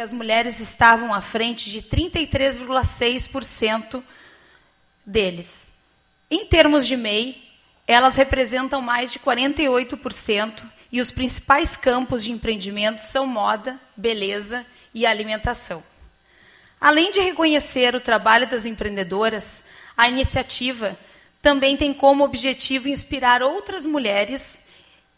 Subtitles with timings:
[0.00, 4.02] as mulheres estavam à frente de 33,6%
[5.04, 5.72] deles.
[6.30, 7.42] Em termos de MEI,
[7.86, 15.06] elas representam mais de 48% e os principais campos de empreendimento são moda, beleza e
[15.06, 15.82] alimentação.
[16.80, 19.64] Além de reconhecer o trabalho das empreendedoras,
[19.96, 20.98] a iniciativa
[21.42, 24.60] também tem como objetivo inspirar outras mulheres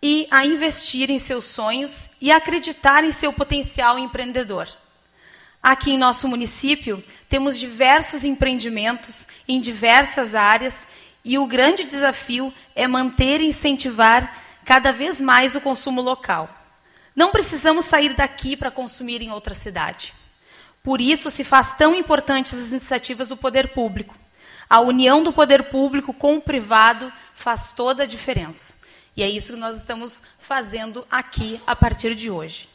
[0.03, 4.69] e a investir em seus sonhos e acreditar em seu potencial empreendedor.
[5.63, 10.87] Aqui em nosso município, temos diversos empreendimentos em diversas áreas
[11.23, 16.49] e o grande desafio é manter e incentivar cada vez mais o consumo local.
[17.15, 20.15] Não precisamos sair daqui para consumir em outra cidade.
[20.83, 24.15] Por isso se faz tão importantes as iniciativas do poder público.
[24.69, 28.80] A união do poder público com o privado faz toda a diferença.
[29.17, 32.69] E é isso que nós estamos fazendo aqui a partir de hoje.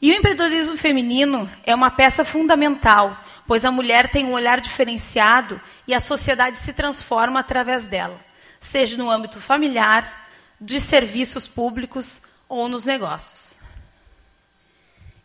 [0.00, 5.60] E o empreendedorismo feminino é uma peça fundamental, pois a mulher tem um olhar diferenciado
[5.86, 8.18] e a sociedade se transforma através dela,
[8.58, 10.26] seja no âmbito familiar,
[10.60, 13.58] de serviços públicos ou nos negócios.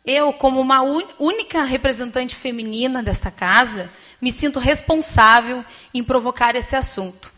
[0.06, 7.32] Eu, como uma única representante feminina desta casa, me sinto responsável em provocar esse assunto.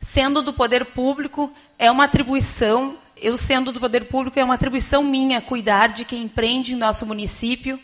[0.00, 5.04] Sendo do poder público, é uma atribuição, eu sendo do poder público, é uma atribuição
[5.04, 7.78] minha cuidar de quem empreende em nosso município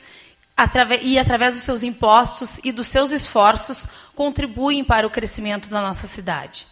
[1.02, 6.06] e, através dos seus impostos e dos seus esforços, contribuem para o crescimento da nossa
[6.06, 6.66] cidade.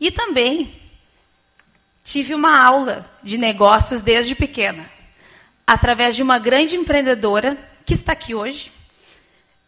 [0.00, 0.74] E também
[2.04, 4.90] tive uma aula de negócios desde pequena,
[5.66, 8.72] através de uma grande empreendedora que está aqui hoje,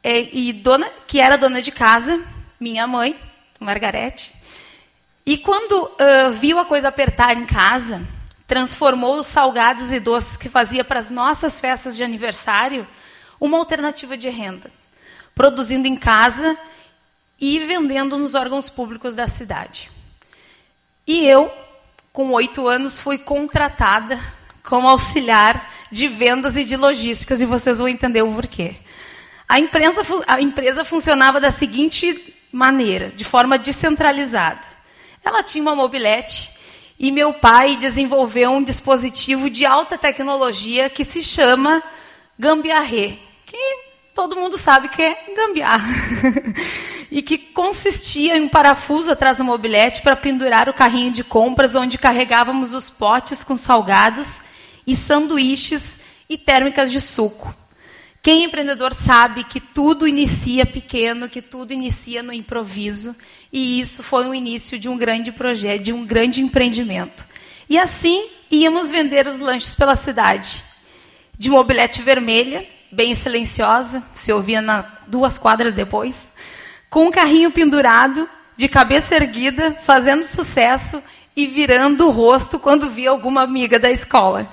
[0.02, 2.22] é, e dona, que era dona de casa,
[2.60, 3.18] minha mãe,
[3.58, 4.32] Margarete.
[5.26, 8.02] E quando uh, viu a coisa apertar em casa,
[8.46, 12.86] transformou os salgados e doces que fazia para as nossas festas de aniversário
[13.40, 14.70] uma alternativa de renda,
[15.34, 16.56] produzindo em casa
[17.40, 19.90] e vendendo nos órgãos públicos da cidade.
[21.06, 21.50] E eu,
[22.12, 24.20] com oito anos, fui contratada
[24.62, 28.76] como auxiliar de vendas e de logísticas, e vocês vão entender o porquê.
[29.48, 29.56] A
[30.26, 34.73] a empresa funcionava da seguinte maneira, de forma descentralizada.
[35.24, 36.50] Ela tinha uma mobilete
[36.98, 41.82] e meu pai desenvolveu um dispositivo de alta tecnologia que se chama
[42.38, 43.56] gambiarré, que
[44.14, 45.88] todo mundo sabe que é gambiarra.
[47.10, 51.76] e que consistia em um parafuso atrás da mobilete para pendurar o carrinho de compras,
[51.76, 54.40] onde carregávamos os potes com salgados
[54.84, 57.54] e sanduíches e térmicas de suco.
[58.24, 63.14] Quem é empreendedor sabe que tudo inicia pequeno, que tudo inicia no improviso,
[63.52, 67.26] e isso foi o início de um grande projeto, de um grande empreendimento.
[67.68, 70.64] E assim íamos vender os lanches pela cidade,
[71.38, 76.32] de mobilete vermelha, bem silenciosa, se ouvia na, duas quadras depois,
[76.88, 78.26] com um carrinho pendurado,
[78.56, 81.02] de cabeça erguida, fazendo sucesso
[81.36, 84.50] e virando o rosto quando via alguma amiga da escola.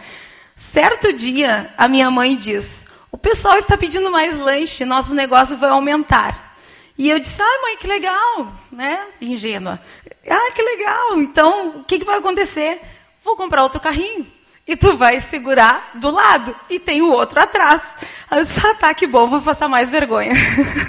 [0.57, 5.69] Certo dia, a minha mãe diz: o pessoal está pedindo mais lanche, nosso negócio vai
[5.69, 6.55] aumentar.
[6.97, 9.07] E eu disse, ah, mãe, que legal, né?
[9.19, 9.81] Ingênua.
[10.29, 11.19] Ah, que legal.
[11.19, 12.79] Então, o que, que vai acontecer?
[13.23, 14.25] Vou comprar outro carrinho.
[14.67, 16.55] E tu vai segurar do lado.
[16.69, 17.95] E tem o outro atrás.
[18.29, 20.33] Aí eu disse, ah, tá, que bom, vou passar mais vergonha.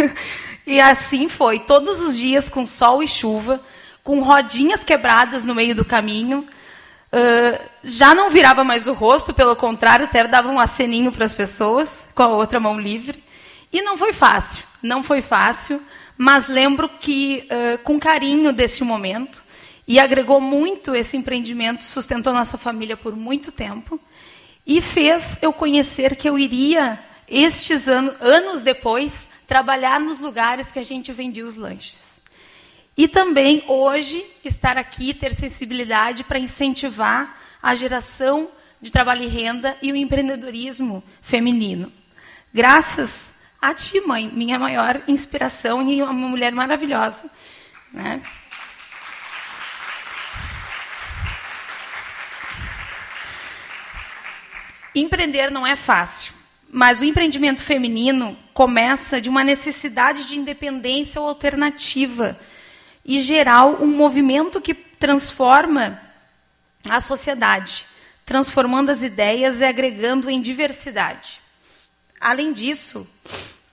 [0.67, 3.61] e assim foi, todos os dias com sol e chuva,
[4.05, 6.47] com rodinhas quebradas no meio do caminho,
[7.13, 11.35] Uh, já não virava mais o rosto, pelo contrário, até dava um aceninho para as
[11.35, 13.23] pessoas, com a outra mão livre.
[13.71, 15.83] E não foi fácil, não foi fácil,
[16.17, 19.45] mas lembro que, uh, com carinho desse momento,
[19.87, 24.01] e agregou muito esse empreendimento, sustentou nossa família por muito tempo,
[24.67, 26.99] e fez eu conhecer que eu iria,
[27.29, 32.12] estes anos, anos depois, trabalhar nos lugares que a gente vendia os lanches.
[32.97, 39.77] E também, hoje, estar aqui, ter sensibilidade para incentivar a geração de trabalho e renda
[39.81, 41.91] e o empreendedorismo feminino.
[42.53, 47.31] Graças a ti, mãe, minha maior inspiração e uma mulher maravilhosa.
[47.93, 48.21] Né?
[54.95, 56.35] Empreender não é fácil,
[56.71, 62.39] mas o empreendimento feminino começa de uma necessidade de independência ou alternativa
[63.05, 66.01] e gerar um movimento que transforma
[66.89, 67.87] a sociedade,
[68.25, 71.41] transformando as ideias e agregando em diversidade.
[72.21, 73.07] Além disso,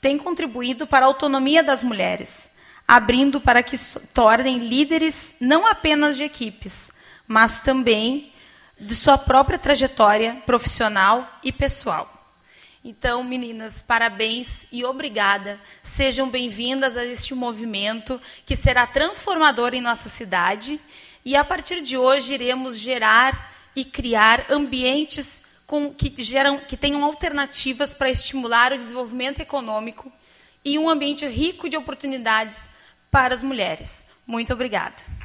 [0.01, 2.49] tem contribuído para a autonomia das mulheres,
[2.87, 6.91] abrindo para que se tornem líderes não apenas de equipes,
[7.27, 8.33] mas também
[8.79, 12.18] de sua própria trajetória profissional e pessoal.
[12.83, 15.59] Então, meninas, parabéns e obrigada.
[15.83, 20.79] Sejam bem-vindas a este movimento que será transformador em nossa cidade.
[21.25, 27.03] E a partir de hoje iremos gerar e criar ambientes com, que, geram, que tenham
[27.03, 30.09] alternativas para estimular o desenvolvimento econômico
[30.63, 32.69] e um ambiente rico de oportunidades
[33.11, 34.05] para as mulheres.
[34.25, 35.18] Muito obrigada.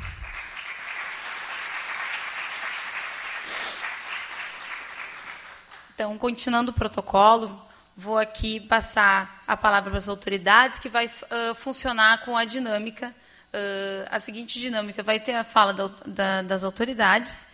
[5.94, 7.56] Então, continuando o protocolo,
[7.96, 13.14] vou aqui passar a palavra para as autoridades, que vai uh, funcionar com a dinâmica,
[13.54, 17.46] uh, a seguinte dinâmica, vai ter a fala da, da, das autoridades,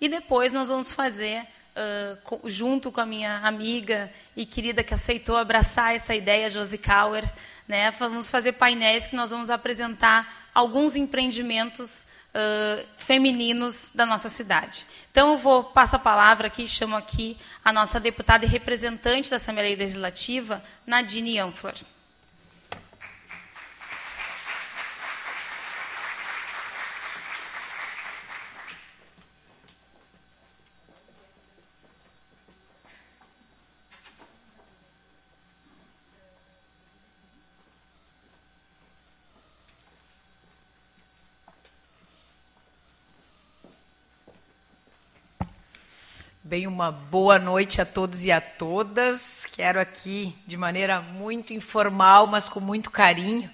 [0.00, 5.36] e depois nós vamos fazer uh, junto com a minha amiga e querida que aceitou
[5.36, 7.28] abraçar essa ideia, Josi Kauer,
[7.66, 12.06] né, vamos fazer painéis que nós vamos apresentar alguns empreendimentos
[12.96, 14.86] femininos da nossa cidade.
[15.10, 19.36] Então, eu vou passo a palavra aqui, chamo aqui a nossa deputada e representante da
[19.36, 21.74] Assembleia Legislativa, Nadine Anflor.
[46.48, 49.46] Bem, uma boa noite a todos e a todas.
[49.52, 53.50] Quero aqui, de maneira muito informal, mas com muito carinho,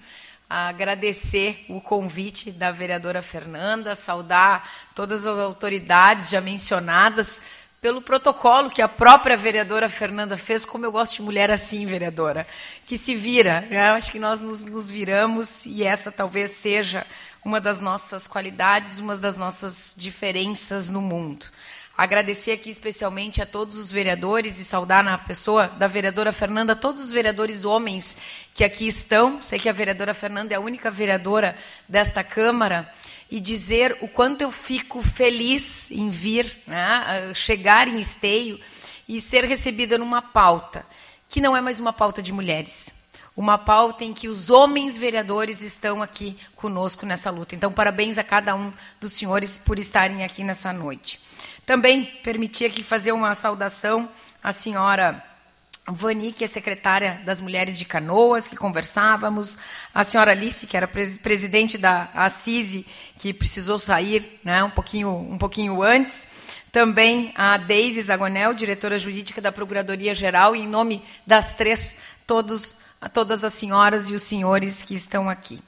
[0.49, 7.41] agradecer o convite da vereadora Fernanda, saudar todas as autoridades já mencionadas
[7.81, 12.47] pelo protocolo que a própria vereadora Fernanda fez, como eu gosto de mulher assim, vereadora,
[12.85, 13.59] que se vira.
[13.69, 13.89] Né?
[13.89, 17.05] Acho que nós nos, nos viramos e essa talvez seja
[17.43, 21.45] uma das nossas qualidades, uma das nossas diferenças no mundo.
[21.97, 26.99] Agradecer aqui especialmente a todos os vereadores e saudar na pessoa da vereadora Fernanda todos
[26.99, 28.17] os vereadores homens
[28.53, 29.41] que aqui estão.
[29.41, 31.57] Sei que a vereadora Fernanda é a única vereadora
[31.87, 32.91] desta Câmara
[33.31, 38.59] e dizer o quanto eu fico feliz em vir, né, chegar em Esteio
[39.07, 40.85] e ser recebida numa pauta
[41.29, 42.93] que não é mais uma pauta de mulheres,
[43.37, 47.55] uma pauta em que os homens vereadores estão aqui conosco nessa luta.
[47.55, 51.19] Então, parabéns a cada um dos senhores por estarem aqui nessa noite.
[51.65, 54.07] Também permiti aqui fazer uma saudação
[54.43, 55.23] à senhora
[55.87, 59.57] Vani, que é secretária das Mulheres de Canoas, que conversávamos,
[59.93, 62.85] a senhora Alice, que era presidente da Assise,
[63.17, 66.27] que precisou sair né, um, pouquinho, um pouquinho antes,
[66.71, 71.97] também a Deise Zagonel, diretora jurídica da Procuradoria-Geral, e em nome das três,
[72.27, 72.75] todos,
[73.13, 75.61] todas as senhoras e os senhores que estão aqui.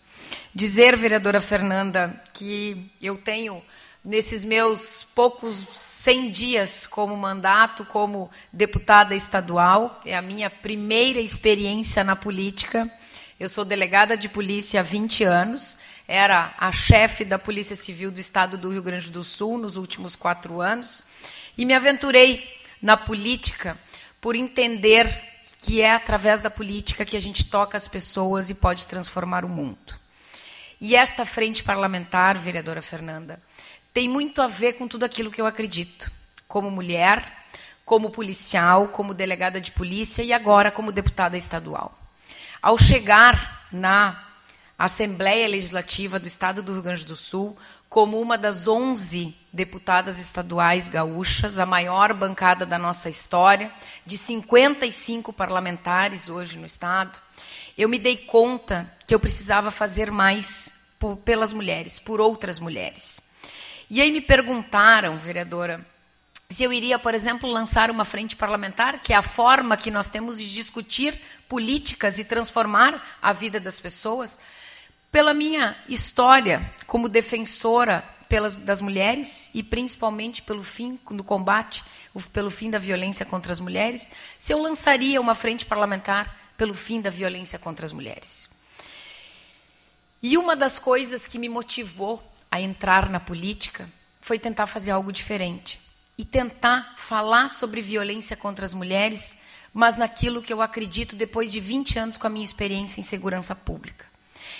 [0.53, 3.63] Dizer, vereadora Fernanda, que eu tenho
[4.07, 10.01] nesses meus poucos 100 dias como mandato, como deputada estadual.
[10.06, 12.89] É a minha primeira experiência na política.
[13.38, 15.77] Eu sou delegada de polícia há 20 anos,
[16.07, 20.15] era a chefe da Polícia Civil do Estado do Rio Grande do Sul nos últimos
[20.15, 21.03] quatro anos,
[21.57, 22.50] e me aventurei
[22.81, 23.77] na política
[24.21, 25.07] por entender
[25.60, 29.50] que é através da política que a gente toca as pessoas e pode transformar o
[29.50, 29.77] mundo.
[30.80, 33.39] E esta frente parlamentar, vereadora Fernanda,
[33.97, 36.11] tem muito a ver com tudo aquilo que eu acredito,
[36.47, 37.47] como mulher,
[37.83, 41.97] como policial, como delegada de polícia e agora como deputada estadual.
[42.61, 44.24] Ao chegar na
[44.77, 47.57] Assembleia Legislativa do Estado do Rio Grande do Sul,
[47.89, 53.72] como uma das 11 deputadas estaduais gaúchas, a maior bancada da nossa história,
[54.05, 57.19] de 55 parlamentares hoje no Estado,
[57.75, 60.93] eu me dei conta que eu precisava fazer mais
[61.25, 63.25] pelas mulheres, por outras mulheres.
[63.89, 65.86] E aí me perguntaram, vereadora,
[66.50, 70.10] se eu iria, por exemplo, lançar uma frente parlamentar, que é a forma que nós
[70.10, 74.39] temos de discutir políticas e transformar a vida das pessoas,
[75.12, 81.84] pela minha história como defensora pelas, das mulheres e principalmente pelo fim do combate,
[82.34, 87.01] pelo fim da violência contra as mulheres, se eu lançaria uma frente parlamentar pelo fim
[87.01, 88.50] da violência contra as mulheres.
[90.22, 93.89] E uma das coisas que me motivou a entrar na política
[94.22, 95.80] foi tentar fazer algo diferente
[96.18, 99.38] e tentar falar sobre violência contra as mulheres,
[99.74, 103.56] mas naquilo que eu acredito depois de 20 anos com a minha experiência em segurança
[103.56, 104.06] pública.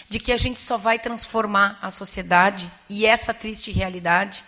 [0.08, 4.44] De que a gente só vai transformar a sociedade e essa triste realidade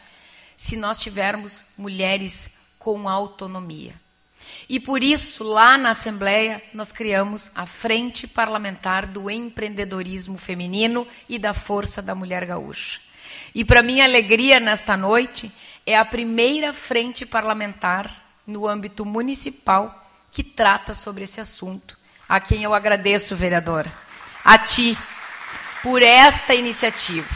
[0.56, 3.94] se nós tivermos mulheres com autonomia.
[4.68, 11.40] E por isso, lá na Assembleia, nós criamos a Frente Parlamentar do Empreendedorismo Feminino e
[11.40, 13.00] da Força da Mulher Gaúcha.
[13.60, 15.52] E para minha alegria nesta noite,
[15.86, 18.10] é a primeira frente parlamentar
[18.48, 21.98] no âmbito municipal que trata sobre esse assunto.
[22.30, 23.92] A quem eu agradeço, vereadora,
[24.46, 24.98] a ti,
[25.84, 27.28] por esta iniciativa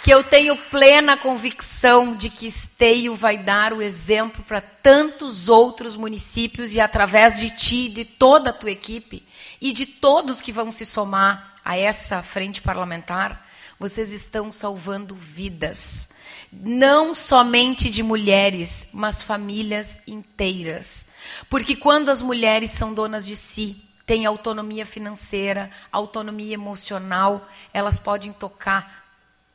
[0.00, 5.96] que eu tenho plena convicção de que Esteio vai dar o exemplo para tantos outros
[5.96, 9.26] municípios e através de ti, de toda a tua equipe
[9.60, 13.47] e de todos que vão se somar a essa frente parlamentar,
[13.78, 16.08] vocês estão salvando vidas.
[16.52, 21.06] Não somente de mulheres, mas famílias inteiras.
[21.48, 28.32] Porque quando as mulheres são donas de si, têm autonomia financeira, autonomia emocional, elas podem
[28.32, 29.06] tocar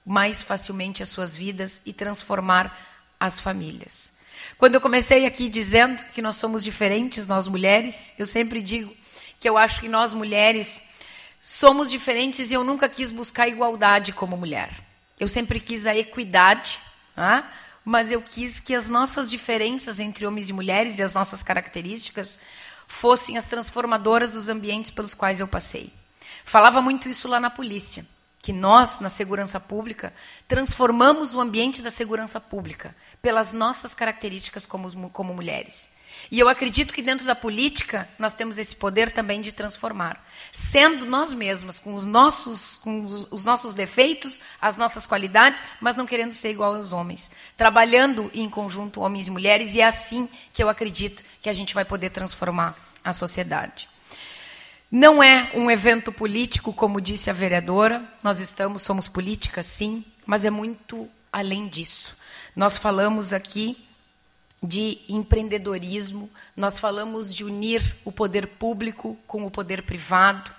[0.06, 2.77] mais facilmente as suas vidas e transformar
[3.20, 4.13] as famílias.
[4.58, 8.94] Quando eu comecei aqui dizendo que nós somos diferentes, nós mulheres, eu sempre digo
[9.39, 10.84] que eu acho que nós mulheres
[11.46, 14.70] somos diferentes e eu nunca quis buscar igualdade como mulher.
[15.20, 16.80] Eu sempre quis a equidade,
[17.18, 17.44] ah,
[17.84, 22.40] mas eu quis que as nossas diferenças entre homens e mulheres e as nossas características
[22.88, 25.92] fossem as transformadoras dos ambientes pelos quais eu passei.
[26.46, 28.06] Falava muito isso lá na polícia
[28.40, 30.14] que nós, na segurança pública,
[30.48, 35.90] transformamos o ambiente da segurança pública pelas nossas características como, como mulheres.
[36.32, 41.06] E eu acredito que dentro da política nós temos esse poder também de transformar, sendo
[41.06, 46.06] nós mesmas, com os nossos, com os, os nossos defeitos, as nossas qualidades, mas não
[46.06, 47.30] querendo ser igual aos homens.
[47.56, 51.74] Trabalhando em conjunto, homens e mulheres, e é assim que eu acredito que a gente
[51.74, 53.89] vai poder transformar a sociedade.
[54.89, 58.08] Não é um evento político, como disse a vereadora.
[58.22, 62.15] Nós estamos, somos políticas, sim, mas é muito além disso.
[62.56, 63.83] Nós falamos aqui
[64.63, 70.51] de empreendedorismo, nós falamos de unir o poder público com o poder privado,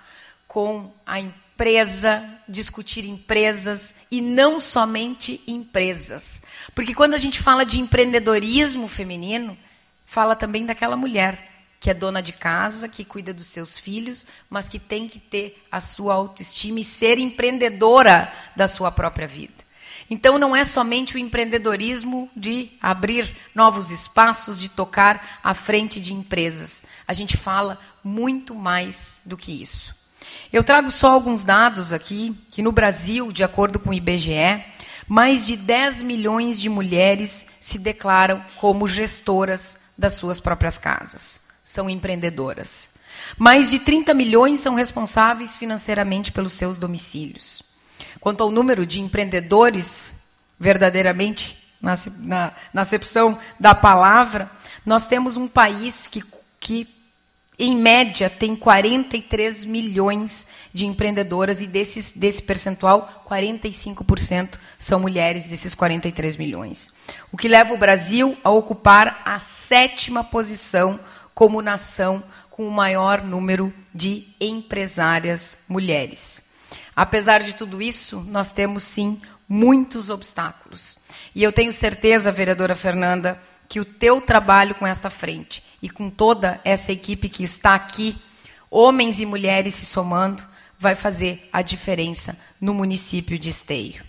[0.47, 6.43] com a empresa, discutir empresas e não somente empresas.
[6.75, 9.57] Porque quando a gente fala de empreendedorismo feminino,
[10.05, 14.67] fala também daquela mulher que é dona de casa, que cuida dos seus filhos, mas
[14.67, 19.64] que tem que ter a sua autoestima e ser empreendedora da sua própria vida.
[20.09, 26.13] Então, não é somente o empreendedorismo de abrir novos espaços, de tocar à frente de
[26.13, 26.83] empresas.
[27.07, 29.95] A gente fala muito mais do que isso.
[30.53, 34.63] Eu trago só alguns dados aqui, que no Brasil, de acordo com o IBGE,
[35.07, 41.89] mais de 10 milhões de mulheres se declaram como gestoras das suas próprias casas são
[41.89, 42.91] empreendedoras.
[43.37, 47.74] Mais de 30 milhões são responsáveis financeiramente pelos seus domicílios.
[48.25, 50.15] Quanto ao número de empreendedores,
[50.59, 54.49] verdadeiramente, na, na, na acepção da palavra,
[54.83, 56.23] nós temos um país que,
[56.59, 56.89] que,
[57.59, 65.75] em média, tem 43 milhões de empreendedoras e desses, desse percentual, 45% são mulheres desses
[65.75, 66.91] 43 milhões.
[67.31, 70.99] O que leva o Brasil a ocupar a sétima posição
[71.35, 76.43] como nação com o maior número de empresárias mulheres.
[76.95, 80.97] Apesar de tudo isso, nós temos sim muitos obstáculos.
[81.33, 86.09] E eu tenho certeza, vereadora Fernanda, que o teu trabalho com esta frente e com
[86.09, 88.17] toda essa equipe que está aqui,
[88.69, 90.43] homens e mulheres se somando,
[90.79, 94.03] vai fazer a diferença no município de Esteio.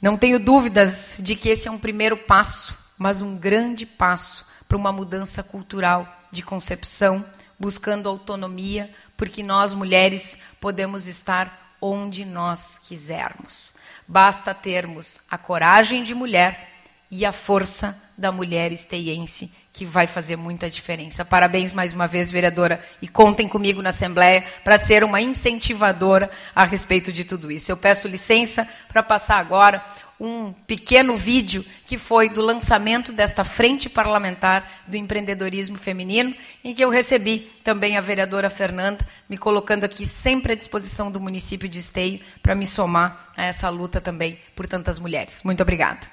[0.00, 4.76] Não tenho dúvidas de que esse é um primeiro passo, mas um grande passo para
[4.76, 7.24] uma mudança cultural de concepção,
[7.58, 13.72] buscando autonomia, porque nós mulheres podemos estar onde nós quisermos.
[14.06, 16.68] Basta termos a coragem de mulher
[17.10, 21.24] e a força da mulher esteiense, que vai fazer muita diferença.
[21.24, 26.64] Parabéns mais uma vez, vereadora, e contem comigo na Assembleia para ser uma incentivadora a
[26.64, 27.72] respeito de tudo isso.
[27.72, 29.84] Eu peço licença para passar agora
[30.20, 36.84] um pequeno vídeo que foi do lançamento desta frente parlamentar do empreendedorismo feminino, em que
[36.84, 41.78] eu recebi também a vereadora Fernanda, me colocando aqui sempre à disposição do município de
[41.78, 45.42] Esteio para me somar a essa luta também por tantas mulheres.
[45.42, 46.06] Muito obrigada.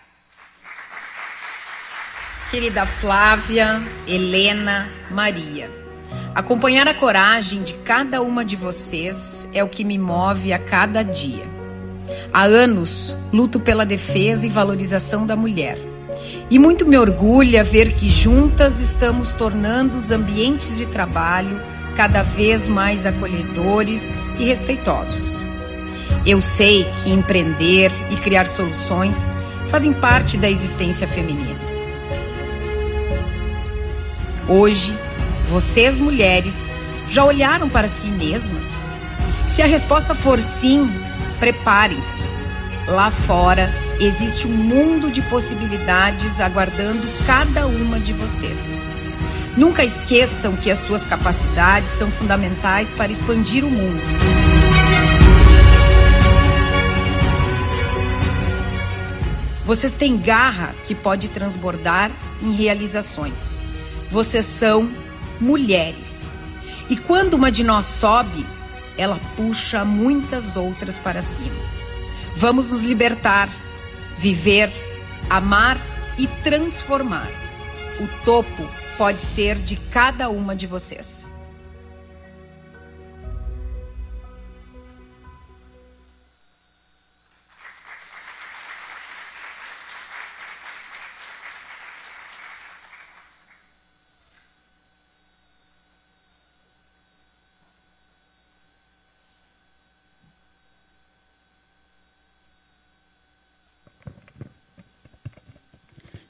[2.49, 5.69] Querida Flávia, Helena, Maria,
[6.33, 11.03] acompanhar a coragem de cada uma de vocês é o que me move a cada
[11.03, 11.56] dia.
[12.33, 15.77] Há anos luto pela defesa e valorização da mulher.
[16.49, 21.59] E muito me orgulha ver que juntas estamos tornando os ambientes de trabalho
[21.95, 25.41] cada vez mais acolhedores e respeitosos.
[26.25, 29.27] Eu sei que empreender e criar soluções
[29.67, 31.59] fazem parte da existência feminina.
[34.47, 34.93] Hoje,
[35.49, 36.69] vocês mulheres
[37.09, 38.83] já olharam para si mesmas?
[39.45, 40.89] Se a resposta for sim,
[41.39, 42.21] preparem-se.
[42.87, 48.83] Lá fora existe um mundo de possibilidades aguardando cada uma de vocês.
[49.57, 54.01] Nunca esqueçam que as suas capacidades são fundamentais para expandir o mundo.
[59.65, 62.09] Vocês têm garra que pode transbordar
[62.41, 63.57] em realizações.
[64.09, 64.89] Vocês são
[65.41, 66.31] mulheres.
[66.89, 68.45] E quando uma de nós sobe,
[68.97, 71.55] ela puxa muitas outras para cima.
[72.35, 73.49] Vamos nos libertar,
[74.17, 74.71] viver,
[75.29, 75.79] amar
[76.17, 77.29] e transformar.
[77.99, 81.26] O topo pode ser de cada uma de vocês.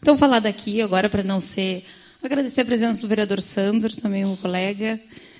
[0.08, 1.84] Então, falar daqui agora para não ser.
[2.24, 4.98] Agradecer a presença do vereador Sandro, também um colega.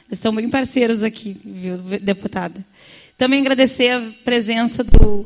[0.10, 2.66] Eles são bem parceiros aqui, viu, deputada.
[3.18, 5.26] Também agradecer a presença do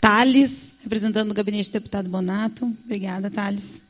[0.00, 2.72] Thales, representando o gabinete do deputado Bonato.
[2.84, 3.82] Obrigada, Thales.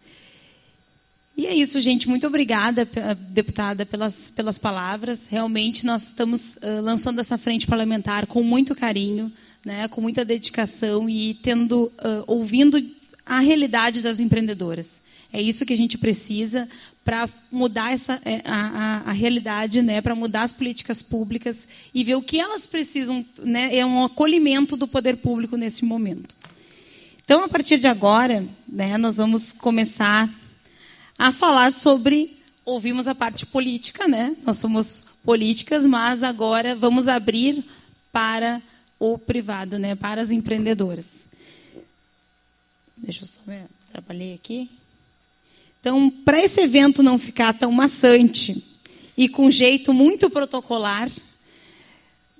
[1.36, 2.08] E é isso, gente.
[2.08, 2.88] Muito obrigada,
[3.28, 5.26] deputada, pelas, pelas palavras.
[5.26, 9.30] Realmente, nós estamos uh, lançando essa frente parlamentar com muito carinho,
[9.66, 12.82] né, com muita dedicação e tendo, uh, ouvindo
[13.28, 15.02] a realidade das empreendedoras.
[15.30, 16.66] É isso que a gente precisa
[17.04, 22.02] para mudar essa, é, a, a, a realidade, né, para mudar as políticas públicas e
[22.02, 23.24] ver o que elas precisam.
[23.38, 26.34] Né, é um acolhimento do poder público nesse momento.
[27.22, 30.28] Então, a partir de agora, né, nós vamos começar
[31.18, 32.38] a falar sobre.
[32.64, 34.36] Ouvimos a parte política, né?
[34.44, 37.64] Nós somos políticas, mas agora vamos abrir
[38.12, 38.60] para
[38.98, 41.27] o privado, né, para as empreendedoras.
[43.02, 44.70] Deixa eu só ver, atrapalhei aqui.
[45.80, 48.62] Então, para esse evento não ficar tão maçante
[49.16, 51.08] e com jeito muito protocolar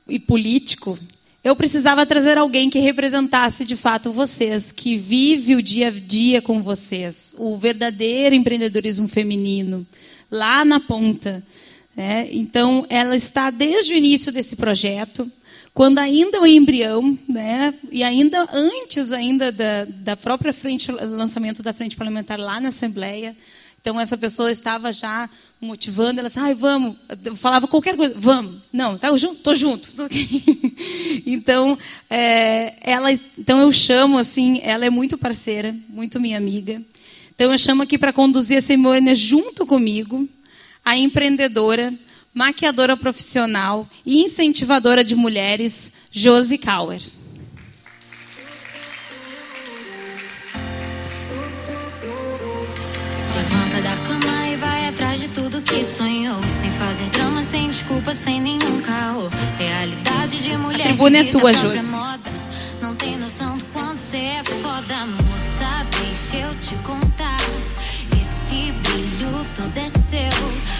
[0.08, 0.98] e político,
[1.42, 6.42] eu precisava trazer alguém que representasse de fato vocês, que vive o dia a dia
[6.42, 9.86] com vocês, o verdadeiro empreendedorismo feminino,
[10.30, 11.42] lá na ponta.
[11.96, 12.28] Né?
[12.32, 15.30] Então, ela está desde o início desse projeto,
[15.78, 21.72] quando ainda o embrião, né, e ainda antes ainda da, da própria frente, lançamento da
[21.72, 23.36] frente parlamentar lá na Assembleia,
[23.80, 28.60] então essa pessoa estava já motivando, ela disse, ai, vamos, eu falava qualquer coisa, vamos,
[28.72, 29.88] não, tá junto, tô junto.
[31.24, 31.78] então,
[32.10, 36.82] é, ela, então eu chamo assim, ela é muito parceira, muito minha amiga.
[37.36, 40.28] Então eu chamo aqui para conduzir a cerimônia junto comigo,
[40.84, 41.94] a empreendedora
[42.38, 47.02] maquiadora profissional e incentivadora de mulheres, Josi Kauer.
[53.34, 56.40] Levanta da cama e vai atrás de tudo que sonhou.
[56.44, 59.28] Sem fazer drama, sem desculpa, sem nenhum caô.
[59.58, 60.82] Realidade de mulher.
[60.82, 61.80] A tribuna é tua, Josi.
[62.80, 65.86] Não tem noção do quanto você é foda, moça.
[65.90, 67.07] Deixa eu te contar.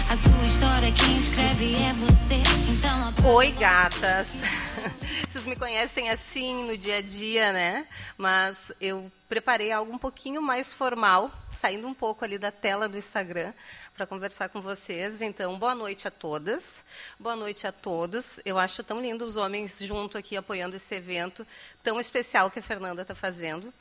[0.09, 2.41] A sua história quem escreve é você.
[2.71, 4.37] Então Oi, gatas.
[5.27, 7.85] Vocês me conhecem assim no dia a dia, né?
[8.17, 12.97] Mas eu preparei algo um pouquinho mais formal, saindo um pouco ali da tela do
[12.97, 13.53] Instagram,
[13.93, 15.21] para conversar com vocês.
[15.21, 16.83] Então, boa noite a todas,
[17.19, 18.39] boa noite a todos.
[18.45, 21.45] Eu acho tão lindo os homens junto aqui apoiando esse evento
[21.83, 23.71] tão especial que a Fernanda está fazendo.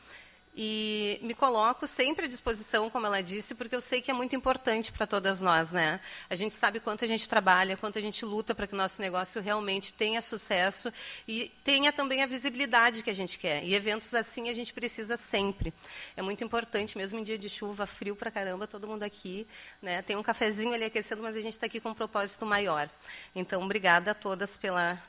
[0.61, 4.35] E me coloco sempre à disposição, como ela disse, porque eu sei que é muito
[4.35, 5.71] importante para todas nós.
[5.71, 6.01] Né?
[6.29, 9.01] A gente sabe quanto a gente trabalha, quanto a gente luta para que o nosso
[9.01, 10.93] negócio realmente tenha sucesso
[11.29, 13.63] e tenha também a visibilidade que a gente quer.
[13.63, 15.73] E eventos assim a gente precisa sempre.
[16.17, 19.47] É muito importante, mesmo em dia de chuva, frio para caramba, todo mundo aqui.
[19.81, 20.03] Né?
[20.03, 22.91] Tem um cafezinho ali aquecendo, mas a gente está aqui com um propósito maior.
[23.33, 25.01] Então, obrigada a todas pela,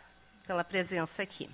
[0.45, 1.49] pela presença aqui.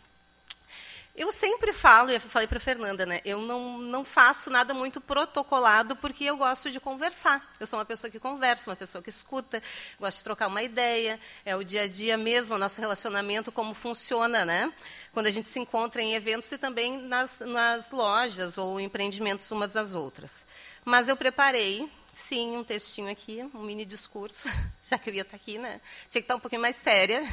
[1.17, 3.21] Eu sempre falo, e falei para a Fernanda, né?
[3.23, 7.56] Eu não, não faço nada muito protocolado porque eu gosto de conversar.
[7.58, 9.63] Eu sou uma pessoa que conversa, uma pessoa que escuta,
[9.97, 11.17] gosto de trocar uma ideia.
[11.45, 14.73] É o dia a dia mesmo, o nosso relacionamento, como funciona, né?
[15.13, 19.71] Quando a gente se encontra em eventos e também nas, nas lojas ou empreendimentos umas
[19.71, 20.45] das outras.
[20.84, 24.49] Mas eu preparei, sim, um textinho aqui, um mini discurso,
[24.84, 25.80] já que eu ia estar aqui, né?
[26.10, 27.23] Tinha que estar um pouquinho mais séria.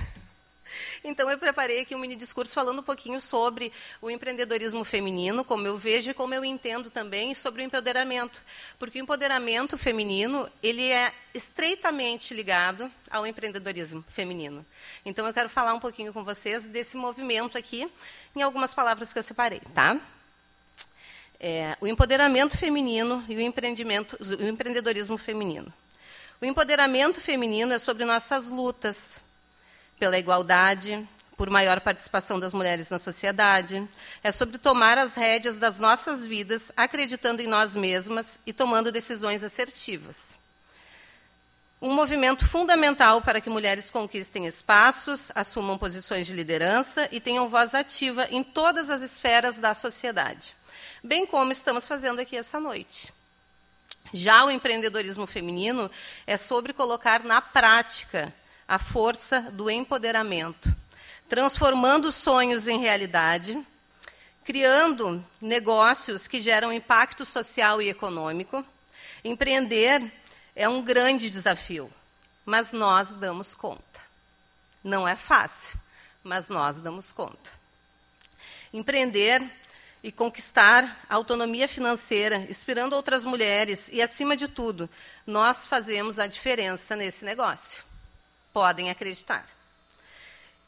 [1.04, 5.66] Então, eu preparei aqui um mini discurso falando um pouquinho sobre o empreendedorismo feminino, como
[5.66, 8.40] eu vejo e como eu entendo também, sobre o empoderamento.
[8.78, 14.64] Porque o empoderamento feminino ele é estreitamente ligado ao empreendedorismo feminino.
[15.04, 17.90] Então, eu quero falar um pouquinho com vocês desse movimento aqui,
[18.35, 19.61] em algumas palavras que eu separei.
[19.74, 20.00] Tá?
[21.40, 25.72] É, o empoderamento feminino e o, empreendimento, o empreendedorismo feminino.
[26.40, 29.20] O empoderamento feminino é sobre nossas lutas
[30.02, 33.88] pela igualdade, por maior participação das mulheres na sociedade,
[34.20, 39.44] é sobre tomar as rédeas das nossas vidas, acreditando em nós mesmas e tomando decisões
[39.44, 40.36] assertivas.
[41.80, 47.72] Um movimento fundamental para que mulheres conquistem espaços, assumam posições de liderança e tenham voz
[47.72, 50.56] ativa em todas as esferas da sociedade,
[51.00, 53.14] bem como estamos fazendo aqui essa noite.
[54.12, 55.88] Já o empreendedorismo feminino
[56.26, 58.34] é sobre colocar na prática
[58.72, 60.74] a força do empoderamento,
[61.28, 63.62] transformando sonhos em realidade,
[64.46, 68.64] criando negócios que geram impacto social e econômico.
[69.22, 70.02] Empreender
[70.56, 71.92] é um grande desafio,
[72.46, 74.00] mas nós damos conta.
[74.82, 75.78] Não é fácil,
[76.24, 77.50] mas nós damos conta.
[78.72, 79.42] Empreender
[80.02, 84.88] e conquistar autonomia financeira, inspirando outras mulheres e, acima de tudo,
[85.26, 87.91] nós fazemos a diferença nesse negócio.
[88.52, 89.44] Podem acreditar.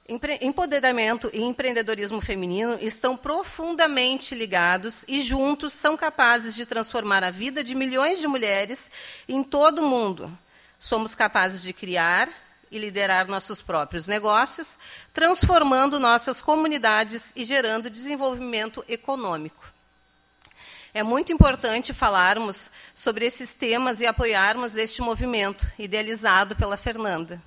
[0.07, 7.64] Empoderamento e empreendedorismo feminino estão profundamente ligados e juntos são capazes de transformar a vida
[7.64, 8.90] de milhões de mulheres
[9.27, 10.31] em todo o mundo.
[10.79, 12.29] Somos capazes de criar
[12.70, 14.77] e liderar nossos próprios negócios,
[15.14, 19.64] transformando nossas comunidades e gerando desenvolvimento econômico.
[20.92, 27.40] É muito importante falarmos sobre esses temas e apoiarmos este movimento, idealizado pela Fernanda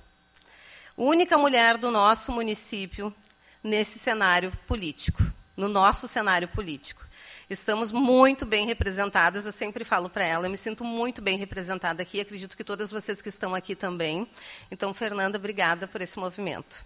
[0.98, 3.14] única mulher do nosso município
[3.62, 5.22] nesse cenário político,
[5.56, 7.06] no nosso cenário político.
[7.48, 12.02] Estamos muito bem representadas, eu sempre falo para ela, eu me sinto muito bem representada
[12.02, 14.28] aqui, acredito que todas vocês que estão aqui também.
[14.70, 16.84] Então, Fernanda, obrigada por esse movimento.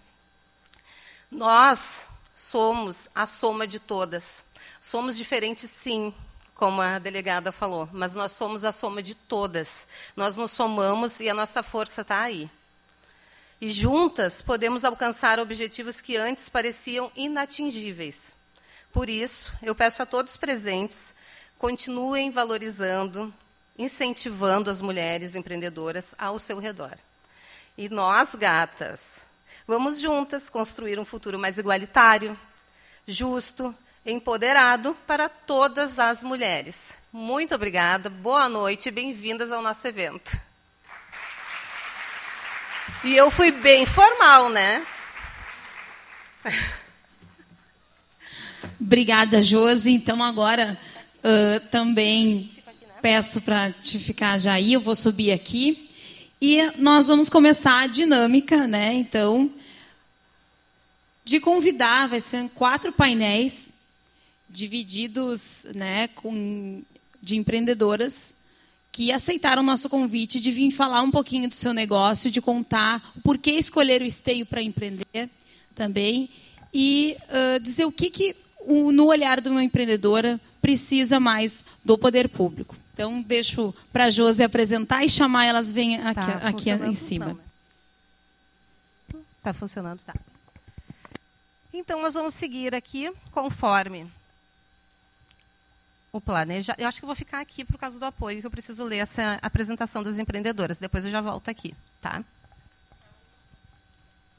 [1.29, 4.45] Nós somos a soma de todas.
[4.79, 6.13] Somos diferentes, sim,
[6.53, 9.87] como a delegada falou, mas nós somos a soma de todas.
[10.15, 12.49] Nós nos somamos e a nossa força está aí.
[13.63, 18.35] E juntas podemos alcançar objetivos que antes pareciam inatingíveis.
[18.91, 21.15] Por isso, eu peço a todos presentes,
[21.57, 23.33] continuem valorizando,
[23.79, 26.97] incentivando as mulheres empreendedoras ao seu redor.
[27.77, 29.25] E nós, gatas,
[29.65, 32.37] vamos juntas construir um futuro mais igualitário,
[33.07, 33.73] justo,
[34.05, 36.97] empoderado para todas as mulheres.
[37.13, 40.37] Muito obrigada, boa noite e bem-vindas ao nosso evento.
[43.03, 44.85] E eu fui bem formal, né?
[48.79, 49.91] Obrigada, Josi.
[49.91, 50.79] Então, agora
[51.19, 52.49] uh, também
[53.01, 55.89] peço para te ficar já aí, eu vou subir aqui.
[56.41, 58.93] E nós vamos começar a dinâmica, né?
[58.93, 59.51] Então,
[61.25, 63.73] de convidar, vai ser quatro painéis
[64.49, 66.81] divididos né, com,
[67.21, 68.33] de empreendedoras
[68.93, 73.03] que aceitaram o nosso convite de vir falar um pouquinho do seu negócio, de contar
[73.17, 75.29] o porquê escolher o esteio para empreender
[75.73, 76.29] também
[76.71, 81.97] e uh, dizer o que, que o, no olhar de uma empreendedora precisa mais do
[81.97, 82.75] poder público.
[82.93, 87.35] Então, deixo para a Josi apresentar e chamar elas vêm aqui, tá aqui em cima.
[89.39, 90.13] Está funcionando, tá.
[91.73, 94.05] Então, nós vamos seguir aqui conforme
[96.13, 96.75] o planejar.
[96.77, 99.39] Eu acho que vou ficar aqui por causa do apoio, que eu preciso ler essa
[99.41, 100.77] apresentação das empreendedoras.
[100.77, 102.23] Depois eu já volto aqui, tá?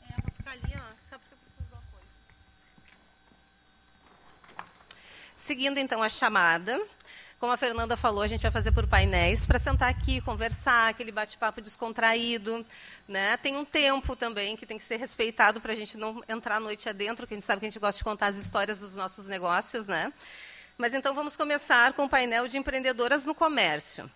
[0.08, 0.72] É, vou ficar ali,
[1.10, 2.06] só porque eu preciso do apoio.
[5.34, 6.80] Seguindo então a chamada,
[7.40, 11.10] como a Fernanda falou, a gente vai fazer por painéis para sentar aqui, conversar, aquele
[11.10, 12.64] bate-papo descontraído.
[13.08, 13.36] Né?
[13.38, 16.60] Tem um tempo também que tem que ser respeitado para a gente não entrar a
[16.60, 18.94] noite adentro, que a gente sabe que a gente gosta de contar as histórias dos
[18.94, 19.88] nossos negócios.
[19.88, 20.12] Né?
[20.76, 24.10] Mas então vamos começar com o painel de empreendedoras no comércio.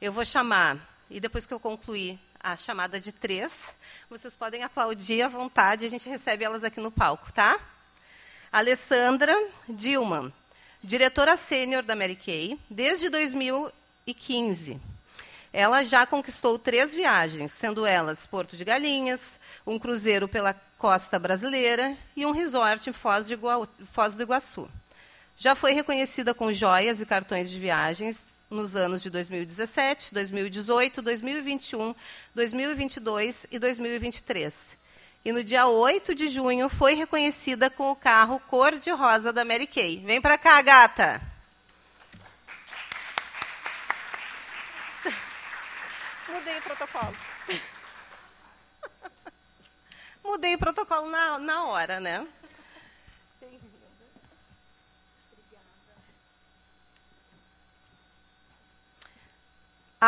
[0.00, 0.78] Eu vou chamar,
[1.10, 3.74] e depois que eu concluir a chamada de três,
[4.08, 7.58] vocês podem aplaudir à vontade, a gente recebe elas aqui no palco, tá?
[8.52, 9.34] Alessandra
[9.68, 10.32] Dilman,
[10.80, 14.80] diretora sênior da Mary Kay, desde 2015.
[15.52, 21.96] Ela já conquistou três viagens, sendo elas Porto de Galinhas, um cruzeiro pela costa brasileira
[22.14, 23.26] e um resort em Foz,
[23.92, 24.70] Foz do Iguaçu.
[25.38, 31.94] Já foi reconhecida com joias e cartões de viagens nos anos de 2017, 2018, 2021,
[32.34, 34.78] 2022 e 2023.
[35.26, 40.02] E no dia 8 de junho foi reconhecida com o carro cor-de-rosa da Mary Kay.
[40.06, 41.20] Vem para cá, gata!
[46.32, 47.16] Mudei o protocolo.
[50.24, 52.26] Mudei o protocolo na, na hora, né?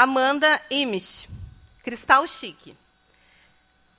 [0.01, 1.29] Amanda Imish,
[1.83, 2.73] Cristal Chique.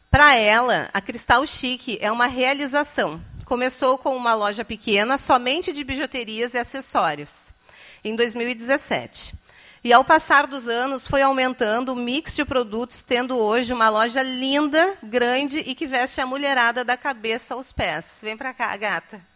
[0.10, 3.22] Para ela, a Cristal Chique é uma realização.
[3.44, 7.52] Começou com uma loja pequena somente de bijuterias e acessórios,
[8.02, 9.34] em 2017.
[9.84, 14.24] E ao passar dos anos, foi aumentando o mix de produtos, tendo hoje uma loja
[14.24, 18.20] linda, grande e que veste a mulherada da cabeça aos pés.
[18.22, 19.29] Vem para cá, gata.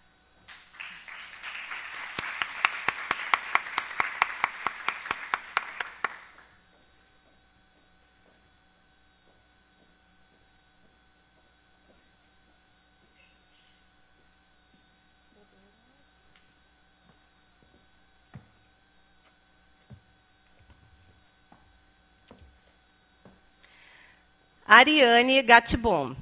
[24.76, 26.16] Ariane Gatibon.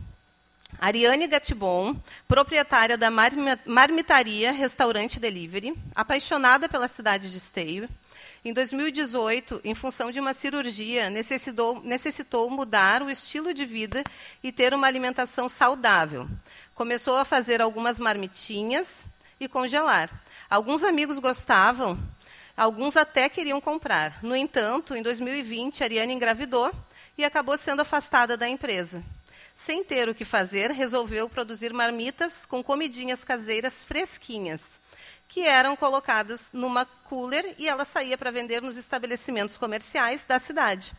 [0.77, 1.95] Ariane Gatibon,
[2.27, 7.87] proprietária da Marmitaria Restaurante Delivery, apaixonada pela cidade de Esteio.
[8.43, 14.03] Em 2018, em função de uma cirurgia, necessitou, necessitou mudar o estilo de vida
[14.43, 16.27] e ter uma alimentação saudável.
[16.75, 19.05] Começou a fazer algumas marmitinhas
[19.39, 20.09] e congelar.
[20.49, 21.97] Alguns amigos gostavam,
[22.57, 24.21] alguns até queriam comprar.
[24.21, 26.69] No entanto, em 2020, Ariane engravidou
[27.21, 29.03] e acabou sendo afastada da empresa.
[29.53, 34.79] Sem ter o que fazer, resolveu produzir marmitas com comidinhas caseiras fresquinhas,
[35.27, 40.93] que eram colocadas numa cooler e ela saía para vender nos estabelecimentos comerciais da cidade.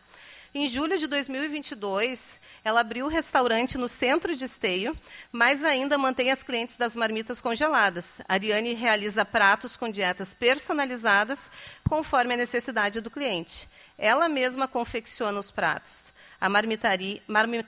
[0.55, 4.97] Em julho de 2022, ela abriu o restaurante no centro de Esteio,
[5.29, 8.21] mas ainda mantém as clientes das marmitas congeladas.
[8.29, 11.51] A Ariane realiza pratos com dietas personalizadas,
[11.89, 13.67] conforme a necessidade do cliente.
[13.97, 16.12] Ela mesma confecciona os pratos.
[16.43, 17.23] A Marmitari,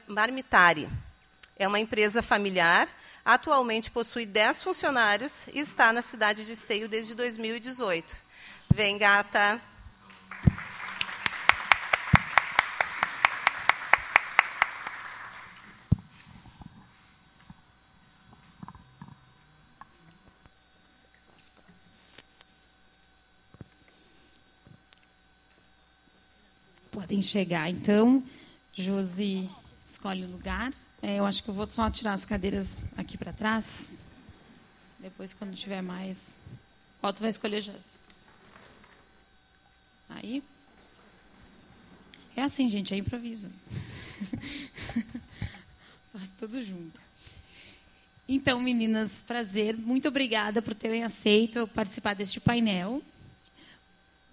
[0.05, 0.89] Marmitari
[1.55, 2.89] é uma empresa familiar,
[3.23, 8.17] atualmente possui 10 funcionários e está na cidade de Esteio desde 2018.
[8.73, 9.61] Vem, gata.
[26.91, 27.69] podem chegar.
[27.69, 28.23] Então,
[28.75, 29.49] Josi
[29.85, 30.73] escolhe o lugar.
[31.01, 33.93] É, eu acho que eu vou só tirar as cadeiras aqui para trás.
[34.99, 36.37] Depois, quando tiver mais.
[36.99, 37.97] Qual tu vai escolher, Josi?
[40.09, 40.43] Aí.
[42.35, 43.49] É assim, gente, é improviso.
[46.11, 47.01] Faço tudo junto.
[48.27, 49.77] Então, meninas, prazer.
[49.77, 53.01] Muito obrigada por terem aceito participar deste painel.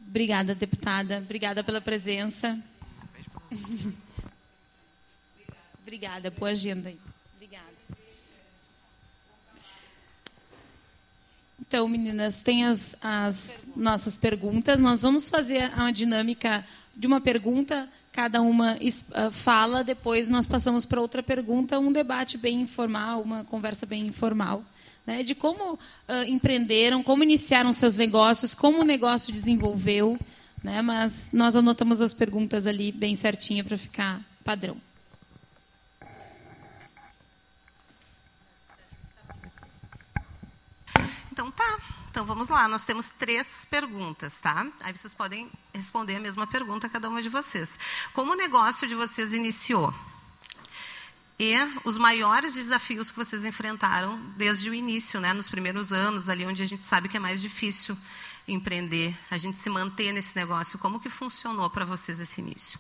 [0.05, 1.19] Obrigada, deputada.
[1.19, 2.61] Obrigada pela presença.
[5.93, 6.31] Obrigada.
[6.31, 6.91] Boa agenda.
[7.37, 7.67] Obrigada.
[11.61, 14.81] Então, meninas, tem as, as nossas perguntas.
[14.81, 16.65] Nós vamos fazer a dinâmica
[16.97, 18.79] de uma pergunta, cada uma
[19.13, 24.07] ah, fala, depois nós passamos para outra pergunta, um debate bem informal, uma conversa bem
[24.07, 24.65] informal
[25.07, 25.79] né, de como uh,
[26.27, 30.19] empreenderam, como iniciaram seus negócios, como o negócio desenvolveu.
[30.65, 34.79] Né, mas nós anotamos as perguntas ali bem certinha para ficar padrão.
[41.33, 41.79] Então tá.
[42.13, 44.67] Então vamos lá, nós temos três perguntas, tá?
[44.83, 47.79] Aí vocês podem responder a mesma pergunta cada uma de vocês.
[48.13, 49.93] Como o negócio de vocês iniciou?
[51.39, 56.47] e os maiores desafios que vocês enfrentaram desde o início, né, nos primeiros anos, ali
[56.47, 57.99] onde a gente sabe que é mais difícil
[58.47, 60.79] empreender, a gente se manter nesse negócio.
[60.79, 62.79] Como que funcionou para vocês esse início?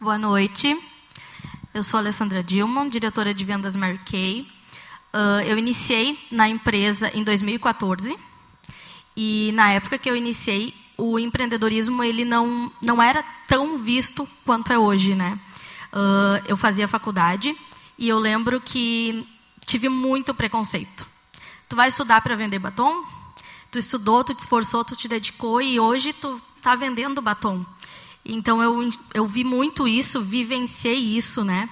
[0.00, 0.76] Boa noite.
[1.72, 4.50] Eu sou Alessandra Dilma, diretora de vendas Marquei.
[5.12, 8.16] Uh, eu iniciei na empresa em 2014
[9.16, 14.72] e na época que eu iniciei o empreendedorismo ele não não era tão visto quanto
[14.72, 15.38] é hoje, né?
[15.92, 17.56] Uh, eu fazia faculdade
[17.98, 19.26] e eu lembro que
[19.66, 21.06] tive muito preconceito.
[21.68, 23.04] Tu vai estudar para vender batom?
[23.70, 27.64] Tu estudou, tu te esforçou, tu te dedicou e hoje tu está vendendo batom.
[28.24, 31.68] Então eu, eu vi muito isso, vivenciei isso, né?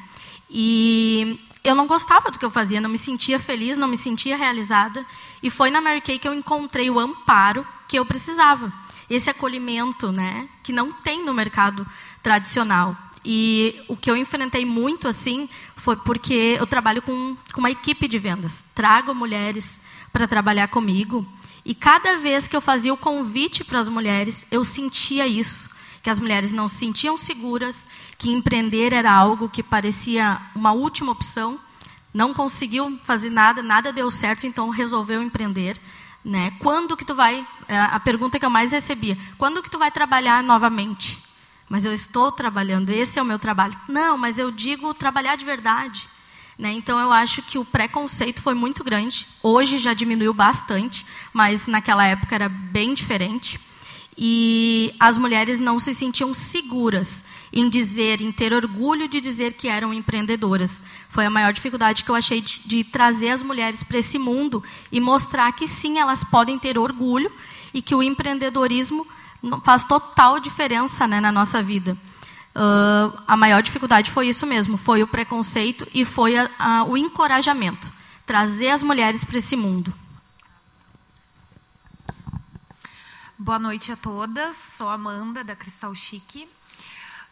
[0.51, 4.37] E eu não gostava do que eu fazia, não me sentia feliz, não me sentia
[4.37, 5.05] realizada.
[5.43, 8.73] E foi na Mary Kay que eu encontrei o amparo que eu precisava.
[9.09, 11.87] Esse acolhimento, né, que não tem no mercado
[12.23, 12.97] tradicional.
[13.25, 18.07] E o que eu enfrentei muito assim foi porque eu trabalho com, com uma equipe
[18.07, 18.65] de vendas.
[18.75, 19.81] Trago mulheres
[20.13, 21.27] para trabalhar comigo.
[21.65, 25.69] E cada vez que eu fazia o convite para as mulheres, eu sentia isso.
[26.09, 31.13] Que as mulheres não se sentiam seguras, que empreender era algo que parecia uma última
[31.13, 31.61] opção.
[32.15, 35.79] Não conseguiu fazer nada, nada deu certo, então resolveu empreender.
[36.25, 36.51] Né?
[36.61, 37.47] Quando que tu vai?
[37.69, 41.23] É, a pergunta que eu mais recebia: quando que tu vai trabalhar novamente?
[41.69, 43.79] mas eu estou trabalhando, esse é o meu trabalho.
[43.87, 46.09] Não, mas eu digo trabalhar de verdade.
[46.59, 46.73] Né?
[46.73, 49.27] Então, eu acho que o preconceito foi muito grande.
[49.43, 53.61] Hoje já diminuiu bastante, mas naquela época era bem diferente.
[54.21, 59.69] E as mulheres não se sentiam seguras em dizer, em ter orgulho de dizer que
[59.69, 60.83] eram empreendedoras.
[61.09, 64.63] Foi a maior dificuldade que eu achei de, de trazer as mulheres para esse mundo
[64.91, 67.31] e mostrar que sim, elas podem ter orgulho
[67.73, 69.07] e que o empreendedorismo
[69.63, 71.97] faz total diferença né, na nossa vida.
[72.57, 76.97] Uh, a maior dificuldade foi isso mesmo, foi o preconceito e foi a, a, o
[76.97, 77.89] encorajamento,
[78.27, 79.95] trazer as mulheres para esse mundo.
[83.49, 86.47] Boa noite a todas, sou Amanda da Cristal Chique.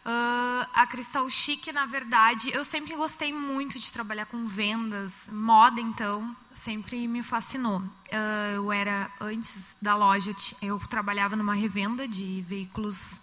[0.03, 5.79] Uh, a Cristal Chique, na verdade, eu sempre gostei muito de trabalhar com vendas, moda,
[5.79, 7.77] então, sempre me fascinou.
[7.81, 13.21] Uh, eu era, antes da loja, eu trabalhava numa revenda de veículos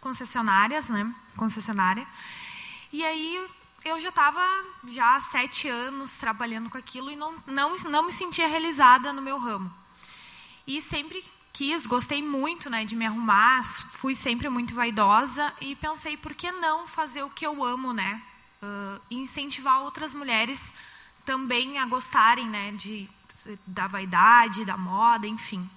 [0.00, 1.14] concessionárias, né?
[1.36, 2.06] Concessionária.
[2.90, 3.46] E aí
[3.84, 4.40] eu já estava
[4.88, 9.20] já há sete anos trabalhando com aquilo e não, não, não me sentia realizada no
[9.20, 9.70] meu ramo.
[10.66, 16.16] E sempre quis, gostei muito né, de me arrumar, fui sempre muito vaidosa e pensei,
[16.16, 18.22] por que não fazer o que eu amo, né?
[18.62, 20.72] Uh, incentivar outras mulheres
[21.24, 23.08] também a gostarem né, de,
[23.66, 25.68] da vaidade, da moda, enfim.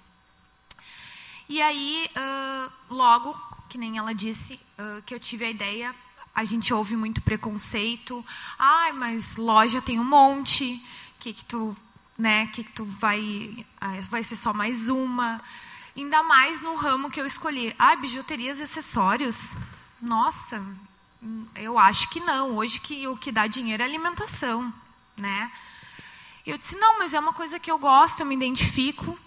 [1.48, 3.32] E aí, uh, logo,
[3.68, 5.94] que nem ela disse, uh, que eu tive a ideia,
[6.34, 8.24] a gente ouve muito preconceito.
[8.58, 10.82] Ai, mas loja tem um monte,
[11.20, 11.76] que que tu,
[12.16, 13.66] né, que tu vai,
[14.08, 15.40] vai ser só mais uma.
[15.96, 17.74] Ainda mais no ramo que eu escolhi.
[17.78, 19.56] Ah, bijuterias e acessórios.
[20.00, 20.64] Nossa,
[21.54, 22.56] eu acho que não.
[22.56, 24.72] Hoje que o que dá dinheiro é alimentação,
[25.16, 25.50] né?
[26.46, 29.18] Eu disse não, mas é uma coisa que eu gosto, eu me identifico.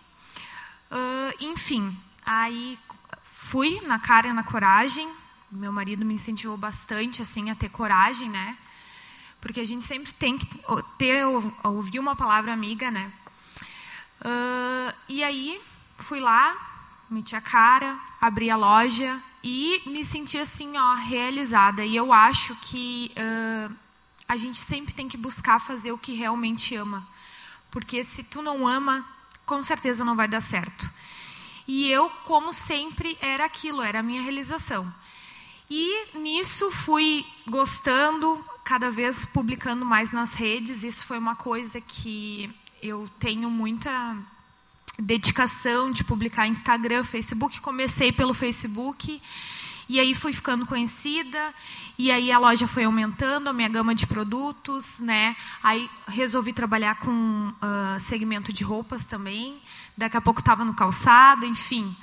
[0.92, 2.78] Uh, enfim, aí
[3.24, 5.10] fui na cara e na coragem.
[5.50, 8.58] Meu marido me incentivou bastante assim a ter coragem, né?
[9.40, 10.48] Porque a gente sempre tem que
[10.98, 11.24] ter
[11.64, 13.12] ouvir uma palavra amiga, né?
[14.22, 15.62] Uh, e aí
[15.98, 16.56] fui lá,
[17.10, 21.86] meti a cara, abri a loja e me senti assim, ó, realizada.
[21.86, 23.74] E eu acho que uh,
[24.28, 27.08] a gente sempre tem que buscar fazer o que realmente ama,
[27.72, 29.06] porque se tu não ama,
[29.46, 30.90] com certeza não vai dar certo.
[31.68, 34.92] E eu, como sempre, era aquilo, era a minha realização.
[35.70, 40.84] E nisso fui gostando, cada vez publicando mais nas redes.
[40.84, 42.54] Isso foi uma coisa que
[42.84, 44.18] eu tenho muita
[45.00, 47.62] dedicação de publicar Instagram, Facebook.
[47.62, 49.22] Comecei pelo Facebook
[49.88, 51.54] e aí fui ficando conhecida
[51.98, 55.38] e aí a loja foi aumentando a minha gama de produtos, né?
[55.64, 59.62] Aí resolvi trabalhar com uh, segmento de roupas também.
[59.96, 61.96] Daqui a pouco estava no calçado, enfim.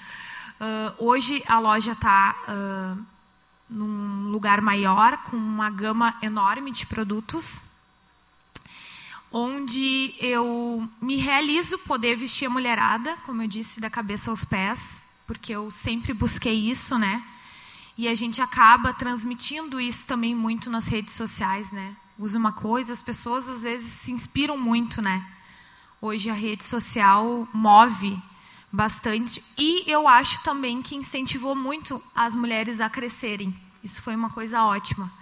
[0.58, 3.13] Uh, hoje a loja está uh,
[3.74, 7.62] num lugar maior, com uma gama enorme de produtos
[9.36, 15.08] onde eu me realizo poder vestir a mulherada, como eu disse, da cabeça aos pés,
[15.26, 17.20] porque eu sempre busquei isso, né?
[17.98, 21.96] E a gente acaba transmitindo isso também muito nas redes sociais, né?
[22.16, 25.26] Usa uma coisa, as pessoas às vezes se inspiram muito, né?
[26.00, 28.16] Hoje a rede social move
[28.70, 33.63] bastante e eu acho também que incentivou muito as mulheres a crescerem.
[33.84, 35.12] Isso foi uma coisa ótima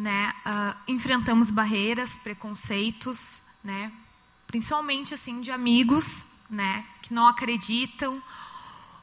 [0.00, 3.92] né, uh, enfrentamos barreiras, preconceitos, né,
[4.46, 8.22] principalmente assim de amigos, né, que não acreditam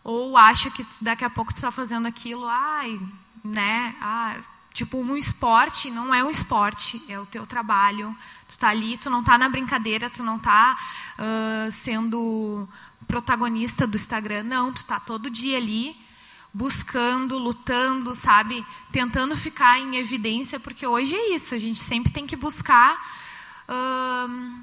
[0.04, 3.00] ou acham que daqui a pouco tu está fazendo aquilo, ai,
[3.44, 4.38] né, ah,
[4.74, 8.16] tipo um esporte não é um esporte, é o teu trabalho.
[8.48, 10.78] Tu está ali, tu não está na brincadeira, tu não está
[11.20, 12.68] uh, sendo
[13.08, 15.96] protagonista do Instagram, não, tu está todo dia ali
[16.54, 18.66] buscando, lutando, sabe?
[18.92, 22.94] Tentando ficar em evidência, porque hoje é isso, a gente sempre tem que buscar
[23.62, 24.60] estar uh,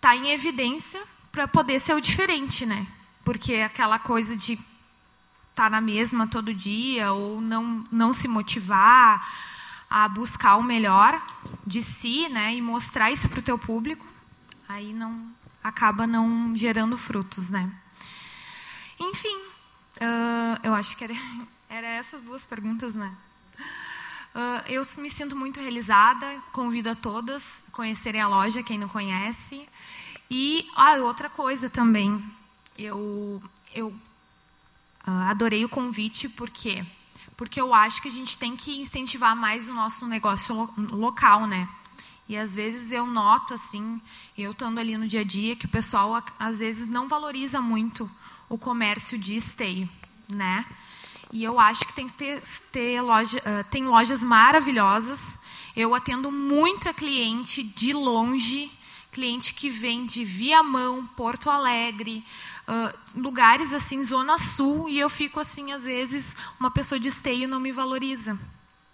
[0.00, 2.86] tá em evidência para poder ser o diferente, né?
[3.24, 4.64] Porque aquela coisa de estar
[5.54, 9.26] tá na mesma todo dia ou não, não se motivar
[9.88, 11.20] a buscar o melhor
[11.66, 12.54] de si, né?
[12.54, 14.06] E mostrar isso para o teu público,
[14.68, 15.30] aí não
[15.62, 17.70] acaba não gerando frutos, né?
[18.98, 19.49] Enfim,
[20.00, 21.14] Uh, eu acho que era,
[21.68, 23.14] era essas duas perguntas, né?
[24.34, 28.88] Uh, eu me sinto muito realizada, convido a todas a conhecerem a loja, quem não
[28.88, 29.68] conhece.
[30.30, 32.22] E ah, outra coisa também,
[32.78, 33.42] eu,
[33.74, 36.86] eu uh, adorei o convite, por quê?
[37.36, 41.46] Porque eu acho que a gente tem que incentivar mais o nosso negócio lo local,
[41.46, 41.68] né?
[42.28, 44.00] E às vezes eu noto, assim,
[44.38, 48.08] eu estando ali no dia a dia, que o pessoal às vezes não valoriza muito
[48.50, 49.88] o comércio de esteio,
[50.28, 50.66] né?
[51.32, 52.42] E eu acho que tem ter,
[52.72, 55.38] ter loja, uh, tem lojas maravilhosas.
[55.76, 58.68] Eu atendo muita cliente de longe,
[59.12, 62.24] cliente que vem de Viamão, Porto Alegre,
[62.66, 67.48] uh, lugares assim, Zona Sul, e eu fico assim, às vezes, uma pessoa de esteio
[67.48, 68.36] não me valoriza,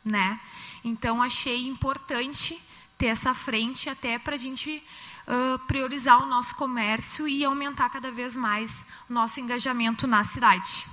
[0.05, 0.39] né?
[0.85, 2.61] Então achei importante
[2.99, 4.83] ter essa frente até para a gente
[5.27, 10.87] uh, priorizar o nosso comércio e aumentar cada vez mais o nosso engajamento na cidade.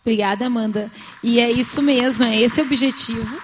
[0.00, 0.90] Obrigada, Amanda.
[1.22, 3.40] E é isso mesmo, é esse o objetivo.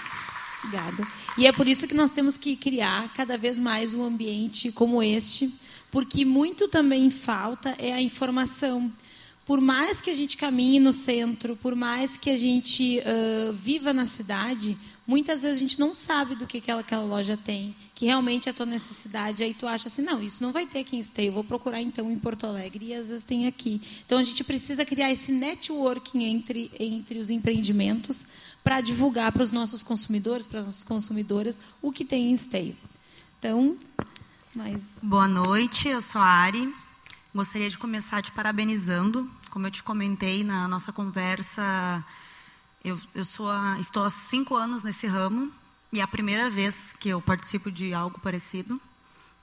[0.64, 1.06] Obrigada.
[1.36, 5.00] E é por isso que nós temos que criar cada vez mais um ambiente como
[5.00, 5.54] este,
[5.88, 8.92] porque muito também falta é a informação.
[9.46, 13.92] Por mais que a gente caminhe no centro, por mais que a gente uh, viva
[13.92, 14.76] na cidade,
[15.08, 18.52] muitas vezes a gente não sabe do que aquela, aquela loja tem, que realmente é
[18.52, 19.42] a tua necessidade.
[19.42, 22.12] Aí tu acha assim, não, isso não vai ter aqui em Esteio, vou procurar então
[22.12, 22.88] em Porto Alegre.
[22.88, 23.80] E às vezes tem aqui.
[24.04, 28.26] Então a gente precisa criar esse networking entre, entre os empreendimentos
[28.62, 32.76] para divulgar para os nossos consumidores, para as nossas consumidoras, o que tem em Esteio.
[33.38, 33.78] Então,
[34.54, 34.98] mais.
[35.02, 36.70] Boa noite, eu sou a Ari.
[37.34, 39.30] Gostaria de começar te parabenizando.
[39.48, 42.04] Como eu te comentei na nossa conversa
[42.88, 45.52] eu, eu sou a, estou há cinco anos nesse ramo
[45.92, 48.80] e é a primeira vez que eu participo de algo parecido.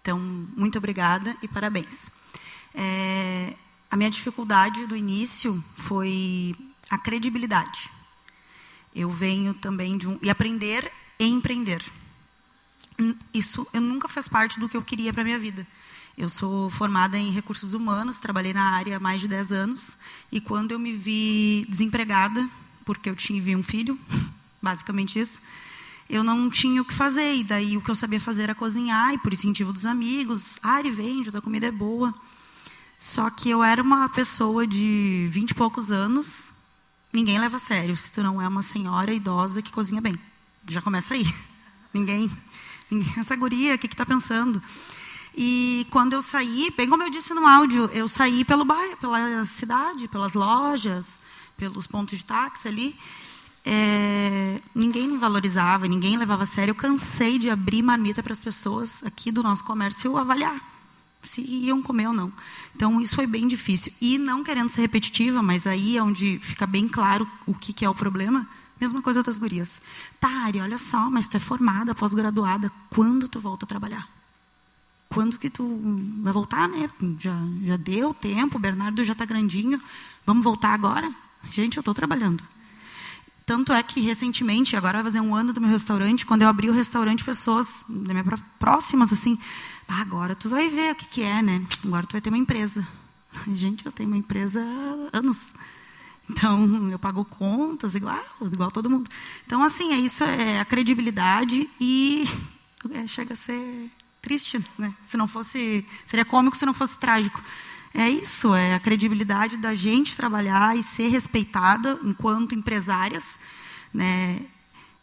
[0.01, 2.09] Então, muito obrigada e parabéns.
[2.73, 3.53] É,
[3.89, 6.55] a minha dificuldade do início foi
[6.89, 7.89] a credibilidade.
[8.93, 11.83] Eu venho também de um e aprender e empreender.
[13.33, 15.67] Isso eu nunca fez parte do que eu queria para minha vida.
[16.17, 19.97] Eu sou formada em recursos humanos, trabalhei na área há mais de 10 anos
[20.31, 22.49] e quando eu me vi desempregada,
[22.85, 23.99] porque eu tive um filho,
[24.61, 25.41] basicamente isso.
[26.07, 29.13] Eu não tinha o que fazer, e daí o que eu sabia fazer era cozinhar,
[29.13, 32.13] e por incentivo dos amigos, Ari, vende, a comida é boa.
[32.97, 36.51] Só que eu era uma pessoa de vinte e poucos anos,
[37.11, 40.15] ninguém leva a sério se tu não é uma senhora idosa que cozinha bem.
[40.67, 41.25] Já começa aí.
[41.93, 42.29] Ninguém,
[42.91, 44.61] ninguém essa guria, o que está pensando?
[45.33, 49.45] E quando eu saí, bem como eu disse no áudio, eu saí pelo bairro, pela
[49.45, 51.21] cidade, pelas lojas,
[51.57, 52.95] pelos pontos de táxi ali,
[53.65, 56.71] é, ninguém me valorizava, ninguém levava a sério.
[56.71, 60.75] Eu cansei de abrir marmita para as pessoas aqui do nosso comércio avaliar
[61.27, 62.31] se iam comer ou não.
[62.75, 63.91] Então, isso foi bem difícil.
[64.01, 67.85] E não querendo ser repetitiva, mas aí é onde fica bem claro o que, que
[67.85, 68.47] é o problema.
[68.79, 69.81] Mesma coisa das gurias.
[70.19, 72.71] Tari, olha só, mas tu é formada, pós-graduada.
[72.89, 74.07] Quando tu volta a trabalhar?
[75.09, 75.79] Quando que tu
[76.21, 76.89] vai voltar, né?
[77.17, 79.81] Já, já deu tempo, o Bernardo já está grandinho.
[80.25, 81.13] Vamos voltar agora?
[81.51, 82.43] Gente, eu estou trabalhando.
[83.45, 86.67] Tanto é que, recentemente, agora vai fazer um ano do meu restaurante, quando eu abri
[86.67, 87.85] o restaurante, pessoas
[88.57, 89.37] próximas, assim,
[89.87, 91.63] ah, agora tu vai ver o que, que é, né?
[91.85, 92.87] Agora tu vai ter uma empresa.
[93.53, 94.61] Gente, eu tenho uma empresa
[95.13, 95.53] há anos.
[96.27, 99.07] Então, eu pago contas igual, igual todo mundo.
[99.45, 102.27] Então, assim, é isso é a credibilidade e
[102.93, 103.91] é, chega a ser
[104.23, 104.91] triste, né?
[105.03, 107.39] Se não fosse, seria cômico se não fosse trágico
[107.95, 113.39] é isso, é a credibilidade da gente trabalhar e ser respeitada enquanto empresárias.
[113.93, 114.41] Né?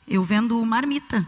[0.06, 1.26] Eu vendo marmita.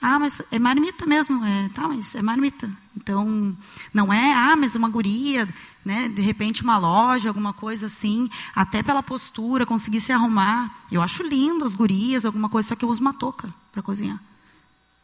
[0.00, 1.42] Ah, mas é marmita mesmo.
[1.42, 2.70] É, tá, mas é marmita.
[2.94, 3.56] Então,
[3.94, 5.48] não é, ah, mas uma guria,
[5.82, 10.84] né, de repente uma loja, alguma coisa assim, até pela postura, conseguir se arrumar.
[10.92, 14.20] Eu acho lindo as gurias, alguma coisa, só que eu uso uma touca para cozinhar.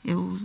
[0.03, 0.39] Eu,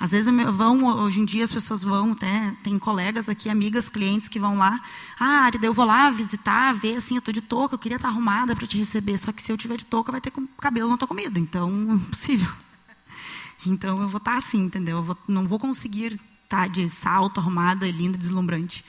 [0.00, 4.26] às vezes vão, hoje em dia as pessoas vão, até, tem colegas aqui, amigas, clientes
[4.26, 4.80] que vão lá.
[5.20, 8.08] Ah, Arida, eu vou lá visitar, ver assim, eu estou de touca, eu queria estar
[8.08, 9.18] arrumada para te receber.
[9.18, 11.38] Só que se eu tiver de touca, vai ter cabelo na tua comida.
[11.38, 12.50] Então, é impossível.
[13.66, 14.96] Então, eu vou estar assim, entendeu?
[14.96, 18.82] Eu vou, não vou conseguir estar de salto, arrumada, linda, deslumbrante.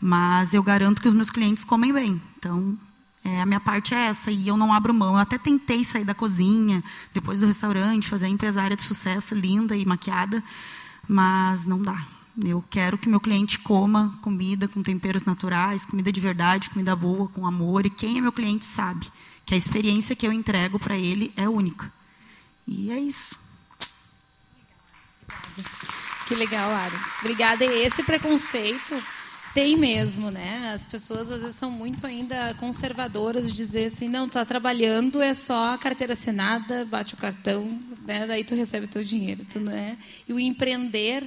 [0.00, 2.22] Mas eu garanto que os meus clientes comem bem.
[2.38, 2.78] Então,
[3.26, 5.14] é, a minha parte é essa, e eu não abro mão.
[5.14, 9.76] Eu até tentei sair da cozinha, depois do restaurante, fazer a empresária de sucesso, linda
[9.76, 10.42] e maquiada,
[11.08, 12.06] mas não dá.
[12.44, 17.26] Eu quero que meu cliente coma comida com temperos naturais, comida de verdade, comida boa,
[17.28, 17.84] com amor.
[17.84, 19.10] E quem é meu cliente sabe
[19.44, 21.92] que a experiência que eu entrego para ele é única.
[22.68, 23.34] E é isso.
[26.28, 26.96] Que legal, Ari.
[27.20, 27.64] Obrigada.
[27.64, 29.02] E esse preconceito
[29.56, 30.70] tem mesmo, né?
[30.74, 35.32] As pessoas às vezes são muito ainda conservadoras de dizer assim, não, tá trabalhando é
[35.32, 37.66] só a carteira assinada, bate o cartão,
[38.06, 38.26] né?
[38.26, 39.96] Daí tu recebe teu dinheiro, tu, né?
[40.28, 41.24] E o empreender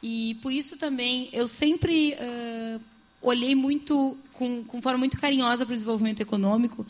[0.00, 2.80] e por isso também eu sempre uh,
[3.20, 6.86] olhei muito com, com forma muito carinhosa para o desenvolvimento econômico,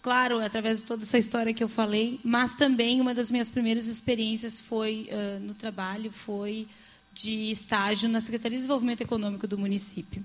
[0.00, 3.86] claro, através de toda essa história que eu falei, mas também uma das minhas primeiras
[3.86, 6.66] experiências foi uh, no trabalho, foi
[7.12, 10.24] de estágio na Secretaria de Desenvolvimento Econômico do município.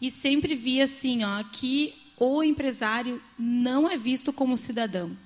[0.00, 5.16] E sempre vi assim, ó, que o empresário não é visto como cidadão.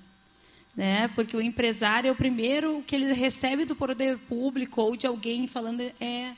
[0.75, 1.07] Né?
[1.09, 5.47] Porque o empresário é o primeiro que ele recebe do poder público ou de alguém
[5.47, 6.33] falando é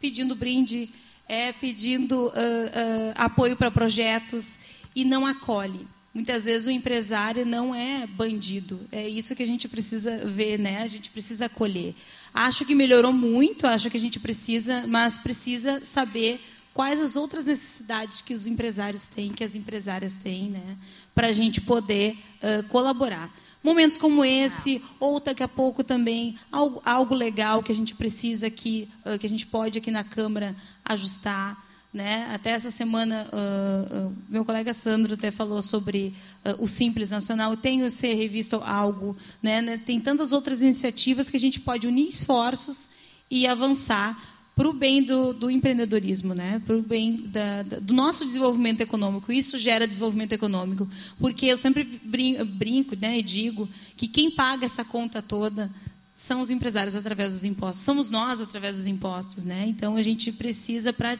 [0.00, 0.90] pedindo brinde,
[1.28, 4.58] é pedindo uh, uh, apoio para projetos
[4.94, 5.86] e não acolhe.
[6.12, 8.80] Muitas vezes o empresário não é bandido.
[8.92, 10.82] É isso que a gente precisa ver, né?
[10.82, 11.94] A gente precisa acolher.
[12.34, 16.40] Acho que melhorou muito, acho que a gente precisa, mas precisa saber
[16.74, 20.76] quais as outras necessidades que os empresários têm, que as empresárias têm, né?
[21.14, 23.32] Para a gente poder uh, colaborar.
[23.62, 28.48] Momentos como esse, ou daqui a pouco também algo, algo legal que a gente precisa
[28.48, 31.64] aqui, uh, que a gente pode aqui na Câmara ajustar.
[31.94, 32.28] Né?
[32.34, 36.12] Até essa semana, uh, uh, meu colega Sandro até falou sobre
[36.44, 37.56] uh, o Simples Nacional.
[37.56, 39.16] Tem que ser revisto algo.
[39.40, 39.62] Né?
[39.62, 39.78] né?
[39.78, 42.88] Tem tantas outras iniciativas que a gente pode unir esforços
[43.30, 44.20] e avançar
[44.56, 46.60] para o bem do, do, empreendedorismo, né?
[46.66, 49.32] para o bem da, da, do nosso desenvolvimento econômico.
[49.32, 50.88] Isso gera desenvolvimento econômico.
[51.20, 55.70] Porque eu sempre brinco, brinco né, e digo que quem paga essa conta toda
[56.16, 57.84] são os empresários através dos impostos.
[57.84, 59.44] Somos nós através dos impostos.
[59.44, 59.64] Né?
[59.68, 61.16] Então, a gente precisa, para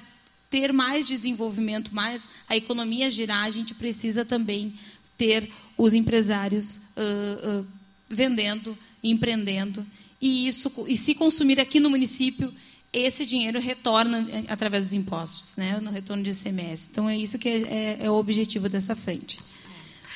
[0.55, 4.73] ter mais desenvolvimento, mais a economia girar, a gente precisa também
[5.19, 7.67] ter os empresários uh, uh,
[8.09, 9.85] vendendo, empreendendo.
[10.23, 12.55] E, isso, e se consumir aqui no município,
[12.93, 16.89] esse dinheiro retorna eh, através dos impostos, né, no retorno de ICMS.
[16.89, 19.41] Então, é isso que é, é, é o objetivo dessa frente.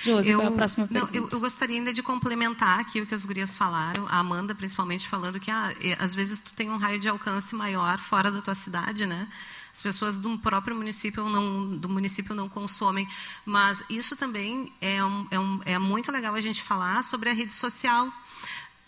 [0.05, 1.13] Josi, qual é a próxima pergunta?
[1.13, 4.55] Não, eu, eu, gostaria ainda de complementar aqui o que as gurias falaram, a Amanda
[4.55, 8.41] principalmente falando que ah, às vezes tu tem um raio de alcance maior fora da
[8.41, 9.27] tua cidade, né?
[9.79, 13.07] As pessoas do próprio município não, do município não consomem.
[13.47, 17.33] Mas isso também é, um, é, um, é muito legal a gente falar sobre a
[17.33, 18.13] rede social.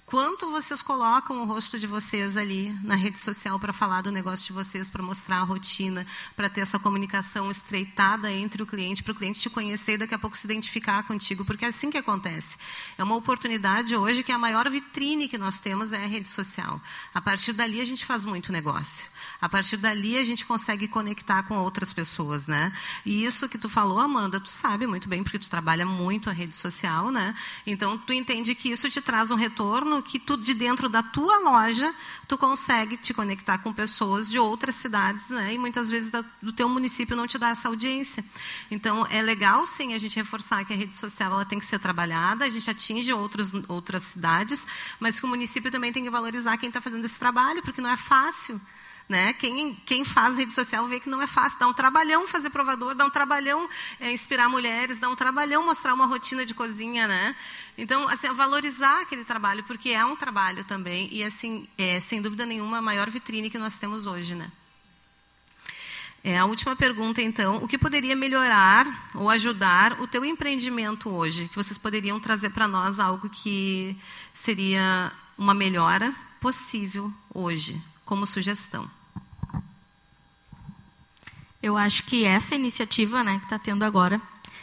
[0.04, 4.48] Quanto vocês colocam o rosto de vocês ali na rede social para falar do negócio
[4.48, 9.12] de vocês, para mostrar a rotina, para ter essa comunicação estreitada entre o cliente, para
[9.12, 11.98] o cliente te conhecer e daqui a pouco se identificar contigo, porque é assim que
[11.98, 12.56] acontece.
[12.98, 16.82] É uma oportunidade hoje que a maior vitrine que nós temos é a rede social.
[17.14, 19.06] A partir dali a gente faz muito negócio.
[19.40, 22.72] A partir dali a gente consegue conectar com outras pessoas, né?
[23.04, 26.32] E isso que tu falou, Amanda, tu sabe muito bem porque tu trabalha muito a
[26.32, 27.34] rede social, né?
[27.66, 31.38] Então tu entende que isso te traz um retorno que tu de dentro da tua
[31.38, 31.94] loja
[32.28, 35.54] tu consegue te conectar com pessoas de outras cidades, né?
[35.54, 38.24] E muitas vezes do teu município não te dá essa audiência.
[38.70, 41.80] Então é legal sim a gente reforçar que a rede social ela tem que ser
[41.80, 44.66] trabalhada, a gente atinge outros, outras cidades,
[45.00, 47.90] mas que o município também tem que valorizar quem está fazendo esse trabalho, porque não
[47.90, 48.60] é fácil.
[49.10, 49.32] Né?
[49.32, 51.58] Quem, quem faz rede social vê que não é fácil.
[51.58, 55.94] Dá um trabalhão fazer provador, dá um trabalhão é, inspirar mulheres, dá um trabalhão mostrar
[55.94, 57.08] uma rotina de cozinha.
[57.08, 57.34] Né?
[57.76, 61.08] Então, assim, valorizar aquele trabalho, porque é um trabalho também.
[61.10, 64.36] E, assim, é, sem dúvida nenhuma, a maior vitrine que nós temos hoje.
[64.36, 64.48] Né?
[66.22, 71.48] É, a última pergunta, então, o que poderia melhorar ou ajudar o teu empreendimento hoje?
[71.48, 73.96] Que vocês poderiam trazer para nós algo que
[74.32, 78.88] seria uma melhora possível hoje, como sugestão.
[81.62, 84.20] Eu acho que essa iniciativa né, que está tendo agora,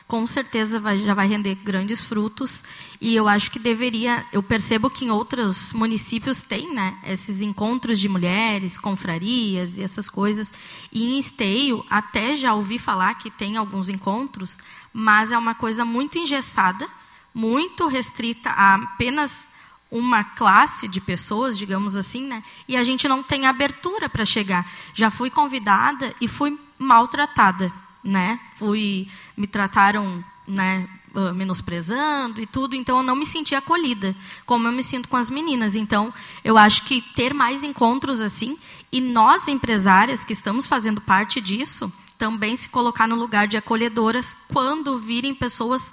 [0.08, 2.64] com certeza vai, já vai render grandes frutos.
[3.00, 4.26] E eu acho que deveria.
[4.34, 10.10] Eu percebo que em outros municípios tem né, esses encontros de mulheres, confrarias e essas
[10.10, 10.52] coisas.
[10.92, 14.58] E em Esteio, até já ouvi falar que tem alguns encontros,
[14.92, 16.90] mas é uma coisa muito engessada,
[17.32, 19.52] muito restrita a apenas
[19.92, 22.44] uma classe de pessoas, digamos assim, né?
[22.68, 24.70] E a gente não tem abertura para chegar.
[24.96, 27.72] Já fui convidada e fui maltratada,
[28.04, 28.40] né?
[28.56, 34.16] Fui me trataram, né, ah, menosprezando e tudo, então eu não me senti acolhida,
[34.46, 35.76] como eu me sinto com as meninas.
[35.76, 36.14] Então,
[36.44, 38.58] eu acho que ter mais encontros assim
[38.92, 44.38] e nós empresárias que estamos fazendo parte disso, também se colocar no lugar de acolhedoras
[44.48, 45.92] quando virem pessoas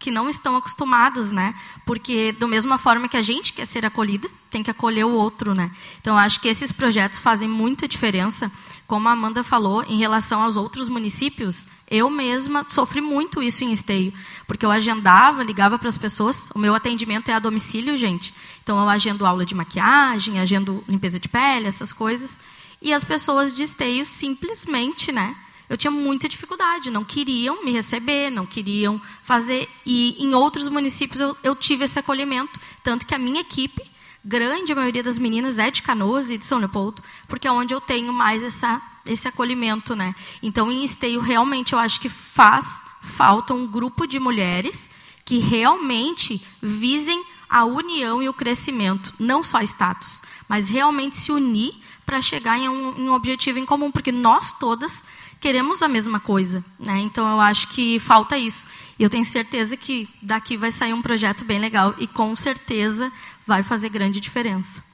[0.00, 1.54] que não estão acostumados, né?
[1.84, 5.54] Porque da mesma forma que a gente quer ser acolhida, tem que acolher o outro,
[5.54, 5.70] né?
[6.00, 8.50] Então acho que esses projetos fazem muita diferença,
[8.86, 11.66] como a Amanda falou, em relação aos outros municípios.
[11.88, 14.10] Eu mesma sofri muito isso em Esteio,
[14.46, 16.50] porque eu agendava, ligava para as pessoas.
[16.54, 18.34] O meu atendimento é a domicílio, gente.
[18.62, 22.40] Então eu agendo aula de maquiagem, agendo limpeza de pele, essas coisas.
[22.80, 25.36] E as pessoas de Esteio simplesmente, né?
[25.70, 29.68] Eu tinha muita dificuldade, não queriam me receber, não queriam fazer.
[29.86, 33.80] E em outros municípios eu, eu tive esse acolhimento, tanto que a minha equipe,
[34.24, 37.80] grande maioria das meninas é de Canoas e de São Leopoldo, porque é onde eu
[37.80, 40.12] tenho mais essa, esse acolhimento, né?
[40.42, 44.90] Então, em Esteio, realmente eu acho que faz falta um grupo de mulheres
[45.24, 51.74] que realmente visem a união e o crescimento, não só status, mas realmente se unir
[52.04, 55.04] para chegar em um, em um, objetivo em comum, porque nós todas
[55.40, 56.64] queremos a mesma coisa.
[56.78, 56.98] Né?
[56.98, 58.68] Então, eu acho que falta isso.
[58.98, 63.10] E eu tenho certeza que daqui vai sair um projeto bem legal e, com certeza,
[63.46, 64.84] vai fazer grande diferença.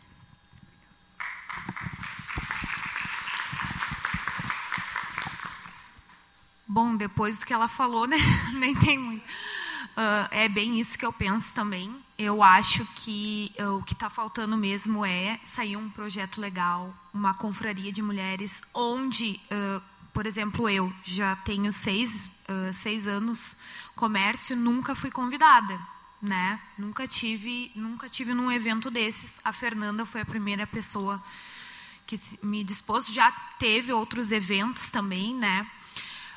[6.69, 8.17] Bom, depois do que ela falou, né?
[8.55, 9.25] nem tem muito.
[9.97, 11.91] Uh, é bem isso que eu penso também.
[12.19, 17.33] Eu acho que uh, o que está faltando mesmo é sair um projeto legal, uma
[17.33, 19.81] confraria de mulheres, onde, uh,
[20.17, 22.23] por exemplo, eu já tenho seis,
[22.73, 23.55] seis anos
[23.95, 25.79] comércio, nunca fui convidada,
[26.23, 26.59] né?
[26.79, 29.39] Nunca tive, nunca tive num evento desses.
[29.45, 31.23] A Fernanda foi a primeira pessoa
[32.07, 33.09] que me dispôs.
[33.09, 35.71] Já teve outros eventos também, né?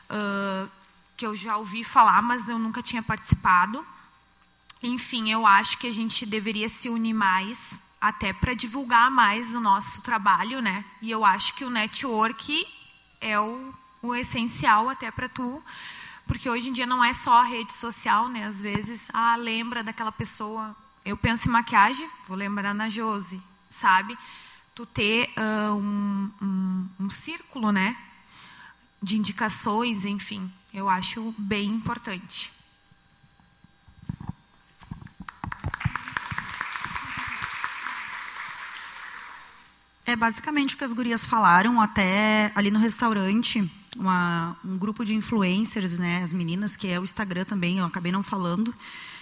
[0.09, 0.69] uh,
[1.15, 3.85] que eu já ouvi falar, mas eu nunca tinha participado.
[4.83, 9.61] Enfim, eu acho que a gente deveria se unir mais, até para divulgar mais o
[9.61, 10.83] nosso trabalho, né?
[11.01, 12.67] E eu acho que o network
[13.21, 15.61] é o, o essencial até para tu,
[16.27, 18.45] porque hoje em dia não é só a rede social, né?
[18.45, 20.75] Às vezes, ah, lembra daquela pessoa.
[21.03, 24.17] Eu penso em maquiagem, vou lembrar na Josi, sabe?
[24.75, 27.97] Tu ter uh, um, um, um círculo, né?
[29.01, 32.51] de indicações, enfim, eu acho bem importante.
[40.09, 45.13] É basicamente o que as gurias falaram, até ali no restaurante, uma, um grupo de
[45.13, 48.73] influencers, né, as meninas, que é o Instagram também, eu acabei não falando,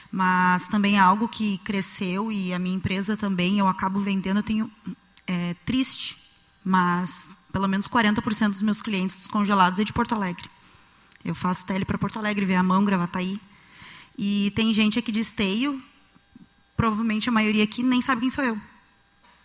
[0.10, 4.44] mas também é algo que cresceu e a minha empresa também, eu acabo vendendo, eu
[4.44, 4.72] tenho,
[5.28, 6.16] é, triste,
[6.64, 10.50] mas pelo menos 40% dos meus clientes dos congelados é de Porto Alegre.
[11.26, 13.38] Eu faço tele para Porto Alegre, Viamão, Gravataí.
[14.18, 15.82] E tem gente aqui de Esteio,
[16.78, 18.58] provavelmente a maioria aqui nem sabe quem sou eu.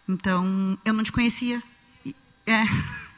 [0.09, 1.63] Então, eu não te conhecia.
[2.47, 2.65] É.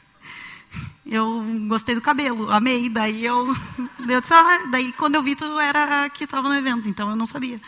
[1.05, 2.89] Eu gostei do cabelo, amei.
[2.89, 3.45] Daí eu,
[4.09, 7.15] eu disse, ah, daí quando eu vi tu era que estava no evento, então eu
[7.15, 7.61] não sabia.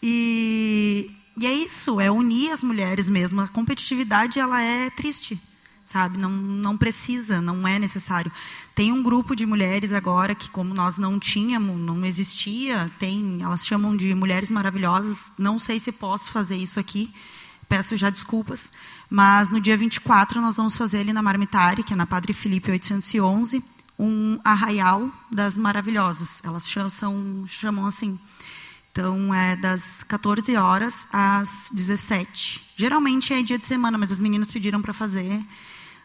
[0.00, 3.40] E, e é isso, é unir as mulheres mesmo.
[3.40, 5.36] A competitividade ela é triste
[5.90, 6.18] sabe?
[6.18, 8.30] Não, não precisa, não é necessário.
[8.76, 13.66] Tem um grupo de mulheres agora que, como nós não tínhamos, não existia, tem, elas
[13.66, 15.32] chamam de mulheres maravilhosas.
[15.36, 17.12] Não sei se posso fazer isso aqui,
[17.70, 18.72] peço já desculpas,
[19.08, 22.68] mas no dia 24 nós vamos fazer ali na Marmitari, que é na Padre Felipe
[22.68, 23.62] 811,
[23.96, 26.42] um arraial das maravilhosas.
[26.44, 28.18] Elas são, chamam assim.
[28.90, 32.72] Então, é das 14 horas às 17.
[32.74, 35.40] Geralmente é dia de semana, mas as meninas pediram para fazer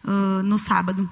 [0.03, 1.09] uh, no sábado.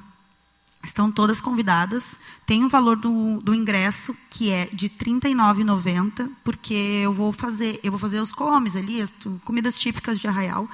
[0.83, 2.19] Estão todas convidadas.
[2.45, 7.79] Tem o valor do, do ingresso que é de R$ 39,90, porque eu vou fazer,
[7.81, 9.13] eu vou fazer os comes ali, as
[9.45, 10.67] comidas típicas de Arraial,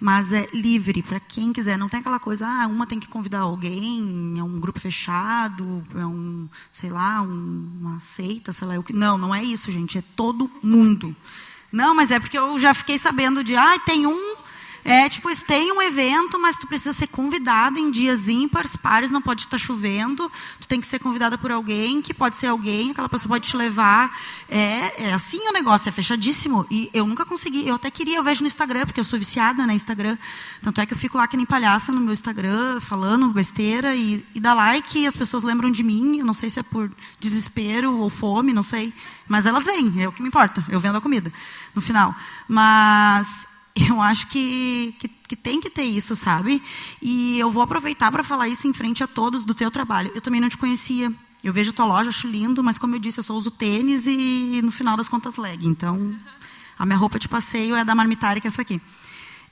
[0.00, 1.78] mas é livre para quem quiser.
[1.78, 6.04] Não tem aquela coisa, ah, uma tem que convidar alguém, é um grupo fechado, é
[6.04, 8.74] um, sei lá, um, uma seita, sei lá.
[8.92, 9.96] Não, não é isso, gente.
[9.96, 11.14] É todo mundo.
[11.70, 14.34] Não, mas é porque eu já fiquei sabendo de, ah, tem um
[14.84, 19.22] é, tipo, tem um evento, mas tu precisa ser convidada em dias ímpares, pares, não
[19.22, 20.30] pode estar chovendo,
[20.60, 23.56] tu tem que ser convidada por alguém, que pode ser alguém, aquela pessoa pode te
[23.56, 24.16] levar.
[24.48, 26.66] É, é assim o negócio, é fechadíssimo.
[26.70, 29.64] E eu nunca consegui, eu até queria, eu vejo no Instagram, porque eu sou viciada
[29.64, 30.18] no Instagram.
[30.60, 34.24] Tanto é que eu fico lá que nem palhaça no meu Instagram, falando besteira, e,
[34.34, 36.90] e dá like, e as pessoas lembram de mim, eu não sei se é por
[37.20, 38.92] desespero ou fome, não sei.
[39.28, 41.32] Mas elas vêm, é o que me importa, eu vendo a comida
[41.74, 42.14] no final.
[42.48, 46.62] Mas eu acho que, que, que, tem que ter isso, sabe?
[47.00, 50.10] E eu vou aproveitar para falar isso em frente a todos do teu trabalho.
[50.14, 51.12] Eu também não te conhecia.
[51.42, 54.06] Eu vejo a tua loja, acho lindo, mas como eu disse, eu só uso tênis
[54.06, 55.66] e, no final das contas, leg.
[55.66, 56.16] Então,
[56.78, 58.80] a minha roupa de passeio é da Marmitari, que é essa aqui.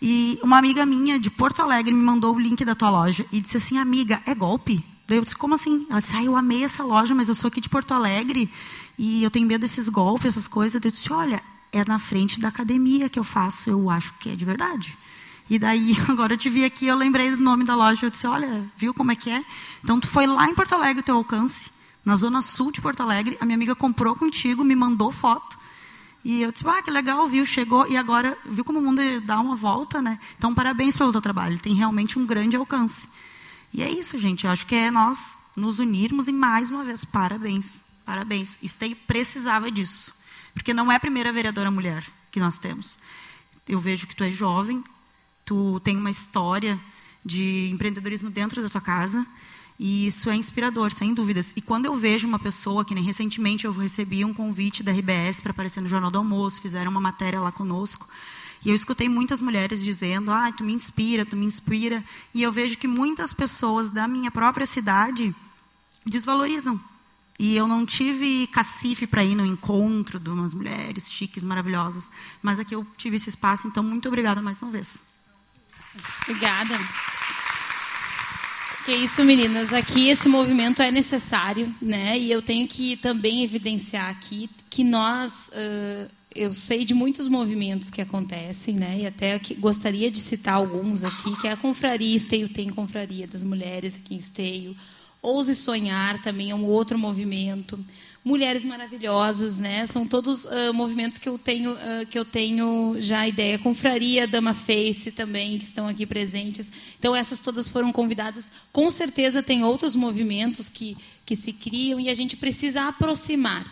[0.01, 3.41] E uma amiga minha de Porto Alegre me mandou o link da tua loja e
[3.41, 4.85] disse assim, amiga, é golpe?
[5.07, 5.87] Daí eu disse, como assim?
[5.91, 8.49] Ela disse, ah, eu amei essa loja, mas eu sou aqui de Porto Alegre
[8.97, 10.81] e eu tenho medo desses golpes, essas coisas.
[10.83, 11.43] Eu disse, olha,
[11.73, 14.97] é na frente da academia que eu faço, eu acho que é de verdade.
[15.49, 18.27] E daí, agora eu te vi aqui, eu lembrei do nome da loja, eu disse,
[18.27, 19.45] olha, viu como é que é?
[19.83, 21.71] Então, tu foi lá em Porto Alegre, o teu alcance,
[22.05, 25.59] na zona sul de Porto Alegre, a minha amiga comprou contigo, me mandou foto,
[26.25, 29.41] e eu disse, ah, que legal, viu, chegou, e agora, viu como o mundo dá
[29.41, 30.21] uma volta, né?
[30.37, 33.09] Então, parabéns pelo teu trabalho, tem realmente um grande alcance.
[33.73, 37.05] E é isso, gente, eu acho que é nós nos unirmos, e mais uma vez,
[37.05, 38.59] parabéns, parabéns.
[38.63, 40.15] Estei precisava disso.
[40.55, 42.99] Porque não é a primeira vereadora mulher que nós temos.
[43.69, 44.83] Eu vejo que tu é jovem,
[45.45, 46.79] tu tem uma história
[47.25, 49.27] de empreendedorismo dentro da tua casa,
[49.79, 51.53] e isso é inspirador, sem dúvidas.
[51.57, 55.41] E quando eu vejo uma pessoa, que nem recentemente eu recebi um convite da RBS
[55.41, 58.07] para aparecer no Jornal do Almoço, fizeram uma matéria lá conosco,
[58.63, 62.05] E eu escutei muitas mulheres dizendo: "Ah, tu me inspira, tu me inspira".
[62.35, 65.35] E eu vejo que muitas pessoas da minha própria cidade
[66.05, 66.79] desvalorizam.
[67.43, 72.11] E eu não tive cacife para ir no encontro de umas mulheres chiques, maravilhosas.
[72.43, 75.03] Mas aqui eu tive esse espaço, então muito obrigada mais uma vez.
[76.25, 76.79] Obrigada.
[78.85, 79.73] Que isso, meninas.
[79.73, 82.19] Aqui esse movimento é necessário, né?
[82.19, 87.89] E eu tenho que também evidenciar aqui que nós, uh, eu sei de muitos movimentos
[87.89, 88.99] que acontecem, né?
[88.99, 93.43] E até gostaria de citar alguns aqui, que é a confraria Esteio tem confraria das
[93.43, 94.77] mulheres aqui em Esteio
[95.23, 97.79] Ouse Sonhar também é um outro movimento.
[98.25, 99.87] Mulheres Maravilhosas, né?
[99.87, 103.59] São todos uh, movimentos que eu tenho uh, que eu tenho já ideia.
[103.59, 106.71] Confraria Dama Face também que estão aqui presentes.
[106.99, 108.51] Então essas todas foram convidadas.
[108.73, 110.97] Com certeza tem outros movimentos que
[111.31, 113.65] que se criam e a gente precisa aproximar,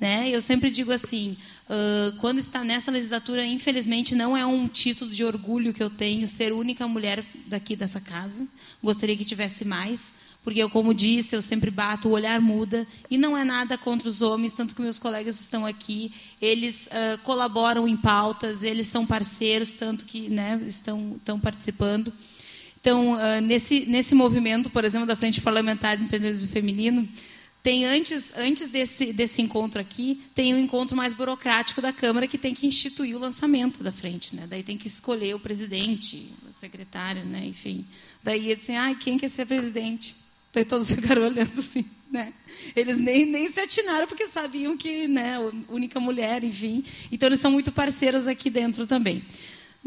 [0.00, 0.28] né?
[0.28, 1.36] Eu sempre digo assim,
[1.68, 6.26] uh, quando está nessa legislatura, infelizmente não é um título de orgulho que eu tenho
[6.26, 8.46] ser única mulher daqui dessa casa.
[8.82, 10.14] Gostaria que tivesse mais
[10.48, 14.08] porque eu, como disse, eu sempre bato, o olhar muda, e não é nada contra
[14.08, 16.10] os homens, tanto que meus colegas estão aqui,
[16.40, 22.10] eles uh, colaboram em pautas, eles são parceiros, tanto que né, estão, estão participando.
[22.80, 27.06] Então, uh, nesse, nesse movimento, por exemplo, da Frente Parlamentar de Empreendedorismo Feminino,
[27.62, 32.38] tem antes, antes desse, desse encontro aqui, tem um encontro mais burocrático da Câmara que
[32.38, 34.46] tem que instituir o lançamento da frente, né?
[34.48, 37.44] Daí tem que escolher o presidente, o secretário, né?
[37.44, 37.84] Enfim.
[38.22, 40.14] Daí assim, ai, quem quer ser presidente?
[40.52, 42.32] Daí todos ficaram olhando assim, né?
[42.74, 45.36] Eles nem, nem se atinaram porque sabiam que, né,
[45.68, 46.84] única mulher, enfim.
[47.10, 49.24] Então eles são muito parceiros aqui dentro também.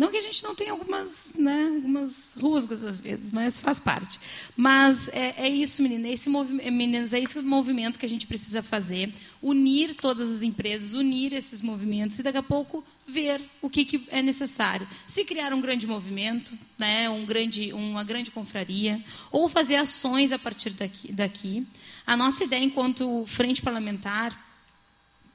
[0.01, 4.19] Não que a gente não tenha algumas, né, algumas rusgas às vezes, mas faz parte.
[4.57, 9.13] Mas é, é isso, menina, esse meninas, é esse movimento que a gente precisa fazer,
[9.43, 14.07] unir todas as empresas, unir esses movimentos e daqui a pouco ver o que, que
[14.09, 14.87] é necessário.
[15.05, 20.39] Se criar um grande movimento, né, um grande, uma grande confraria, ou fazer ações a
[20.39, 21.67] partir daqui, daqui.
[22.07, 24.35] A nossa ideia enquanto frente parlamentar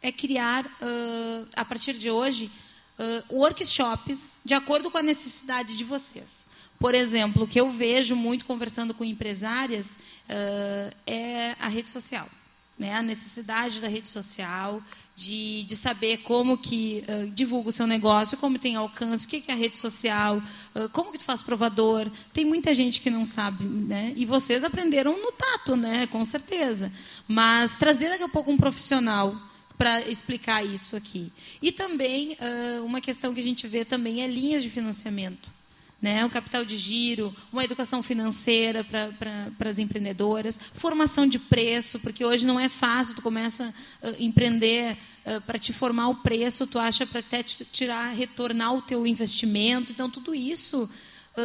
[0.03, 2.51] é criar, uh, a partir de hoje,
[2.99, 6.47] uh, workshops de acordo com a necessidade de vocês.
[6.79, 9.93] Por exemplo, o que eu vejo muito conversando com empresárias
[10.29, 12.29] uh, é a rede social.
[12.79, 12.95] Né?
[12.95, 14.83] A necessidade da rede social,
[15.15, 19.43] de, de saber como que uh, divulga o seu negócio, como tem alcance, o que
[19.49, 20.43] é a rede social,
[20.75, 22.11] uh, como que tu faz provador.
[22.35, 24.13] Tem muita gente que não sabe, né?
[24.15, 26.07] E vocês aprenderam no tato, né?
[26.09, 26.93] Com certeza.
[27.27, 29.35] Mas trazer daqui a pouco um profissional
[29.77, 31.31] para explicar isso aqui.
[31.61, 32.37] E também,
[32.85, 35.55] uma questão que a gente vê também é linhas de financiamento.
[36.01, 36.25] Né?
[36.27, 42.47] O capital de giro, uma educação financeira para as empreendedoras, formação de preço, porque hoje
[42.47, 44.97] não é fácil, tu começa a empreender
[45.47, 49.91] para te formar o preço, tu acha para até tirar, retornar o teu investimento.
[49.91, 50.89] Então, tudo isso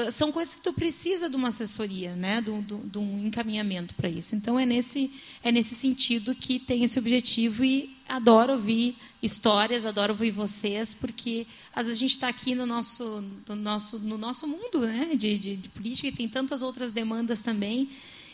[0.10, 4.10] são coisas que tu precisa de uma assessoria, né, de, de, de um encaminhamento para
[4.10, 4.36] isso.
[4.36, 5.12] Então é nesse
[5.44, 11.46] é nesse sentido que tem esse objetivo e adoro ouvir histórias, adoro ouvir vocês, porque
[11.76, 15.38] às vezes a gente está aqui no nosso no nosso no nosso mundo, né, de,
[15.38, 17.89] de, de, política e tem tantas outras demandas também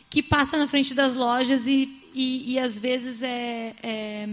[0.09, 4.27] que passa na frente das lojas e e, e às vezes é, é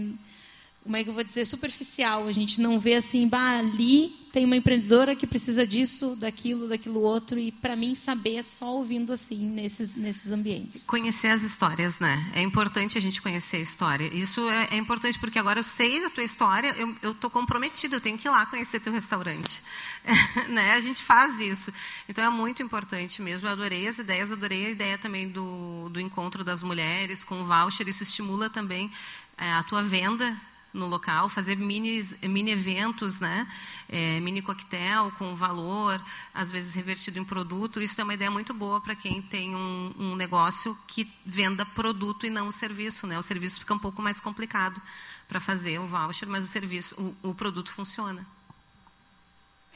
[0.85, 2.27] como é que eu vou dizer, superficial.
[2.27, 7.01] A gente não vê assim, bah, ali tem uma empreendedora que precisa disso, daquilo, daquilo
[7.01, 7.39] outro.
[7.39, 10.83] E para mim saber é só ouvindo assim nesses nesses ambientes.
[10.85, 12.31] Conhecer as histórias, né?
[12.35, 14.13] É importante a gente conhecer a história.
[14.13, 17.95] Isso é, é importante porque agora eu sei a tua história, eu eu tô comprometido,
[17.95, 19.63] eu tenho que ir lá conhecer teu restaurante,
[20.49, 20.73] né?
[20.73, 21.73] A gente faz isso.
[22.07, 23.47] Então é muito importante mesmo.
[23.47, 27.45] Eu adorei as ideias, adorei a ideia também do do encontro das mulheres com o
[27.45, 27.87] voucher.
[27.87, 28.91] Isso estimula também
[29.35, 30.39] é, a tua venda
[30.75, 33.47] no local, fazer mini, mini eventos, né?
[33.87, 36.03] É, mini coquetel com valor,
[36.33, 37.81] às vezes revertido em produto.
[37.81, 42.25] Isso é uma ideia muito boa para quem tem um, um, negócio que venda produto
[42.25, 43.07] e não o serviço.
[43.07, 43.17] Né?
[43.17, 44.81] O serviço fica um pouco mais complicado
[45.27, 48.25] para fazer o voucher, mas o serviço, o, o produto funciona.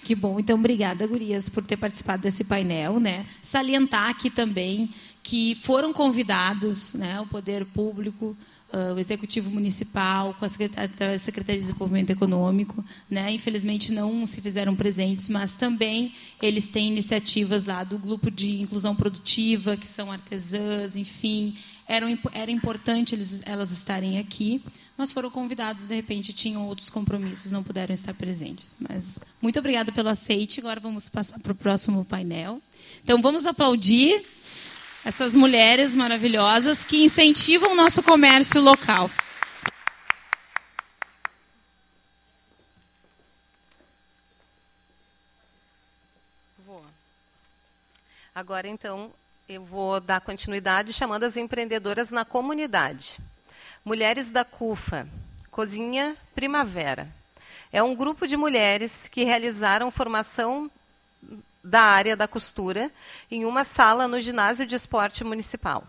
[0.03, 3.25] Que bom, então obrigada, Gurias, por ter participado desse painel, né?
[3.41, 8.35] Salientar aqui também que foram convidados, né, o poder público,
[8.73, 12.83] uh, o Executivo Municipal, com a Secretaria, a Secretaria de Desenvolvimento Econômico.
[13.09, 13.31] Né?
[13.31, 18.95] Infelizmente, não se fizeram presentes, mas também eles têm iniciativas lá do Grupo de Inclusão
[18.95, 21.55] Produtiva, que são artesãs, enfim.
[21.87, 24.61] Era, era importante eles, elas estarem aqui,
[24.95, 28.75] mas foram convidados, de repente tinham outros compromissos, não puderam estar presentes.
[28.79, 30.59] Mas muito obrigada pelo aceite.
[30.59, 32.61] Agora vamos passar para o próximo painel.
[33.03, 34.23] Então, vamos aplaudir
[35.05, 39.09] essas mulheres maravilhosas que incentivam o nosso comércio local.
[48.35, 49.11] Agora, então,
[49.49, 53.17] eu vou dar continuidade chamando as empreendedoras na comunidade.
[53.83, 55.07] Mulheres da CUFA,
[55.51, 57.07] Cozinha Primavera.
[57.71, 60.71] É um grupo de mulheres que realizaram formação
[61.63, 62.91] da área da costura
[63.29, 65.83] em uma sala no ginásio de esporte municipal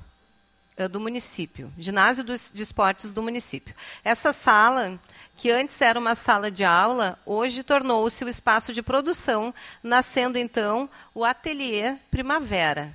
[0.77, 3.75] eh, do município, ginásio de esportes do município.
[4.05, 4.99] Essa sala,
[5.37, 10.89] que antes era uma sala de aula, hoje tornou-se o espaço de produção, nascendo então
[11.15, 12.95] o Ateliê Primavera.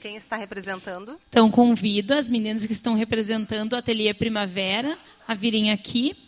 [0.00, 1.18] Quem está representando?
[1.28, 6.27] Então convido as meninas que estão representando o Ateliê Primavera a virem aqui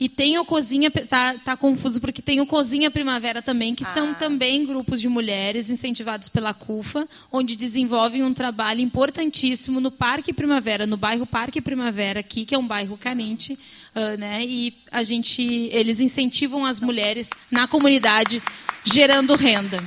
[0.00, 3.86] e tem o Cozinha, tá, tá confuso porque tem o Cozinha Primavera também, que ah.
[3.86, 10.32] são também grupos de mulheres incentivados pela CUFA, onde desenvolvem um trabalho importantíssimo no Parque
[10.32, 13.52] Primavera, no bairro Parque Primavera aqui, que é um bairro carente,
[13.94, 14.42] uh, né?
[14.42, 18.42] E a gente, eles incentivam as mulheres na comunidade,
[18.82, 19.84] gerando renda.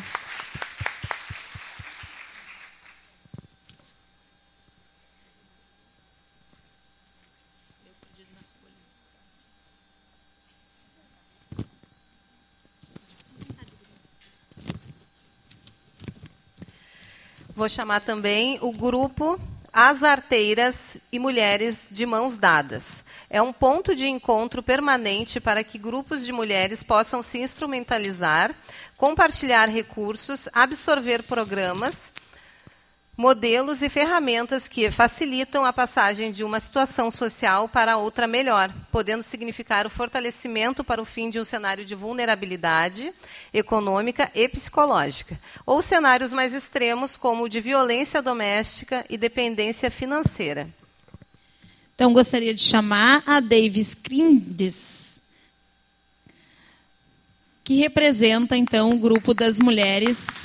[17.56, 19.40] Vou chamar também o grupo
[19.72, 23.06] As Arteiras e Mulheres de Mãos Dadas.
[23.30, 28.56] É um ponto de encontro permanente para que grupos de mulheres possam se instrumentalizar,
[28.98, 32.12] compartilhar recursos, absorver programas
[33.16, 39.22] modelos e ferramentas que facilitam a passagem de uma situação social para outra melhor, podendo
[39.22, 43.14] significar o fortalecimento para o fim de um cenário de vulnerabilidade
[43.54, 50.68] econômica e psicológica, ou cenários mais extremos, como o de violência doméstica e dependência financeira.
[51.94, 55.22] Então, gostaria de chamar a Davis Crindes,
[57.64, 60.42] que representa, então, o grupo das mulheres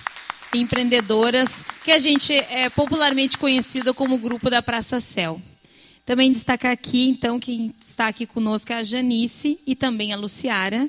[0.55, 5.41] empreendedoras, que a gente é popularmente conhecida como grupo da Praça Céu.
[6.07, 10.89] Também destacar aqui, então, quem está aqui conosco é a Janice e também a Luciara.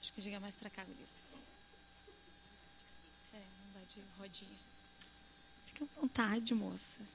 [0.00, 1.08] Acho que chega mais para cá, Gurias.
[3.34, 4.58] É, não dá de rodinha.
[5.66, 7.13] Fica à vontade, moça.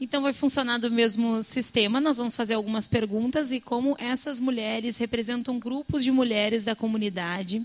[0.00, 2.00] Então, vai funcionar do mesmo sistema.
[2.00, 7.64] Nós vamos fazer algumas perguntas e como essas mulheres representam grupos de mulheres da comunidade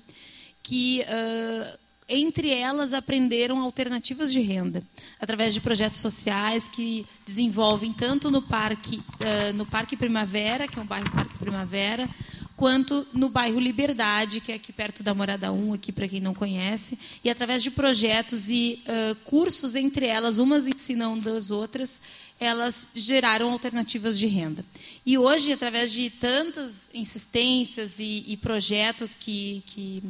[0.62, 4.84] que, uh, entre elas, aprenderam alternativas de renda
[5.20, 10.82] através de projetos sociais que desenvolvem tanto no Parque, uh, no Parque Primavera, que é
[10.82, 12.08] um bairro Parque Primavera,
[12.60, 16.34] quanto no bairro Liberdade, que é aqui perto da Morada 1, aqui para quem não
[16.34, 22.01] conhece, e através de projetos e uh, cursos entre elas, umas ensinam das outras,
[22.38, 24.66] elas geraram alternativas de renda.
[25.05, 30.03] E hoje, através de tantas insistências e, e projetos que, que,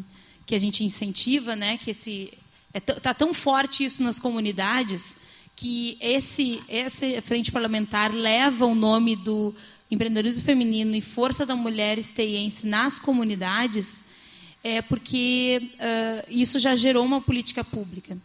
[0.47, 2.35] que, a gente incentiva, né, que está
[2.73, 5.17] é tá tão forte isso nas comunidades
[5.59, 9.53] que esse essa frente parlamentar leva o nome do
[9.91, 14.01] empreendedorismo feminino e força da mulher esteiense nas comunidades,
[14.63, 18.17] é porque uh, isso já gerou uma política pública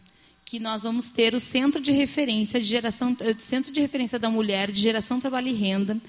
[0.45, 4.71] que nós vamos ter o centro de referência de geração, centro de referência da mulher
[4.71, 5.99] de geração trabalho e renda,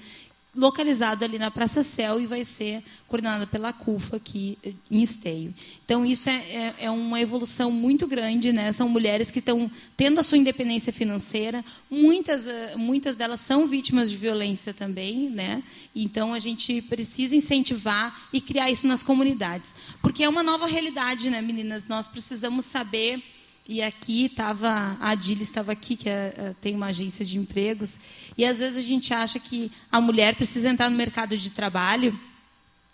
[0.57, 4.57] localizado ali na Praça Céu e vai ser coordenada pela CUFA aqui
[4.89, 5.53] em Esteio.
[5.85, 8.51] Então, isso é, é, é, uma evolução muito grande.
[8.51, 8.71] Né?
[8.71, 11.63] São mulheres que estão tendo a sua independência financeira.
[11.89, 15.29] Muitas, eh, muitas delas são vítimas de violência também.
[15.29, 15.61] Né?
[15.95, 19.75] Então, a gente precisa incentivar e criar isso nas comunidades.
[20.01, 21.87] Porque é uma nova realidade, né, meninas?
[21.87, 23.23] Nós precisamos saber
[23.67, 27.99] e aqui estava, a Adília estava aqui, que é, é, tem uma agência de empregos,
[28.37, 32.17] e às vezes a gente acha que a mulher precisa entrar no mercado de trabalho,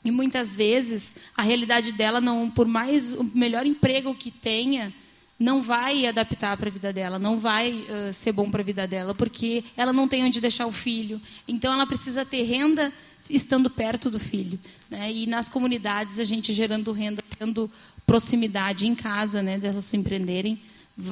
[0.03, 4.93] e muitas vezes a realidade dela, não, por mais o melhor emprego que tenha,
[5.39, 8.87] não vai adaptar para a vida dela, não vai uh, ser bom para a vida
[8.87, 11.21] dela, porque ela não tem onde deixar o filho.
[11.47, 12.93] Então ela precisa ter renda
[13.29, 14.59] estando perto do filho.
[14.89, 15.11] Né?
[15.11, 17.69] E nas comunidades, a gente gerando renda, tendo
[18.05, 20.61] proximidade em casa, né, delas se empreenderem,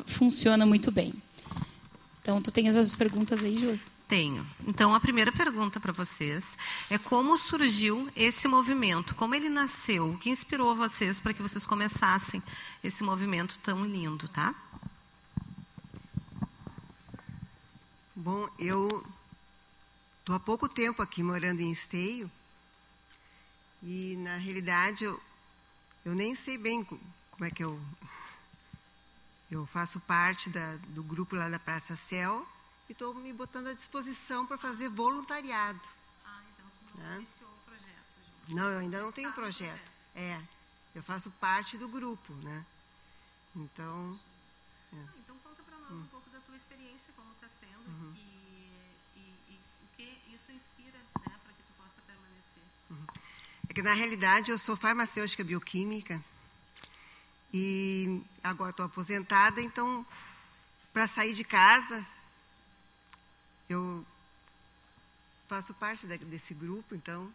[0.05, 1.13] funciona muito bem.
[2.21, 3.89] Então, tu tem essas perguntas aí, Josi?
[4.07, 4.45] Tenho.
[4.67, 6.57] Então, a primeira pergunta para vocês
[6.89, 9.15] é como surgiu esse movimento?
[9.15, 10.11] Como ele nasceu?
[10.11, 12.43] O que inspirou vocês para que vocês começassem
[12.83, 14.53] esse movimento tão lindo, tá?
[18.13, 19.03] Bom, eu
[20.19, 22.29] estou há pouco tempo aqui morando em Esteio
[23.81, 25.19] e, na realidade, eu,
[26.03, 27.79] eu nem sei bem como é que eu.
[29.49, 32.47] Eu faço parte da, do grupo lá da Praça Céu
[32.87, 35.81] e estou me botando à disposição para fazer voluntariado.
[36.25, 37.17] Ah, então tu não né?
[37.17, 38.45] iniciou o projeto.
[38.45, 38.55] Gente.
[38.55, 39.71] Não, eu ainda não tenho projeto.
[39.71, 39.91] projeto.
[40.15, 40.41] É,
[40.95, 42.65] eu faço parte do grupo, né?
[43.55, 44.19] Então.
[44.93, 44.97] É.
[44.97, 46.01] Ah, então conta para nós hum.
[46.01, 48.13] um pouco da tua experiência, como está sendo uhum.
[48.15, 48.71] e,
[49.15, 52.63] e, e, o que isso inspira, né, para que tu possa permanecer.
[52.89, 53.05] Uhum.
[53.71, 56.21] É que na realidade eu sou farmacêutica bioquímica
[57.53, 60.05] e agora estou aposentada, então
[60.91, 62.05] para sair de casa
[63.69, 64.05] eu
[65.47, 67.33] faço parte desse grupo, então.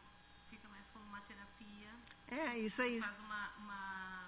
[0.50, 1.88] Fica mais como uma terapia.
[2.28, 3.00] É, isso aí.
[3.00, 3.50] Faz uma.
[3.60, 4.24] uma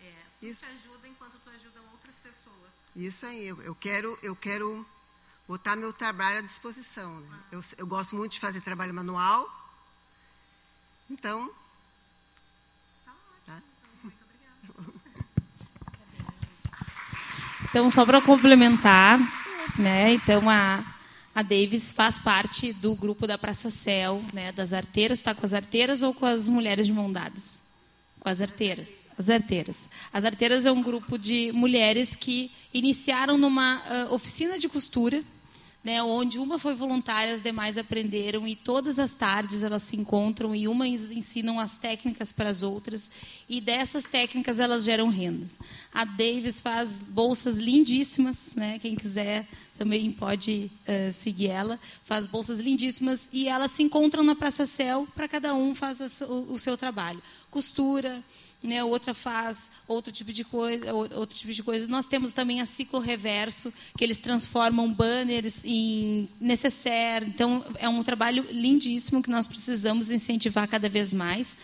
[0.00, 0.64] é, isso.
[0.64, 2.72] te ajuda enquanto tu ajuda outras pessoas.
[2.96, 3.46] Isso aí.
[3.46, 4.86] Eu, eu quero, eu quero
[5.46, 7.20] botar meu trabalho à disposição.
[7.20, 7.28] Né?
[7.30, 7.48] Ah.
[7.52, 9.65] Eu, eu gosto muito de fazer trabalho manual.
[11.10, 11.50] Então.
[13.44, 13.58] Tá?
[13.58, 14.94] Então, muito obrigada.
[17.70, 19.18] então, só para complementar,
[19.78, 20.12] né?
[20.12, 20.84] Então, a
[21.36, 25.18] a Davis faz parte do grupo da Praça Céu, né, das arteiras.
[25.18, 27.62] Está com as arteiras ou com as mulheres de mão dadas?
[28.18, 29.04] Com as arteiras.
[29.18, 29.90] As arteiras.
[30.10, 35.22] As arteiras é um grupo de mulheres que iniciaram numa uh, oficina de costura,
[35.86, 40.52] né, onde uma foi voluntária, as demais aprenderam e todas as tardes elas se encontram
[40.52, 43.08] e umas ensinam as técnicas para as outras
[43.48, 45.60] e dessas técnicas elas geram rendas.
[45.94, 49.46] A Davis faz bolsas lindíssimas, né, quem quiser
[49.78, 51.78] também pode uh, seguir ela.
[52.02, 56.46] Faz bolsas lindíssimas e elas se encontram na Praça Céu para cada um faz o,
[56.52, 57.22] o, seu trabalho.
[57.50, 58.24] Costura,
[58.62, 61.86] né, outra faz outro tipo de coisa, outro tipo de coisa.
[61.88, 67.26] Nós temos também a ciclo reverso, que eles transformam banners em necessaire.
[67.26, 71.56] Então é um trabalho lindíssimo que nós precisamos incentivar cada vez mais.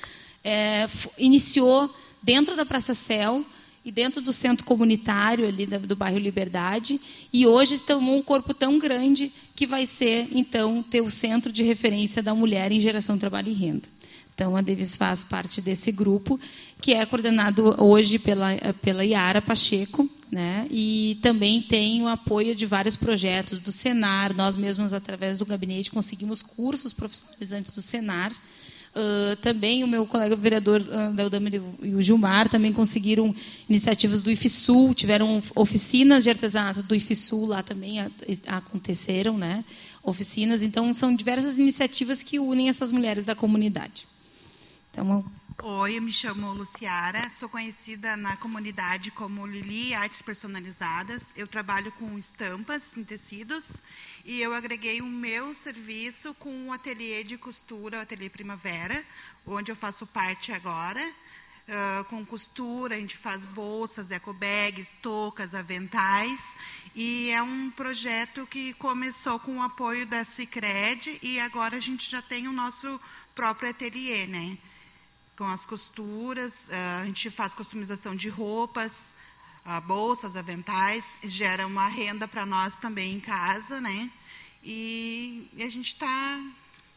[0.45, 0.89] É,
[1.19, 3.45] iniciou dentro da Praça Céu
[3.85, 7.01] e dentro do centro comunitário ali do bairro Liberdade,
[7.33, 11.65] e hoje tomou um corpo tão grande que vai ser, então, ter o centro de
[11.65, 13.89] referência da mulher em geração de trabalho e renda.
[14.35, 16.41] Então, a Davis faz parte desse grupo,
[16.81, 18.49] que é coordenado hoje pela,
[18.81, 20.67] pela Iara Pacheco, né?
[20.71, 24.35] e também tem o apoio de vários projetos do Senar.
[24.35, 28.33] Nós mesmos, através do gabinete, conseguimos cursos profissionalizantes do Senar,
[28.95, 31.39] Uh, também o meu colega vereador uh, da
[31.83, 33.35] e o Gilmar também conseguiram
[33.67, 38.11] iniciativas do IFSUL, tiveram oficinas de artesanato do IFSUL lá também a,
[38.47, 39.65] a, aconteceram, né?
[40.03, 44.07] Oficinas, então são diversas iniciativas que unem essas mulheres da comunidade.
[44.93, 45.25] Então,
[45.63, 51.33] Oi, eu me chamo Luciara, sou conhecida na comunidade como Lili Artes Personalizadas.
[51.35, 53.83] Eu trabalho com estampas em tecidos
[54.23, 59.03] e eu agreguei o meu serviço com o ateliê de costura, o ateliê Primavera,
[59.47, 61.01] onde eu faço parte agora.
[61.01, 66.55] Uh, com costura, a gente faz bolsas, ecobags, toucas, aventais.
[66.95, 72.11] E é um projeto que começou com o apoio da Cicred e agora a gente
[72.11, 73.01] já tem o nosso
[73.35, 74.59] próprio ateliê, né?
[75.43, 79.13] Com as costuras, eh, a gente faz customização de roupas,
[79.65, 84.09] ah, bolsas, aventais, gera uma renda para nós também em casa, né?
[84.63, 86.41] E, a gente está,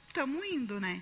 [0.07, 1.01] estamos indo, né?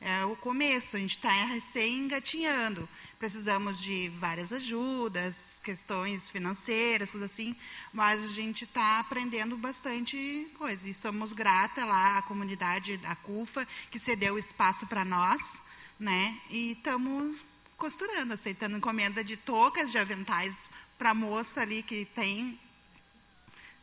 [0.00, 2.88] É o começo, a gente está recém engatinhando.
[3.20, 7.54] Precisamos de várias ajudas, questões financeiras, coisas assim,
[7.92, 10.88] mas a gente está aprendendo bastante coisa.
[10.88, 15.62] E somos grata lá à comunidade da CUFA, que cedeu espaço para nós,
[15.98, 16.38] né?
[16.50, 17.44] E estamos
[17.76, 20.68] costurando, aceitando encomenda de toucas, de aventais
[20.98, 22.58] para a moça ali que tem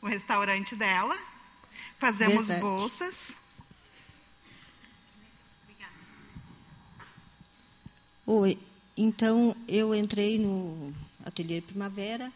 [0.02, 1.18] o restaurante dela.
[2.00, 2.62] Fazemos Verdade.
[2.62, 3.38] bolsas.
[8.26, 8.58] Oi,
[8.96, 10.94] então eu entrei no
[11.26, 12.32] Ateliê Primavera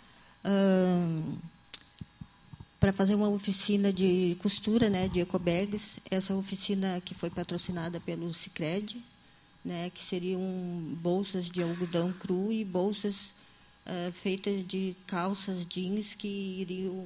[2.80, 5.98] para fazer uma oficina de costura, né, de ecobags.
[6.12, 9.02] Essa oficina que foi patrocinada pelo Cicred,
[9.64, 10.42] né, que seriam
[11.02, 13.34] bolsas de algodão cru e bolsas
[13.86, 17.06] uh, feitas de calças jeans que iriam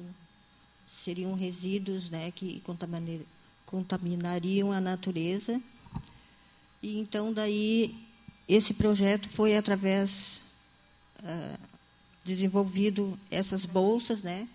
[1.04, 2.62] seriam resíduos né, que
[3.66, 5.60] contaminariam a natureza.
[6.82, 7.94] E então daí
[8.48, 10.40] esse projeto foi através
[11.22, 11.58] uh,
[12.24, 14.48] desenvolvido essas bolsas, né?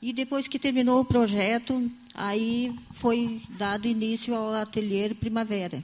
[0.00, 5.82] E depois que terminou o projeto, aí foi dado início ao ateliê Primavera.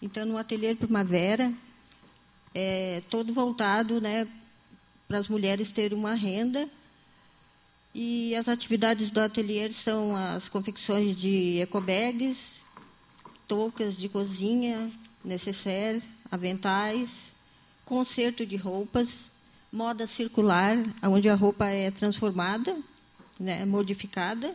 [0.00, 1.52] Então, no Ateliê Primavera,
[2.54, 4.26] é todo voltado né,
[5.08, 6.68] para as mulheres terem uma renda.
[7.94, 12.54] E as atividades do ateliê são as confecções de ecobags,
[13.46, 14.90] toucas de cozinha,
[15.24, 17.32] necessaire, aventais,
[17.84, 19.26] conserto de roupas,
[19.72, 22.76] moda circular, onde a roupa é transformada
[23.38, 24.54] né, modificada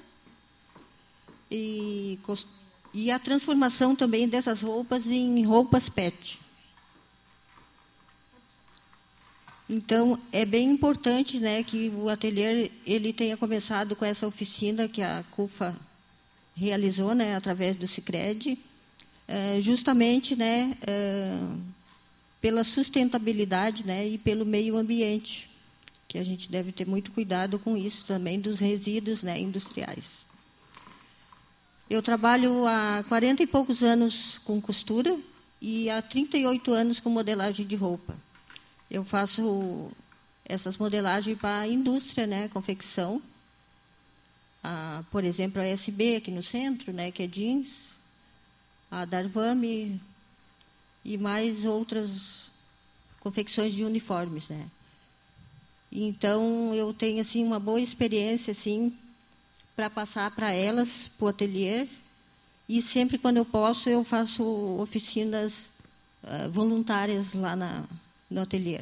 [1.51, 2.19] e,
[2.93, 6.39] e a transformação também dessas roupas em roupas PET.
[9.69, 15.01] Então, é bem importante né, que o ateliê ele tenha começado com essa oficina que
[15.03, 15.75] a CUFA
[16.55, 18.57] realizou né, através do Cicred,
[19.27, 21.37] é, justamente né, é,
[22.41, 25.47] pela sustentabilidade né, e pelo meio ambiente,
[26.07, 30.25] que a gente deve ter muito cuidado com isso também, dos resíduos né, industriais.
[31.89, 35.17] Eu trabalho há 40 e poucos anos com costura
[35.59, 38.15] e há 38 anos com modelagem de roupa.
[38.91, 39.89] Eu faço
[40.45, 43.19] essas modelagens para a indústria, né, confecção.
[44.63, 47.95] Ah, por exemplo, a SB aqui no centro, né, que é jeans,
[48.91, 49.99] a Darvame
[51.03, 52.51] e mais outras
[53.19, 54.69] confecções de uniformes, né.
[55.91, 58.95] Então eu tenho assim uma boa experiência assim
[59.79, 61.87] para passar para elas para o ateliê
[62.67, 64.43] e sempre quando eu posso eu faço
[64.77, 65.69] oficinas
[66.21, 67.85] uh, voluntárias lá na,
[68.29, 68.81] no ateliê.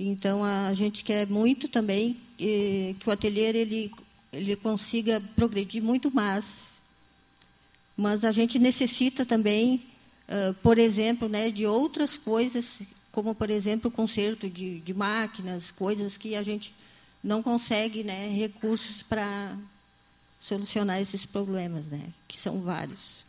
[0.00, 3.92] Então a gente quer muito também eh, que o ateliê ele
[4.32, 6.70] ele consiga progredir muito mais,
[7.94, 9.84] mas a gente necessita também,
[10.26, 12.80] uh, por exemplo, né, de outras coisas
[13.12, 16.74] como, por exemplo, o conserto de, de máquinas, coisas que a gente
[17.24, 19.56] não consegue né, recursos para
[20.38, 23.24] solucionar esses problemas, né, que são vários.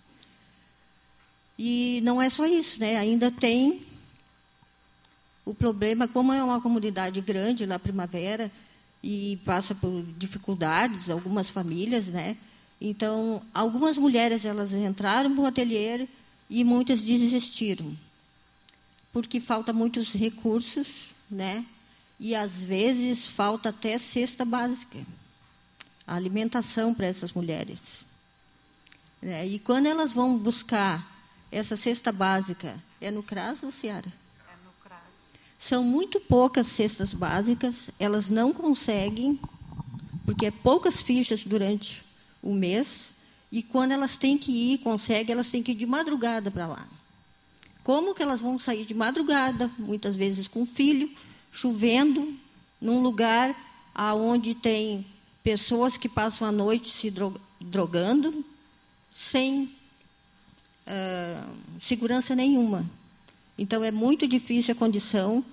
[1.58, 3.82] E não é só isso, né, ainda tem
[5.46, 8.52] o problema, como é uma comunidade grande lá Primavera
[9.02, 12.36] e passa por dificuldades, algumas famílias, né?
[12.82, 16.08] Então, algumas mulheres elas entraram no ateliê
[16.50, 17.96] e muitas desistiram
[19.16, 21.66] porque falta muitos recursos, né?
[22.20, 25.06] E às vezes falta até cesta básica,
[26.08, 28.06] a alimentação para essas mulheres.
[29.22, 31.16] É, e quando elas vão buscar
[31.52, 34.12] essa cesta básica, é no CRAS ou Ciara?
[34.48, 35.00] É no CRAS.
[35.58, 39.40] São muito poucas cestas básicas, elas não conseguem,
[40.26, 42.04] porque é poucas fichas durante
[42.42, 43.12] o mês,
[43.52, 46.88] e quando elas têm que ir, conseguem, elas têm que ir de madrugada para lá.
[47.84, 51.10] Como que elas vão sair de madrugada, muitas vezes com filho,
[51.56, 52.38] chovendo,
[52.82, 53.56] num lugar
[53.94, 55.06] aonde tem
[55.44, 57.14] pessoas que passam a noite se
[57.62, 58.46] drogando,
[59.12, 59.64] sem
[60.86, 61.50] uh,
[61.82, 62.90] segurança nenhuma.
[63.58, 65.44] Então é muito difícil a condição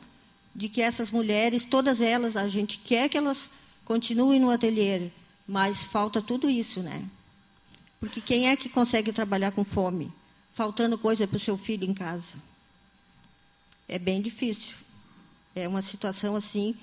[0.55, 3.48] de que essas mulheres, todas elas, a gente quer que elas
[3.84, 5.09] continuem no ateliê,
[5.46, 7.05] mas falta tudo isso, né?
[8.00, 10.12] Porque quem é que consegue trabalhar com fome?
[10.53, 12.36] faltando coisa para o seu filho em casa.
[13.88, 14.76] É bem difícil.
[15.55, 16.74] É uma situação assim.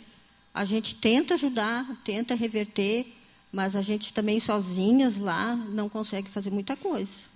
[0.53, 3.05] A gente tenta ajudar, tenta reverter,
[3.51, 7.29] mas a gente também sozinhas lá não consegue fazer muita coisa.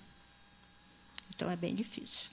[1.36, 2.30] Então é bem difícil.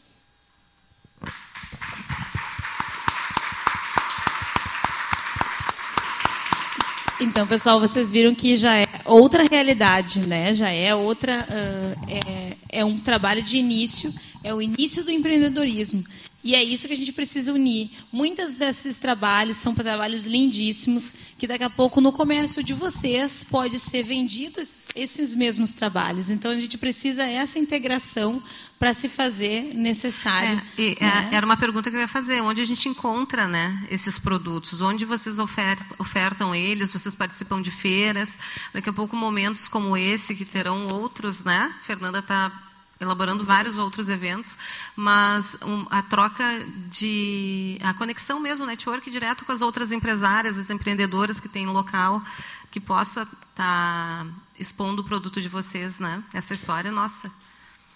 [7.20, 10.54] Então, pessoal, vocês viram que já é outra realidade, né?
[10.54, 16.02] Já é outra, uh, é, é um trabalho de início, é o início do empreendedorismo.
[16.42, 17.90] E é isso que a gente precisa unir.
[18.10, 23.78] Muitos desses trabalhos são trabalhos lindíssimos, que daqui a pouco no comércio de vocês pode
[23.78, 26.30] ser vendido esses, esses mesmos trabalhos.
[26.30, 28.42] Então a gente precisa essa integração
[28.78, 30.62] para se fazer necessário.
[30.78, 31.28] É, e, né?
[31.30, 32.40] Era uma pergunta que eu ia fazer.
[32.40, 34.80] Onde a gente encontra né, esses produtos?
[34.80, 36.90] Onde vocês ofertam, ofertam eles?
[36.90, 38.38] Vocês participam de feiras?
[38.72, 41.74] Daqui a pouco momentos como esse, que terão outros, né?
[41.82, 42.69] Fernanda está
[43.00, 44.58] elaborando vários outros eventos,
[44.94, 46.44] mas um, a troca
[46.90, 52.22] de a conexão mesmo, network direto com as outras empresárias, as empreendedoras que no local,
[52.70, 54.26] que possa estar tá
[54.58, 56.22] expondo o produto de vocês, né?
[56.34, 57.30] Essa história é nossa.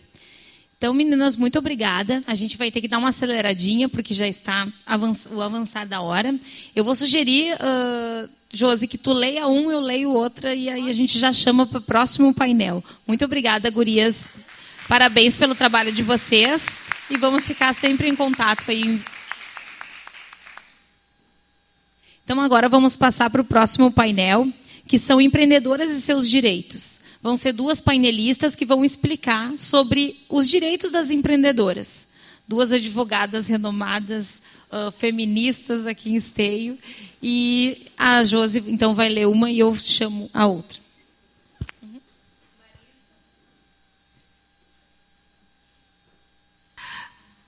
[0.80, 2.24] Então, meninas, muito obrigada.
[2.26, 6.00] A gente vai ter que dar uma aceleradinha, porque já está avanç o avançar da
[6.00, 6.34] hora.
[6.74, 10.92] Eu vou sugerir, uh, Josi, que tu leia um, eu leio outra, e aí a
[10.94, 12.82] gente já chama para o próximo painel.
[13.06, 14.30] Muito obrigada, gurias.
[14.88, 16.78] Parabéns pelo trabalho de vocês.
[17.10, 19.02] E vamos ficar sempre em contato aí.
[22.24, 24.48] Então, agora vamos passar para o próximo painel,
[24.86, 27.00] que são empreendedoras e seus direitos.
[27.22, 32.08] Vão ser duas painelistas que vão explicar sobre os direitos das empreendedoras.
[32.48, 34.42] Duas advogadas renomadas,
[34.72, 36.78] uh, feministas aqui em Esteio.
[37.22, 40.80] E a Josi, então, vai ler uma e eu chamo a outra.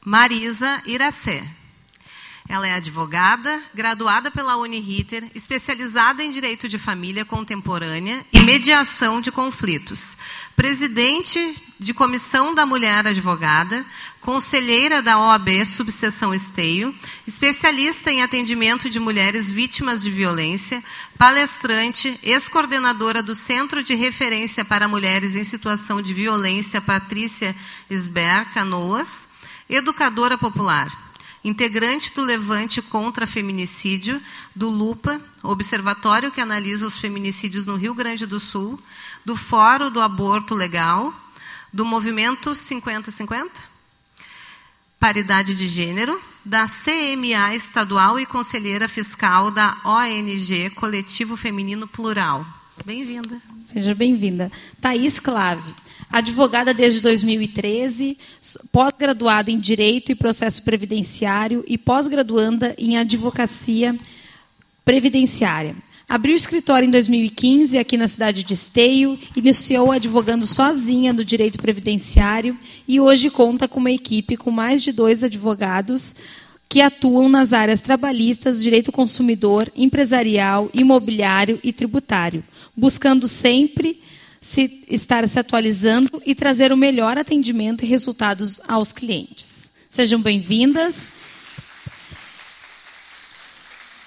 [0.04, 1.61] Marisa Iracé.
[2.48, 9.30] Ela é advogada, graduada pela Uniriter, especializada em direito de família contemporânea e mediação de
[9.30, 10.16] conflitos.
[10.56, 13.84] Presidente de Comissão da Mulher Advogada,
[14.20, 16.94] conselheira da OAB Subseção Esteio,
[17.26, 20.82] especialista em atendimento de mulheres vítimas de violência,
[21.16, 27.54] palestrante, ex-coordenadora do Centro de Referência para Mulheres em Situação de Violência Patrícia
[27.88, 29.32] Esber Canoas
[29.68, 30.90] educadora popular,
[31.44, 34.20] integrante do Levante contra Feminicídio,
[34.54, 38.80] do LUPA, Observatório que analisa os feminicídios no Rio Grande do Sul,
[39.24, 41.12] do Fórum do Aborto Legal,
[41.72, 43.48] do Movimento 50-50,
[45.00, 52.46] Paridade de Gênero, da CMA Estadual e conselheira fiscal da ONG Coletivo Feminino Plural.
[52.84, 53.40] Bem-vinda.
[53.60, 54.50] Seja bem-vinda.
[54.80, 55.74] Thaís Clave
[56.12, 58.18] advogada desde 2013,
[58.70, 63.98] pós-graduada em Direito e Processo Previdenciário e pós-graduanda em Advocacia
[64.84, 65.74] Previdenciária.
[66.06, 72.58] Abriu escritório em 2015 aqui na cidade de Esteio, iniciou advogando sozinha no direito previdenciário
[72.86, 76.14] e hoje conta com uma equipe com mais de dois advogados
[76.68, 82.44] que atuam nas áreas trabalhistas, direito consumidor, empresarial, imobiliário e tributário,
[82.76, 83.98] buscando sempre
[84.42, 89.70] se, estar se atualizando e trazer o melhor atendimento e resultados aos clientes.
[89.88, 91.12] Sejam bem-vindas.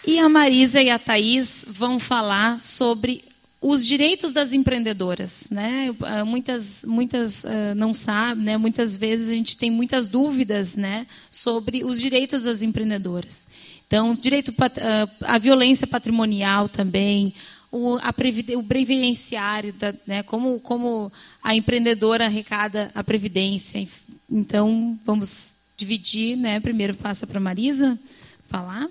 [0.05, 3.23] E a Marisa e a Thais vão falar sobre
[3.61, 5.95] os direitos das empreendedoras, né?
[6.01, 8.57] Ah, muitas, muitas uh, não sabem, né?
[8.57, 11.07] Muitas vezes a gente tem muitas dúvidas, né?
[11.31, 13.47] Sobre os direitos das empreendedoras.
[13.87, 17.33] Então, direito uh, violência patrimonial também,
[17.75, 21.11] o, o previdenciário, da, né, como, como
[21.43, 23.85] a empreendedora arrecada a previdência.
[24.31, 26.37] Então, vamos dividir.
[26.37, 27.99] Né, primeiro passa para a Marisa
[28.47, 28.87] falar.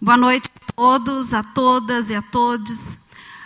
[0.00, 2.98] Boa noite a todos, a todas e a todos.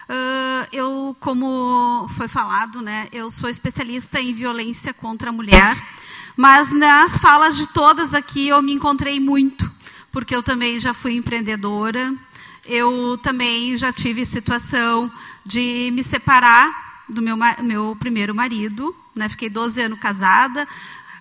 [0.09, 5.77] Uh, eu, como foi falado, né, eu sou especialista em violência contra a mulher.
[6.39, 9.69] Mas nas falas de todas aqui eu me encontrei muito,
[10.13, 12.15] porque eu também já fui empreendedora,
[12.65, 15.11] eu também já tive situação
[15.45, 19.29] de me separar do meu, meu primeiro marido, né?
[19.29, 20.63] fiquei 12 anos casada,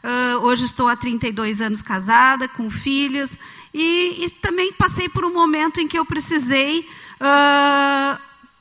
[0.03, 3.39] uh, hoje estou há 32 anos casada, com filhos,
[3.73, 6.87] e, e, também passei por um momento em que eu precisei,
[7.19, 8.19] uh,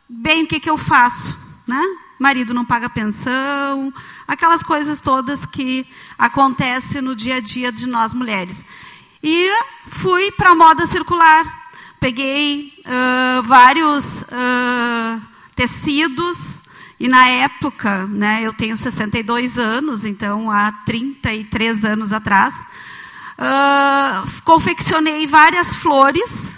[0.09, 1.39] bem, o que, que eu faço?
[1.67, 1.85] Né?
[2.19, 3.93] Marido não paga pensão,
[4.27, 5.87] aquelas coisas todas que
[6.19, 8.65] acontecem no dia a dia de nós mulheres.
[9.23, 9.51] E
[9.89, 11.45] fui para a moda circular.
[11.99, 15.23] Peguei uh, vários uh,
[15.55, 16.63] tecidos,
[17.01, 22.65] e na época, né, eu tenho 62 anos, então há 33 anos atrás,
[23.39, 26.57] uh, confeccionei várias flores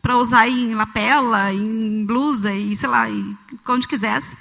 [0.00, 3.06] para usar em lapela, em blusa, e sei lá,
[3.68, 4.36] onde quisesse.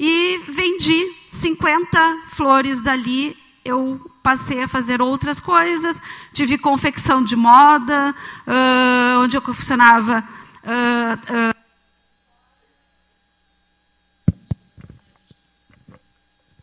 [0.00, 1.98] E vendi 50
[2.28, 3.36] flores dali.
[3.64, 6.00] Eu passei a fazer outras coisas.
[6.32, 8.14] Tive confecção de moda,
[8.46, 10.22] uh, onde eu confeccionava.
[10.62, 11.58] Uh, uh,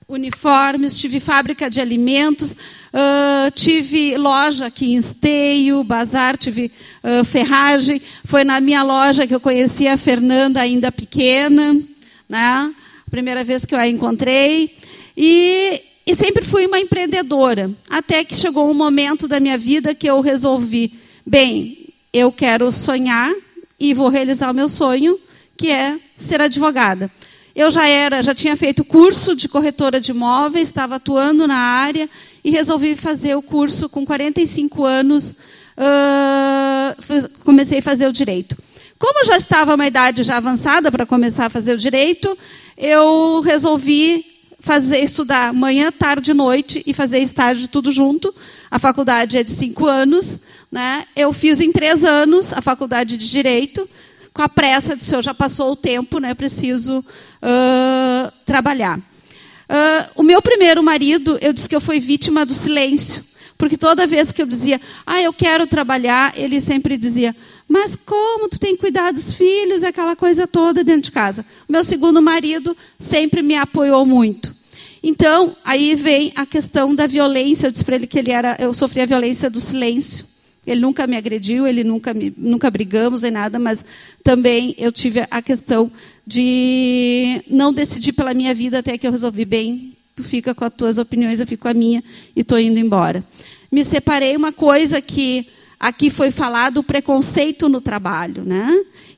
[0.08, 6.72] uniformes, tive fábrica de alimentos, uh, tive loja aqui em Esteio, bazar, tive
[7.04, 8.02] uh, ferragem.
[8.24, 11.82] Foi na minha loja que eu conheci a Fernanda, ainda pequena.
[12.30, 12.74] Né?
[13.16, 14.76] Primeira vez que eu a encontrei.
[15.16, 17.72] E, e sempre fui uma empreendedora.
[17.90, 20.94] Até que chegou um momento da minha vida que eu resolvi:
[21.26, 23.34] bem, eu quero sonhar
[23.80, 25.18] e vou realizar o meu sonho,
[25.56, 27.10] que é ser advogada.
[27.56, 32.10] Eu já era, já tinha feito curso de corretora de imóveis, estava atuando na área
[32.44, 35.32] e resolvi fazer o curso com 45 anos.
[35.78, 38.58] Uh, comecei a fazer o direito.
[39.08, 42.36] Como já estava uma idade já avançada para começar a fazer o direito,
[42.76, 44.26] eu resolvi
[44.60, 48.34] fazer estudar manhã, tarde e noite e fazer estágio tudo junto.
[48.72, 50.40] A faculdade é de cinco anos.
[50.72, 51.06] Né?
[51.16, 53.88] Eu fiz em três anos a faculdade de Direito,
[54.34, 56.34] com a pressa de se eu já passou o tempo, né?
[56.34, 58.98] preciso uh, trabalhar.
[58.98, 63.24] Uh, o meu primeiro marido, eu disse que eu fui vítima do silêncio.
[63.58, 67.34] Porque toda vez que eu dizia, ah, eu quero trabalhar, ele sempre dizia,
[67.68, 71.46] mas como tu tem cuidado dos filhos, aquela coisa toda dentro de casa.
[71.68, 74.56] Meu segundo marido sempre me apoiou muito.
[75.02, 77.68] Então, aí vem a questão da violência.
[77.68, 80.26] Eu disse para ele que ele era, eu sofria a violência do silêncio.
[80.66, 83.86] Ele nunca me agrediu, ele nunca me, nunca brigamos em nada, mas
[84.24, 85.92] também eu tive a questão
[86.26, 89.96] de não decidir pela minha vida até que eu resolvi bem.
[90.16, 92.04] Tu fica com as tuas opiniões, eu fico com a minha
[92.36, 93.24] e estou indo embora.
[93.72, 95.48] Me separei uma coisa que
[95.88, 98.68] aqui foi falado o preconceito no trabalho, né?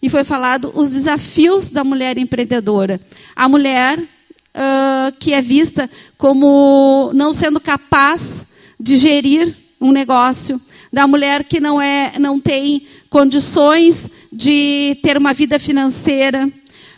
[0.01, 2.99] E foi falado os desafios da mulher empreendedora.
[3.35, 8.45] A mulher uh, que é vista como não sendo capaz
[8.77, 10.59] de gerir um negócio,
[10.91, 16.51] da mulher que não, é, não tem condições de ter uma vida financeira,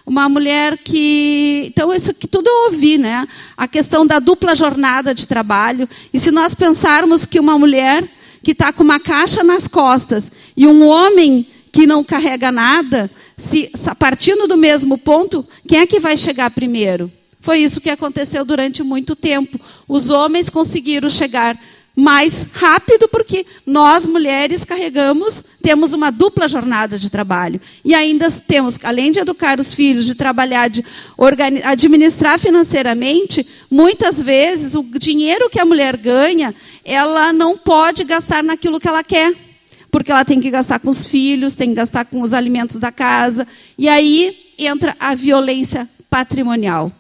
[0.06, 1.66] uma mulher que.
[1.68, 3.28] Então, isso que tudo eu ouvi, né?
[3.56, 5.88] A questão da dupla jornada de trabalho.
[6.12, 8.10] E se nós pensarmos que uma mulher
[8.50, 13.08] que está com uma caixa nas costas e um homem que não carrega nada,
[13.38, 13.70] se
[14.00, 17.12] partindo do mesmo ponto, quem é que vai chegar primeiro?
[17.40, 19.62] Foi isso que aconteceu durante muito tempo.
[19.88, 21.56] Os homens conseguiram chegar
[22.00, 28.80] mais rápido porque nós mulheres carregamos, temos uma dupla jornada de trabalho e ainda temos,
[28.84, 30.84] além de educar os filhos, de trabalhar, de
[31.66, 36.56] administrar financeiramente, muitas vezes o dinheiro que a mulher ganha,
[36.86, 39.34] ela não pode gastar naquilo que ela quer.
[39.92, 42.92] Porque ela tem que gastar com os filhos, tem que gastar com os alimentos da
[42.92, 43.48] casa.
[43.76, 46.92] E aí entra a violência patrimonial.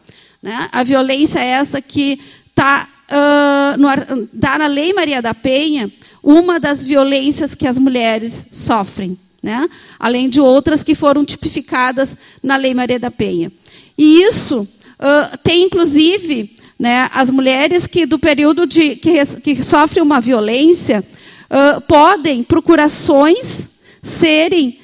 [0.42, 0.68] Né?
[0.72, 2.20] A violência é essa que
[2.50, 5.92] está uh, tá na Lei Maria da Penha
[6.24, 9.70] uma das violências que as mulheres sofrem, né?
[10.00, 13.52] além de outras que foram tipificadas na Lei Maria da Penha.
[13.98, 20.04] E isso uh, tem, inclusive, né, as mulheres que, do período de, que, que sofrem
[20.04, 21.04] uma violência,
[21.50, 23.70] uh, podem procurações
[24.02, 24.80] serem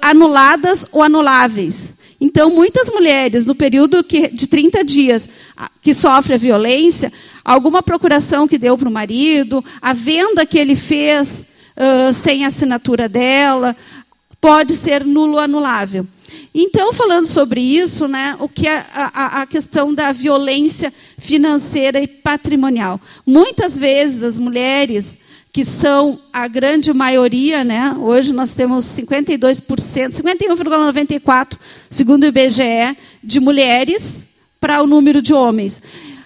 [0.00, 1.97] anuladas ou anuláveis.
[2.20, 5.28] Então, muitas mulheres, no período que, de 30 dias
[5.80, 7.12] que sofrem a violência,
[7.44, 11.46] alguma procuração que deu para o marido, a venda que ele fez
[11.76, 13.76] uh, sem assinatura dela,
[14.40, 16.06] pode ser nulo anulável.
[16.54, 22.06] Então, falando sobre isso, né, o que é a, a, questão da violência financeira e
[22.06, 23.00] patrimonial.
[23.24, 25.18] Muitas vezes as mulheres
[25.58, 27.92] que são a grande maioria, né?
[27.98, 29.60] Hoje nós temos 52%,
[30.12, 31.58] 51,94,
[31.90, 34.22] segundo o IBGE, de mulheres
[34.60, 35.82] para o número de homens.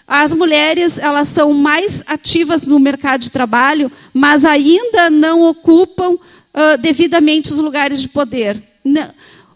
[0.07, 6.19] As mulheres, elas são mais ativas no mercado de trabalho, mas ainda não ocupam uh,
[6.79, 8.63] devidamente os lugares de poder.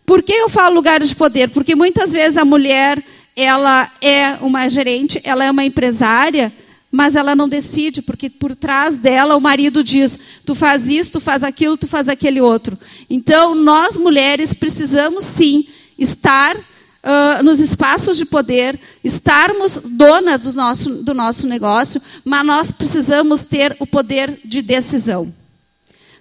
[0.06, 1.50] Por que eu falo lugares de poder?
[1.50, 3.04] Porque muitas vezes a mulher,
[3.36, 6.50] ela é uma gerente, ela é uma empresária,
[6.96, 11.20] mas ela não decide, porque por trás dela o marido diz: tu faz isso, tu
[11.20, 12.78] faz aquilo, tu faz aquele outro.
[13.10, 15.66] Então, nós mulheres precisamos sim
[15.98, 22.72] estar uh, nos espaços de poder, estarmos donas do nosso, do nosso negócio, mas nós
[22.72, 25.30] precisamos ter o poder de decisão.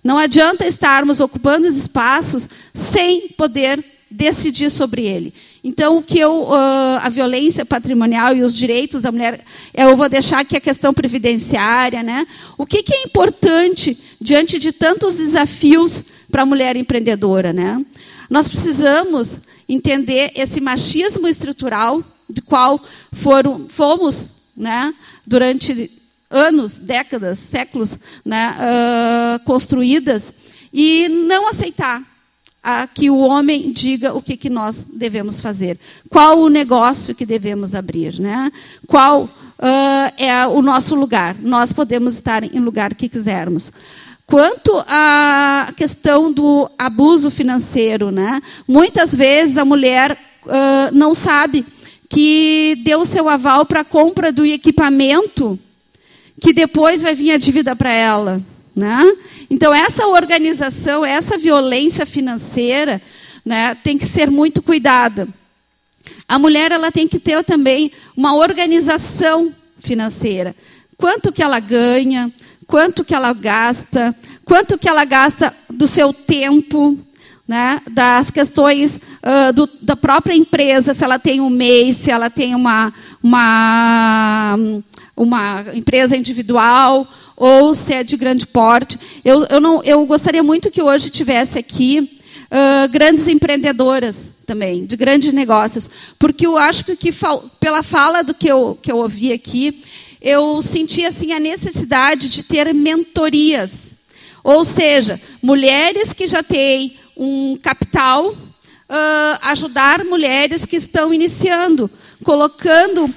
[0.03, 5.33] Não adianta estarmos ocupando os espaços sem poder decidir sobre ele.
[5.63, 9.43] Então, o que eu, uh, a violência patrimonial e os direitos da mulher,
[9.73, 12.25] eu vou deixar aqui a questão previdenciária, né?
[12.57, 17.83] O que, que é importante diante de tantos desafios para a mulher empreendedora, né?
[18.29, 22.81] Nós precisamos entender esse machismo estrutural de qual
[23.11, 24.93] foram, fomos, né?
[25.27, 25.91] Durante
[26.29, 28.55] anos, décadas, séculos, né?
[28.55, 30.33] Uh, construídas
[30.73, 32.14] e não aceitar
[32.65, 35.77] a que o homem diga o que, que nós devemos fazer.
[36.09, 38.51] Qual o negócio que devemos abrir, né?
[38.87, 39.29] Qual uh,
[40.17, 41.35] é o nosso lugar?
[41.39, 43.71] Nós podemos estar em lugar que quisermos.
[44.25, 48.41] Quanto à questão do abuso financeiro, né?
[48.67, 50.17] Muitas vezes a mulher
[50.47, 51.63] uh, não sabe
[52.09, 55.59] que deu seu aval para a compra do equipamento
[56.41, 58.41] que depois vai vir a dívida para ela.
[58.75, 59.15] Né?
[59.49, 63.01] Então, essa organização, essa violência financeira,
[63.45, 65.27] né, tem que ser muito cuidada.
[66.27, 70.55] A mulher ela tem que ter também uma organização financeira.
[70.97, 72.31] Quanto que ela ganha,
[72.67, 76.99] quanto que ela gasta, quanto que ela gasta do seu tempo,
[77.47, 82.29] né, das questões uh, do, da própria empresa, se ela tem um MEI, se ela
[82.29, 82.91] tem uma,
[83.21, 84.57] uma,
[85.15, 88.99] uma empresa individual ou se é de grande porte.
[89.23, 94.95] Eu, eu, não, eu gostaria muito que hoje tivesse aqui uh, grandes empreendedoras também, de
[94.95, 95.89] grandes negócios,
[96.19, 97.11] porque eu acho que
[97.59, 99.81] pela fala do que eu, que eu ouvi aqui,
[100.21, 103.91] eu senti assim a necessidade de ter mentorias,
[104.43, 111.89] ou seja, mulheres que já têm um capital, uh, ajudar mulheres que estão iniciando,
[112.23, 113.09] colocando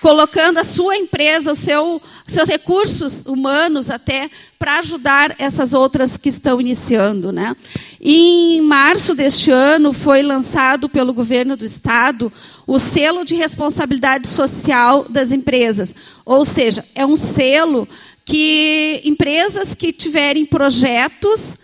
[0.00, 6.28] colocando a sua empresa, os seu, seus recursos humanos até para ajudar essas outras que
[6.28, 7.32] estão iniciando.
[7.32, 7.56] Né?
[8.00, 12.32] Em março deste ano foi lançado pelo governo do estado
[12.66, 15.94] o selo de responsabilidade social das empresas,
[16.24, 17.88] ou seja, é um selo
[18.24, 21.56] que empresas que tiverem projetos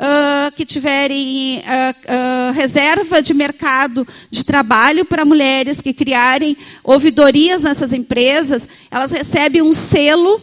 [0.00, 7.62] uh, que tiverem uh, uh, reserva de mercado de trabalho para mulheres, que criarem ouvidorias
[7.62, 10.40] nessas empresas, elas recebem um selo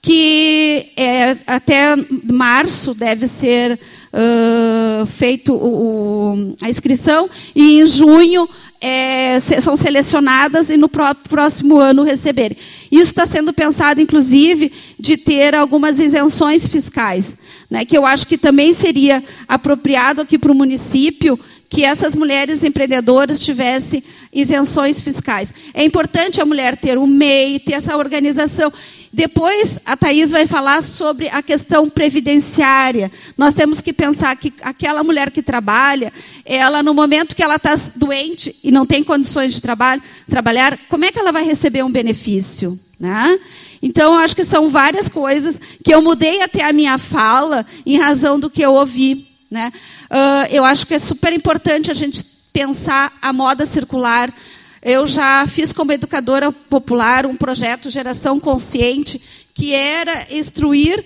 [0.00, 1.96] que é, até
[2.32, 3.78] março deve ser
[4.12, 8.48] uh, feito o, o, a inscrição e em junho
[8.80, 12.56] é, são selecionadas e no próximo ano receberem.
[12.90, 17.36] Isso está sendo pensado, inclusive, de ter algumas isenções fiscais,
[17.68, 21.38] né, que eu acho que também seria apropriado aqui para o município
[21.68, 24.02] que essas mulheres empreendedoras tivessem
[24.32, 25.52] isenções fiscais.
[25.74, 28.72] É importante a mulher ter o MEI, ter essa organização.
[29.12, 33.10] Depois, a Thais vai falar sobre a questão previdenciária.
[33.36, 36.12] Nós temos que pensar que aquela mulher que trabalha,
[36.44, 41.04] ela, no momento que ela está doente e não tem condições de trabalho, trabalhar, como
[41.04, 42.78] é que ela vai receber um benefício?
[43.00, 43.38] Né?
[43.80, 48.38] Então, acho que são várias coisas que eu mudei até a minha fala em razão
[48.38, 49.28] do que eu ouvi.
[49.50, 49.72] Né?
[50.10, 54.32] Uh, eu acho que é super importante a gente pensar a moda circular
[54.82, 59.20] eu já fiz como educadora popular um projeto Geração Consciente,
[59.54, 61.04] que era instruir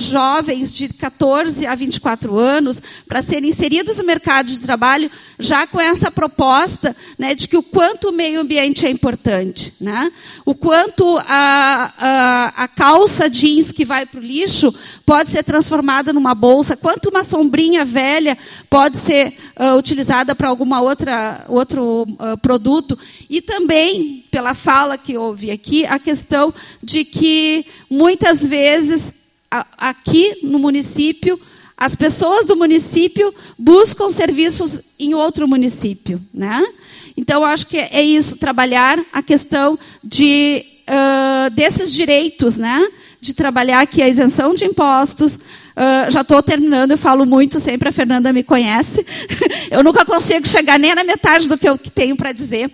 [0.00, 5.80] jovens de 14 a 24 anos para serem inseridos no mercado de trabalho, já com
[5.80, 9.74] essa proposta né, de que o quanto o meio ambiente é importante.
[9.80, 10.10] Né?
[10.44, 14.74] O quanto a, a, a calça jeans que vai para o lixo
[15.04, 18.36] pode ser transformada numa bolsa, quanto uma sombrinha velha
[18.68, 22.98] pode ser uh, utilizada para alguma outra outro uh, produto.
[23.28, 26.52] E também, pela fala que houve aqui, a questão
[26.82, 29.12] de que muitas vezes
[29.50, 31.40] aqui no município
[31.76, 36.64] as pessoas do município buscam serviços em outro município, né?
[37.14, 42.88] Então acho que é isso trabalhar a questão de uh, desses direitos, né?
[43.20, 45.34] De trabalhar aqui a isenção de impostos.
[45.34, 49.04] Uh, já estou terminando, eu falo muito, sempre a Fernanda me conhece.
[49.70, 52.70] eu nunca consigo chegar nem na metade do que eu tenho para dizer.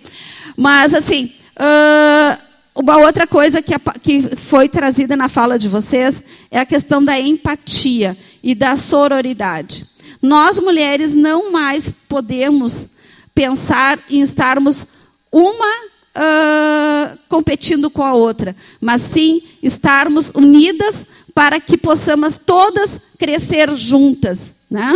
[0.55, 6.59] Mas, assim, uh, uma outra coisa que, que foi trazida na fala de vocês é
[6.59, 9.85] a questão da empatia e da sororidade.
[10.21, 12.89] Nós, mulheres, não mais podemos
[13.35, 14.87] pensar em estarmos
[15.31, 23.75] uma uh, competindo com a outra, mas sim estarmos unidas para que possamos todas crescer
[23.75, 24.55] juntas.
[24.69, 24.93] Né?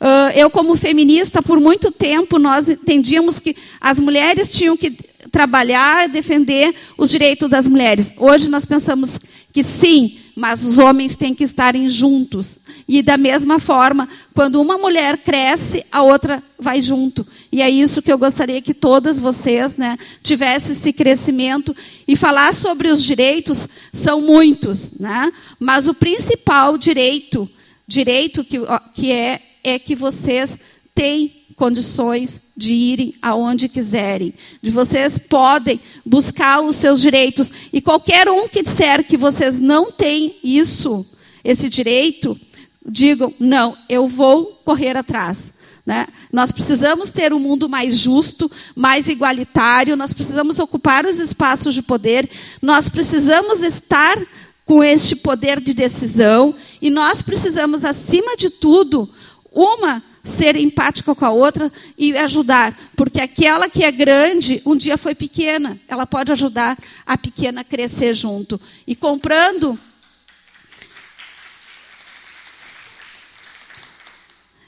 [0.00, 4.94] Uh, eu, como feminista, por muito tempo, nós entendíamos que as mulheres tinham que
[5.34, 8.12] trabalhar defender os direitos das mulheres.
[8.16, 9.18] Hoje nós pensamos
[9.52, 12.60] que sim, mas os homens têm que estarem juntos.
[12.86, 17.26] E da mesma forma, quando uma mulher cresce, a outra vai junto.
[17.50, 21.74] E é isso que eu gostaria que todas vocês né, tivessem esse crescimento.
[22.06, 25.32] E falar sobre os direitos são muitos, né?
[25.58, 27.50] mas o principal direito,
[27.88, 28.60] direito que,
[28.94, 30.56] que é, é que vocês
[30.94, 34.34] têm condições de irem aonde quiserem.
[34.62, 37.50] De vocês podem buscar os seus direitos.
[37.72, 41.06] E qualquer um que disser que vocês não têm isso,
[41.42, 42.38] esse direito,
[42.84, 45.54] digam: não, eu vou correr atrás.
[45.86, 46.06] Né?
[46.32, 51.82] Nós precisamos ter um mundo mais justo, mais igualitário, nós precisamos ocupar os espaços de
[51.82, 52.28] poder,
[52.62, 54.18] nós precisamos estar
[54.64, 59.10] com este poder de decisão e nós precisamos, acima de tudo,
[59.52, 64.96] uma ser empática com a outra e ajudar, porque aquela que é grande um dia
[64.96, 68.58] foi pequena, ela pode ajudar a pequena a crescer junto.
[68.86, 69.78] E comprando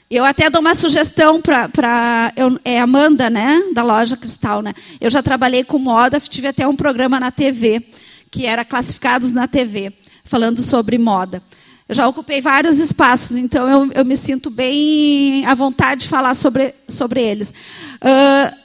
[0.09, 2.31] Eu até dou uma sugestão para.
[2.63, 3.61] É Amanda, né?
[3.73, 4.73] Da loja Cristal, né?
[5.01, 7.85] Eu já trabalhei com moda, tive até um programa na TV,
[8.31, 9.91] que era Classificados na TV,
[10.23, 11.43] falando sobre moda.
[11.87, 16.35] Eu já ocupei vários espaços, então eu, eu me sinto bem à vontade de falar
[16.35, 17.53] sobre, sobre eles.
[18.01, 18.57] Uh,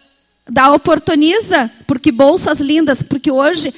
[0.50, 3.72] dá oportuniza, porque bolsas lindas, porque hoje,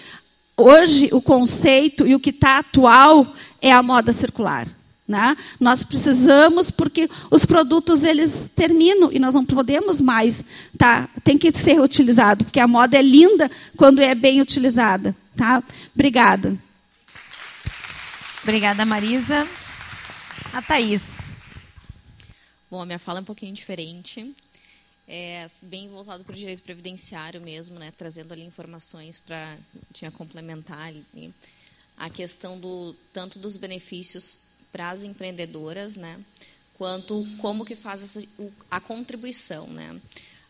[0.56, 4.66] hoje o conceito e o que está atual é a moda circular.
[5.06, 5.36] Né?
[5.60, 10.42] Nós precisamos porque os produtos eles terminam e nós não podemos mais,
[10.78, 11.06] tá?
[11.22, 15.62] Tem que ser utilizado porque a moda é linda quando é bem utilizada, tá?
[15.94, 16.58] Obrigada.
[18.44, 19.48] Obrigada, Marisa.
[20.52, 21.22] A Thaís.
[22.70, 24.36] Bom, a minha fala é um pouquinho diferente.
[25.08, 27.90] É bem voltado para o direito previdenciário mesmo, né?
[27.96, 29.56] Trazendo ali informações para
[29.94, 31.32] tinha complementar ali,
[31.96, 34.40] a questão do tanto dos benefícios
[34.70, 36.20] para as empreendedoras, né?
[36.74, 38.28] Quanto como que faz essa,
[38.70, 39.98] a contribuição, né?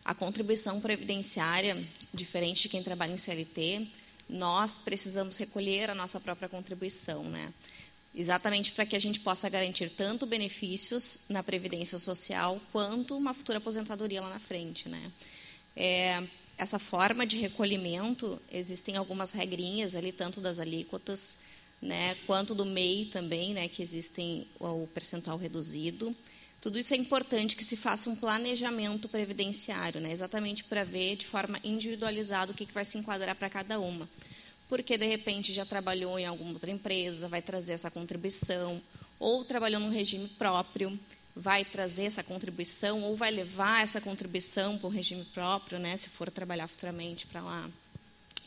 [0.05, 1.81] A contribuição previdenciária,
[2.13, 3.87] diferente de quem trabalha em CLT,
[4.29, 7.55] nós precisamos recolher a nossa própria contribuição, né?
[8.15, 13.59] Exatamente para que a gente possa garantir tanto benefícios na previdência social quanto uma futura
[13.59, 15.13] aposentadoria lá na frente, né?
[15.77, 16.23] É,
[16.57, 21.39] essa forma de recolhimento existem algumas regrinhas ali tanto das alíquotas
[21.85, 26.17] né, quanto do MEI também, né, que existem o percentual reduzido.
[26.61, 31.27] Tudo isso é importante que se faça um planejamento previdenciário, né, exatamente para ver de
[31.27, 34.09] forma individualizada o que, que vai se enquadrar para cada uma.
[34.69, 38.81] Porque, de repente, já trabalhou em alguma outra empresa, vai trazer essa contribuição,
[39.19, 40.99] ou trabalhou num regime próprio,
[41.37, 46.09] vai trazer essa contribuição, ou vai levar essa contribuição para o regime próprio, né, se
[46.09, 47.69] for trabalhar futuramente para lá.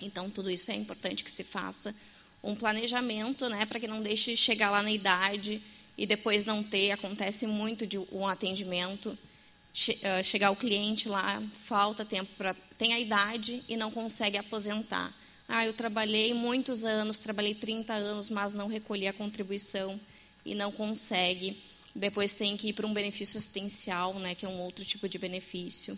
[0.01, 1.93] Então, tudo isso é importante que se faça
[2.43, 5.61] um planejamento, né, para que não deixe chegar lá na idade
[5.97, 6.91] e depois não ter.
[6.91, 9.17] Acontece muito de um atendimento
[10.23, 15.13] chegar o cliente lá, falta tempo para tem a idade e não consegue aposentar.
[15.47, 19.97] Ah, eu trabalhei muitos anos, trabalhei 30 anos, mas não recolhi a contribuição
[20.45, 21.57] e não consegue.
[21.95, 25.17] Depois tem que ir para um benefício assistencial, né, que é um outro tipo de
[25.17, 25.97] benefício.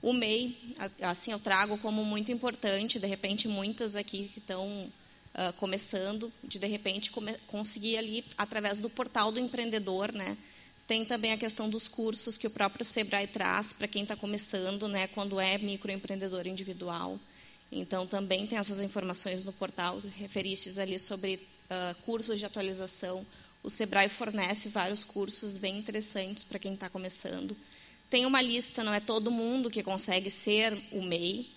[0.00, 0.56] O MEI,
[1.02, 6.58] assim, eu trago como muito importante, de repente muitas aqui que estão uh, começando, de
[6.58, 7.10] de repente
[7.48, 10.36] conseguir ali através do portal do empreendedor, né?
[10.86, 14.86] Tem também a questão dos cursos que o próprio Sebrae traz para quem está começando,
[14.86, 15.08] né?
[15.08, 17.18] Quando é microempreendedor individual.
[17.70, 23.26] Então também tem essas informações no portal, referistes ali sobre uh, cursos de atualização.
[23.62, 27.56] O Sebrae fornece vários cursos bem interessantes para quem está começando.
[28.08, 31.50] Tem uma lista, não é todo mundo que consegue ser o MEI,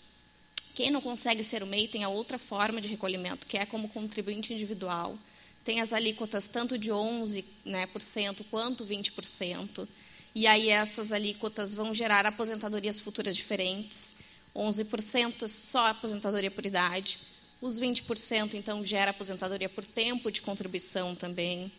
[0.79, 3.89] quem não consegue ser o MEI tem a outra forma de recolhimento, que é como
[3.89, 5.17] contribuinte individual.
[5.65, 9.85] Tem as alíquotas tanto de 11% né, por cento, quanto 20%.
[10.33, 14.15] E aí essas alíquotas vão gerar aposentadorias futuras diferentes.
[14.55, 17.19] 11% só aposentadoria por idade.
[17.61, 21.71] Os 20% então gera aposentadoria por tempo de contribuição também.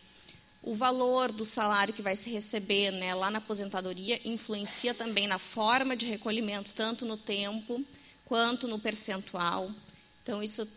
[0.63, 5.39] O valor do salário que vai se receber né, lá na aposentadoria influencia também na
[5.39, 7.83] forma de recolhimento, tanto no tempo
[8.25, 9.71] quanto no percentual.
[10.21, 10.67] Então, isso,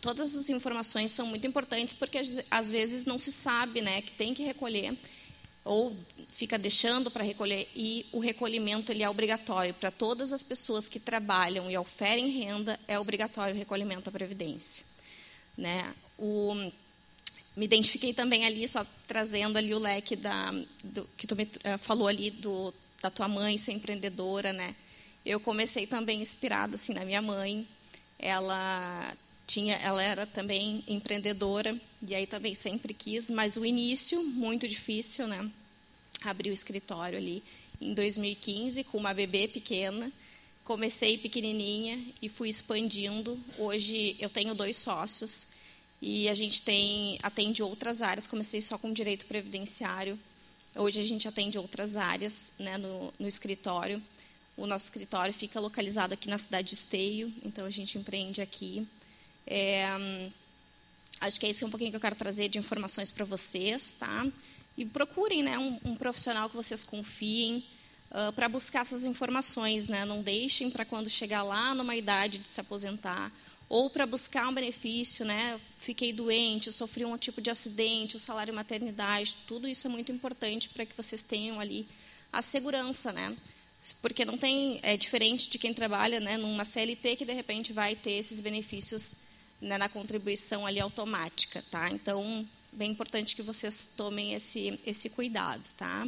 [0.00, 2.18] todas as informações são muito importantes, porque
[2.50, 4.96] às vezes não se sabe né, que tem que recolher,
[5.66, 5.94] ou
[6.30, 11.00] fica deixando para recolher, e o recolhimento ele é obrigatório para todas as pessoas que
[11.00, 14.86] trabalham e oferem renda, é obrigatório o recolhimento da Previdência.
[15.58, 15.92] Né?
[16.18, 16.54] O,
[17.56, 20.52] me identifiquei também ali, só trazendo ali o leque da,
[20.84, 22.72] do, que tu me uh, falou ali do,
[23.02, 24.74] da tua mãe ser empreendedora, né?
[25.26, 27.66] eu comecei também inspirada assim na minha mãe.
[28.18, 29.12] Ela
[29.46, 35.26] tinha, ela era também empreendedora e aí também sempre quis, mas o início muito difícil,
[35.28, 35.50] né?
[36.22, 37.42] Abri o escritório ali
[37.80, 40.12] em 2015 com uma bebê pequena.
[40.64, 43.38] Comecei pequenininha e fui expandindo.
[43.56, 45.48] Hoje eu tenho dois sócios
[46.02, 48.26] e a gente tem atende outras áreas.
[48.26, 50.18] Comecei só com direito previdenciário.
[50.74, 54.02] Hoje a gente atende outras áreas né, no, no escritório.
[54.56, 58.86] O nosso escritório fica localizado aqui na cidade de Esteio, então a gente empreende aqui.
[59.46, 60.30] É,
[61.20, 64.26] acho que é isso um pouquinho que eu quero trazer de informações para vocês, tá?
[64.76, 67.64] E procurem, né, um, um profissional que vocês confiem
[68.10, 70.04] uh, para buscar essas informações, né?
[70.04, 73.32] Não deixem para quando chegar lá numa idade de se aposentar
[73.68, 75.60] ou para buscar um benefício, né?
[75.78, 80.68] Fiquei doente, sofri um tipo de acidente, o salário maternidade, tudo isso é muito importante
[80.68, 81.86] para que vocês tenham ali
[82.32, 83.36] a segurança, né?
[84.00, 87.94] porque não tem é diferente de quem trabalha né, numa CLT que de repente vai
[87.94, 89.18] ter esses benefícios
[89.60, 91.90] né, na contribuição ali automática, tá?
[91.90, 96.06] Então, bem importante que vocês tomem esse esse cuidado, tá?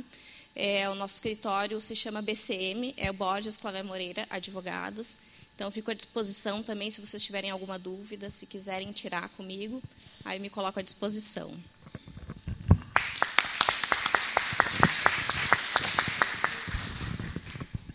[0.54, 5.20] É, o nosso escritório se chama BCM, é o Borges Clavé Moreira Advogados.
[5.54, 9.82] Então, fico à disposição também se vocês tiverem alguma dúvida, se quiserem tirar comigo,
[10.24, 11.52] aí me coloco à disposição.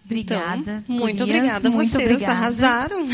[0.05, 0.83] Obrigada.
[0.83, 1.69] Então, muito obrigada.
[1.69, 2.33] Muito Vocês obrigada.
[2.33, 3.07] arrasaram.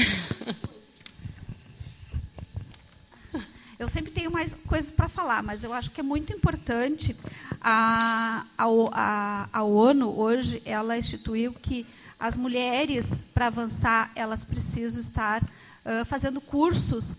[3.79, 7.15] Eu sempre tenho mais coisas para falar, mas eu acho que é muito importante.
[7.61, 11.87] A, a, a, ONU, hoje, ela instituiu que
[12.19, 17.15] as mulheres, para avançar, elas precisam estar uh, fazendo cursos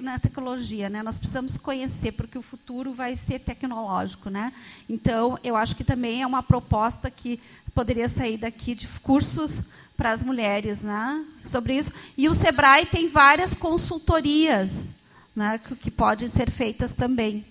[0.00, 1.00] na tecnologia, né?
[1.00, 4.52] Nós precisamos conhecer porque o futuro vai ser tecnológico, né?
[4.90, 7.40] Então, eu acho que também é uma proposta que
[7.72, 9.62] poderia sair daqui de cursos
[9.96, 11.24] para as mulheres, né?
[11.46, 11.92] Sobre isso.
[12.16, 14.90] E o Sebrae tem várias consultorias,
[15.38, 15.58] né?
[15.58, 17.46] Que, que podem ser feitas também.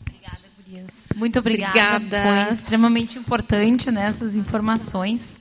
[0.00, 1.06] Obrigada, Gurias.
[1.14, 1.96] Muito obrigada.
[1.96, 2.44] obrigada.
[2.46, 5.38] Foi extremamente importante nessas né, informações.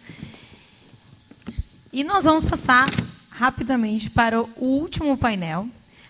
[1.91, 2.87] E nós vamos passar
[3.29, 5.67] rapidamente para o último painel,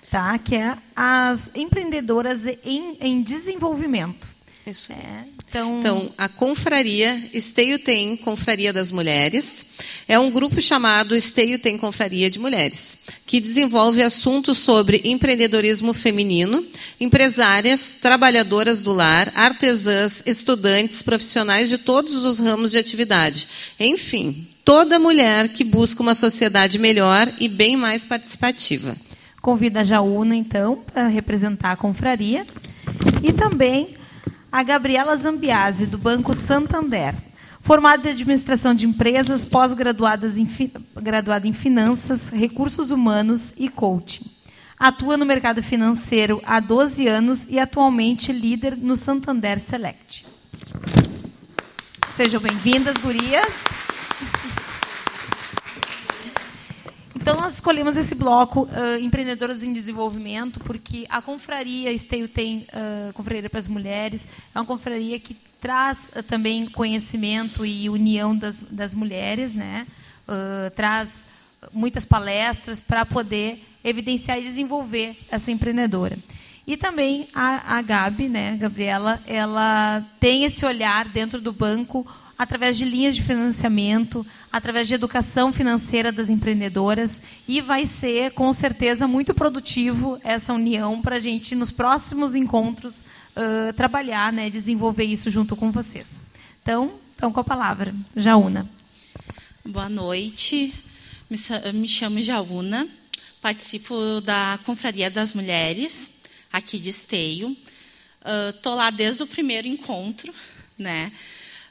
[0.09, 0.38] tá?
[0.39, 4.36] que é as empreendedoras em, em desenvolvimento.
[4.69, 4.91] Isso.
[4.91, 5.80] É, então...
[5.80, 9.65] então, a Confraria Esteio Tem Confraria das Mulheres
[10.07, 16.65] é um grupo chamado Esteio Tem Confraria de Mulheres, que desenvolve assuntos sobre empreendedorismo feminino,
[16.99, 23.48] empresárias, trabalhadoras do lar, artesãs, estudantes, profissionais de todos os ramos de atividade.
[23.80, 28.98] Enfim, toda mulher que busca uma sociedade melhor e bem mais participativa.
[29.41, 32.45] Convido a Jaúna, então, para representar a confraria.
[33.23, 33.95] E também
[34.52, 37.14] a Gabriela Zambiase, do Banco Santander.
[37.61, 40.48] Formada em administração de empresas, pós-graduada em,
[40.95, 44.26] graduada em finanças, recursos humanos e coaching.
[44.80, 50.26] Atua no mercado financeiro há 12 anos e atualmente líder no Santander Select.
[52.15, 53.53] Sejam bem-vindas, gurias.
[57.29, 63.11] Então, nós escolhemos esse bloco, uh, Empreendedoras em Desenvolvimento, porque a confraria Esteio tem uh,
[63.11, 64.25] Confraria para as Mulheres,
[64.55, 69.85] é uma confraria que traz uh, também conhecimento e união das, das mulheres, né?
[70.73, 71.25] traz
[71.73, 76.17] muitas palestras para poder evidenciar e desenvolver essa empreendedora.
[76.68, 82.06] E também a, a Gabi, né, Gabriela, ela tem esse olhar dentro do banco
[82.38, 88.52] através de linhas de financiamento, através de educação financeira das empreendedoras e vai ser, com
[88.52, 95.06] certeza, muito produtivo essa união para a gente, nos próximos encontros, uh, trabalhar, né, desenvolver
[95.06, 96.22] isso junto com vocês.
[96.61, 98.69] Então, então com a palavra, Jauna.
[99.65, 100.73] Boa noite,
[101.73, 102.88] me chamo Jauna,
[103.41, 106.16] participo da Confraria das Mulheres,
[106.52, 107.56] aqui de Esteio.
[108.49, 110.34] Estou uh, lá desde o primeiro encontro,
[110.78, 111.11] né?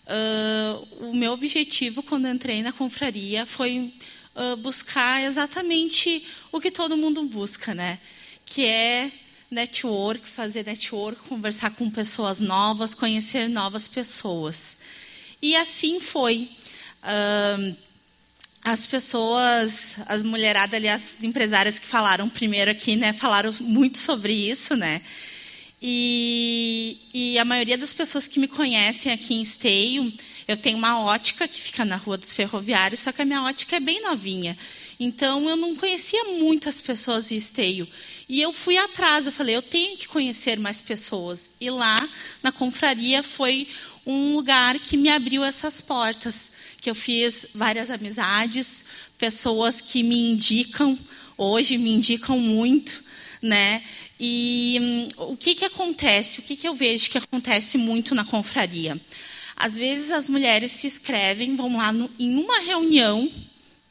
[0.07, 3.93] Uh, o meu objetivo quando entrei na confraria foi
[4.35, 7.98] uh, buscar exatamente o que todo mundo busca, né?
[8.44, 9.11] Que é
[9.51, 14.78] network, fazer network, conversar com pessoas novas, conhecer novas pessoas.
[15.43, 16.51] E assim foi.
[17.03, 17.85] Uh,
[18.66, 24.32] as pessoas, as mulheradas, aliás, as empresárias que falaram primeiro aqui, né, falaram muito sobre
[24.32, 25.01] isso, né?
[25.80, 30.12] E, e, a maioria das pessoas que me conhecem aqui em Esteio,
[30.48, 33.76] eu tenho uma ótica que fica na Rua dos Ferroviários, só que a minha ótica
[33.76, 34.59] é bem novinha.
[34.98, 37.86] Então, eu não conhecia muitas pessoas em Esteio.
[38.28, 41.51] E eu fui atrás, eu falei, eu tenho que conhecer mais pessoas.
[41.60, 42.09] E lá,
[42.43, 43.68] na confraria, foi
[44.05, 46.51] um lugar que me abriu essas portas,
[46.86, 48.84] que eu fiz várias amizades,
[49.18, 50.96] pessoas que me indicam,
[51.36, 53.02] hoje me indicam muito,
[53.42, 53.82] né?
[54.20, 56.38] E hum, o que, que acontece?
[56.38, 59.00] O que, que eu vejo que acontece muito na confraria?
[59.56, 63.28] Às vezes as mulheres se inscrevem, vão lá no, em uma reunião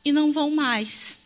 [0.05, 1.19] e não vão mais.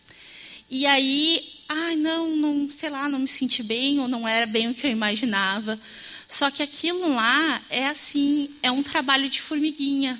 [0.71, 1.39] E aí,
[1.69, 4.73] ai, ah, não, não, sei lá, não me senti bem ou não era bem o
[4.73, 5.79] que eu imaginava.
[6.27, 10.19] Só que aquilo lá é assim, é um trabalho de formiguinha.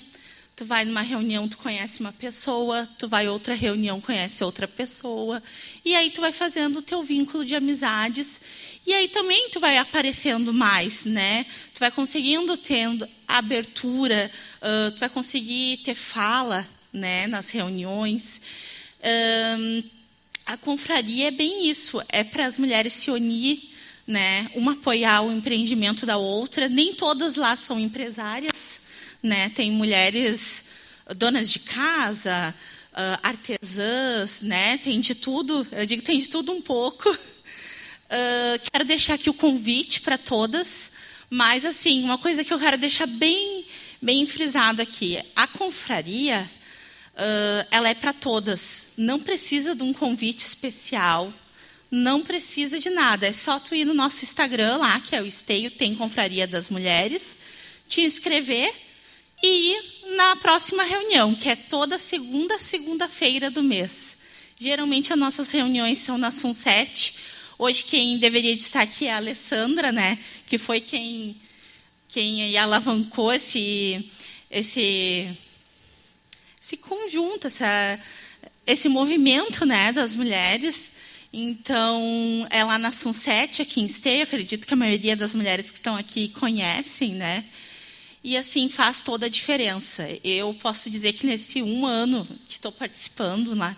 [0.60, 5.42] Tu vai numa reunião, tu conhece uma pessoa, tu vai outra reunião, conhece outra pessoa,
[5.86, 8.42] e aí tu vai fazendo o teu vínculo de amizades
[8.86, 11.46] e aí também tu vai aparecendo mais, né?
[11.74, 14.30] Tu vai conseguindo tendo abertura,
[14.62, 18.42] uh, tu vai conseguir ter fala, né, nas reuniões.
[20.46, 23.72] A confraria é bem isso, é para as mulheres se unir,
[24.06, 26.68] né, uma apoiar o empreendimento da outra.
[26.68, 28.89] Nem todas lá são empresárias,
[29.22, 29.50] né?
[29.50, 30.66] Tem mulheres
[31.16, 32.54] donas de casa,
[32.94, 34.78] uh, artesãs, né?
[34.78, 35.66] Tem de tudo.
[35.72, 37.10] Eu digo tem de tudo um pouco.
[37.10, 40.92] Uh, quero deixar aqui o convite para todas,
[41.30, 43.66] mas assim, uma coisa que eu quero deixar bem,
[44.02, 45.20] bem frisado aqui.
[45.36, 46.50] A confraria,
[47.14, 48.90] uh, ela é para todas.
[48.98, 51.34] Não precisa de um convite especial.
[51.92, 53.26] Não precisa de nada.
[53.26, 56.70] É só tu ir no nosso Instagram lá, que é o Esteio Tem Confraria das
[56.70, 57.36] Mulheres,
[57.88, 58.72] te inscrever
[59.42, 64.18] e na próxima reunião, que é toda segunda, segunda-feira do mês.
[64.58, 67.16] Geralmente as nossas reuniões são na Sunset.
[67.58, 70.18] Hoje quem deveria estar aqui é a Alessandra, né?
[70.48, 71.36] Que foi quem
[72.10, 74.10] quem alavancou esse
[74.50, 75.38] esse
[76.62, 78.00] esse conjunto, essa,
[78.68, 80.92] esse movimento, né, das mulheres.
[81.32, 85.78] Então, é lá na Sunset, aqui em Esteio, acredito que a maioria das mulheres que
[85.78, 87.44] estão aqui conhecem, né?
[88.24, 90.08] E assim faz toda a diferença.
[90.24, 93.76] Eu posso dizer que nesse um ano que estou participando lá,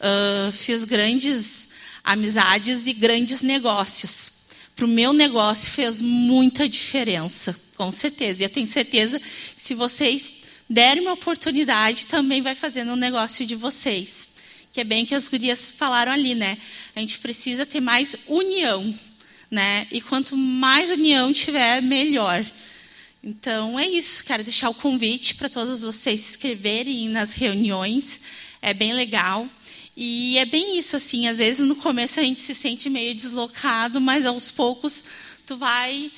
[0.00, 1.68] uh, fiz grandes
[2.02, 4.32] amizades e grandes negócios.
[4.74, 8.42] Para o meu negócio fez muita diferença, com certeza.
[8.42, 10.38] E eu tenho certeza que se vocês
[10.68, 14.28] derem uma oportunidade, também vai fazer no negócio de vocês.
[14.72, 16.58] Que é bem que as gurias falaram ali, né?
[16.94, 18.94] A gente precisa ter mais união,
[19.50, 19.86] né?
[19.90, 22.44] E quanto mais união tiver, melhor.
[23.28, 28.20] Então é isso, quero deixar o convite para todos vocês se inscreverem nas reuniões,
[28.62, 29.48] é bem legal.
[29.96, 34.00] E é bem isso assim, às vezes no começo a gente se sente meio deslocado,
[34.00, 35.02] mas aos poucos
[35.44, 36.08] tu vai,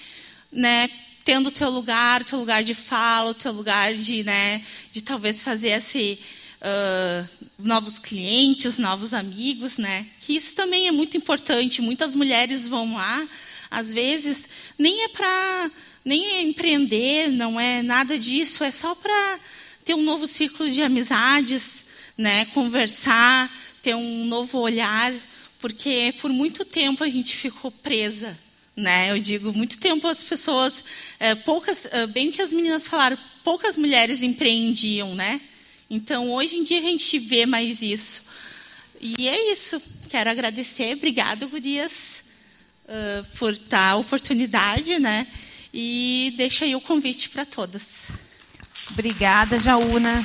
[0.53, 0.91] né,
[1.25, 4.63] tendo o teu lugar, o teu lugar de fala, o teu lugar de, né,
[4.93, 6.19] de talvez fazer esse
[6.61, 7.29] uh,
[7.59, 10.07] novos clientes, novos amigos, né?
[10.21, 11.81] Que isso também é muito importante.
[11.81, 13.27] Muitas mulheres vão lá,
[13.71, 14.47] às vezes
[14.79, 15.71] nem é para
[16.05, 19.41] nem é empreender, não é nada disso, é só para
[19.85, 23.51] ter um novo ciclo de amizades, né, conversar,
[23.83, 25.13] ter um novo olhar,
[25.59, 28.39] porque por muito tempo a gente ficou presa,
[28.77, 29.11] né?
[29.11, 30.85] Eu digo, muito tempo as pessoas,
[31.19, 35.41] é, poucas, é, bem que as meninas falaram, poucas mulheres empreendiam, né?
[35.91, 38.23] Então hoje em dia a gente vê mais isso.
[39.01, 39.81] E é isso.
[40.09, 42.25] Quero agradecer, obrigado, Gurias,
[42.85, 45.27] uh, por a oportunidade, né?
[45.73, 48.09] E deixa aí o convite para todas.
[48.91, 50.25] Obrigada, Jaúna.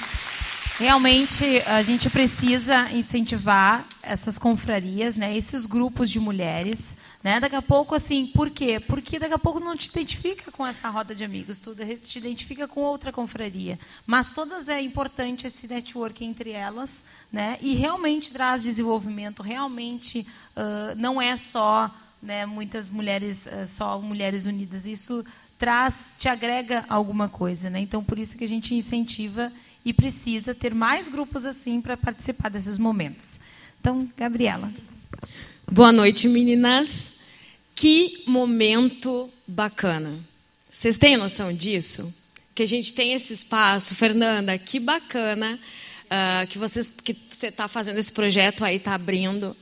[0.79, 7.39] Realmente a gente precisa incentivar essas confrarias, né, esses grupos de mulheres, né?
[7.39, 8.79] Daqui a pouco assim, por quê?
[8.79, 12.67] Porque daqui a pouco não te identifica com essa roda de amigos, tu te identifica
[12.67, 17.57] com outra confraria, mas todas é importante esse network entre elas, né?
[17.61, 21.89] E realmente traz desenvolvimento, realmente uh, não é só
[22.23, 24.85] né, muitas mulheres, eh, só mulheres unidas.
[24.85, 25.23] Isso
[25.59, 27.69] traz, te agrega alguma coisa.
[27.69, 27.81] Né?
[27.81, 29.51] Então, por isso que a gente incentiva
[29.85, 33.39] e precisa ter mais grupos assim para participar desses momentos.
[33.79, 34.73] Então, Gabriela.
[35.69, 37.17] Boa noite, meninas.
[37.75, 40.17] Que momento bacana.
[40.69, 42.13] Vocês têm noção disso?
[42.55, 43.93] Que a gente tem esse espaço.
[43.93, 45.59] Fernanda, que bacana
[46.05, 49.55] uh, que, vocês, que você está fazendo esse projeto aí, está abrindo.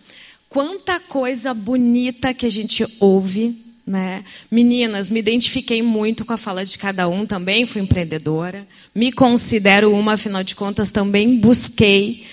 [0.52, 3.56] Quanta coisa bonita que a gente ouve,
[3.88, 4.22] né?
[4.52, 8.68] Meninas, me identifiquei muito com a fala de cada um também, fui empreendedora.
[8.94, 12.26] Me considero uma, afinal de contas, também busquei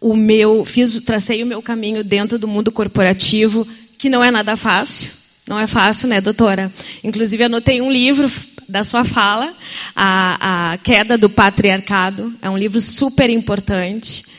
[0.00, 3.68] o meu, fiz, tracei o meu caminho dentro do mundo corporativo,
[3.98, 5.12] que não é nada fácil.
[5.46, 6.72] Não é fácil, né, doutora?
[7.04, 8.26] Inclusive, anotei um livro
[8.66, 9.52] da sua fala,
[9.94, 12.34] a, a Queda do Patriarcado.
[12.40, 14.29] É um livro super importante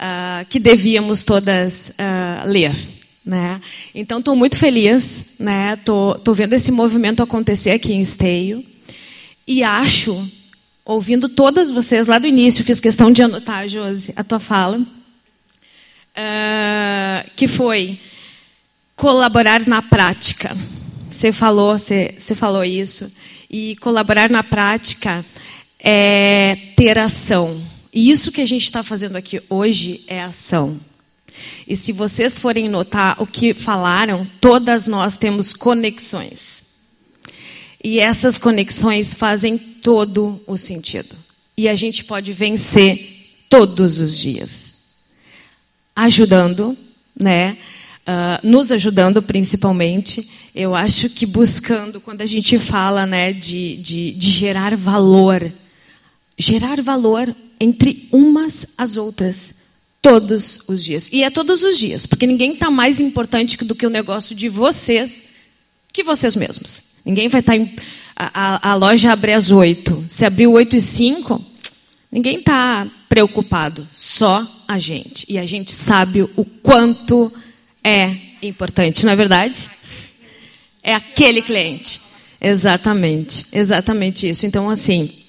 [0.00, 2.74] uh, que devíamos todas uh, ler.
[3.24, 3.60] Né?
[3.94, 5.76] Então, estou muito feliz, né?
[5.76, 8.64] Tô, tô vendo esse movimento acontecer aqui em Esteio
[9.46, 10.26] e acho,
[10.84, 14.86] ouvindo todas vocês lá do início, fiz questão de anotar, Josi, a tua fala, uh,
[17.36, 17.98] que foi
[18.96, 20.56] colaborar na prática.
[21.10, 23.10] Você falou, você falou isso
[23.50, 25.24] e colaborar na prática
[25.78, 27.60] é ter ação.
[27.92, 30.80] E isso que a gente está fazendo aqui hoje é ação.
[31.66, 36.64] E se vocês forem notar o que falaram, todas nós temos conexões.
[37.82, 41.16] E essas conexões fazem todo o sentido.
[41.56, 44.76] E a gente pode vencer todos os dias.
[45.96, 46.76] Ajudando,
[47.18, 47.58] né?
[48.00, 50.28] Uh, nos ajudando principalmente.
[50.54, 55.52] Eu acho que buscando, quando a gente fala né, de, de, de gerar valor,
[56.38, 59.54] gerar valor entre umas às outras
[60.00, 61.10] todos os dias.
[61.12, 64.48] E é todos os dias, porque ninguém está mais importante do que o negócio de
[64.48, 65.26] vocês
[65.92, 66.82] que vocês mesmos.
[67.04, 67.52] Ninguém vai estar.
[67.52, 67.74] Tá em,
[68.16, 70.04] a, a, loja abre às oito.
[70.08, 71.44] Se abriu oito e cinco,
[72.10, 73.86] ninguém está preocupado.
[73.94, 75.26] Só a gente.
[75.28, 77.32] E a gente sabe o quanto
[77.82, 79.68] é importante, não é verdade?
[80.82, 82.00] É aquele cliente.
[82.40, 83.44] Exatamente.
[83.52, 84.46] Exatamente isso.
[84.46, 85.19] Então, assim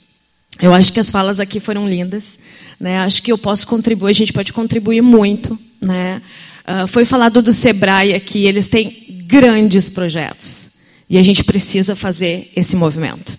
[0.61, 2.37] Eu acho que as falas aqui foram lindas.
[2.79, 2.99] Né?
[2.99, 5.57] Acho que eu posso contribuir, a gente pode contribuir muito.
[5.81, 6.21] Né?
[6.67, 10.71] Uh, foi falado do Sebrae aqui, eles têm grandes projetos.
[11.09, 13.37] E a gente precisa fazer esse movimento.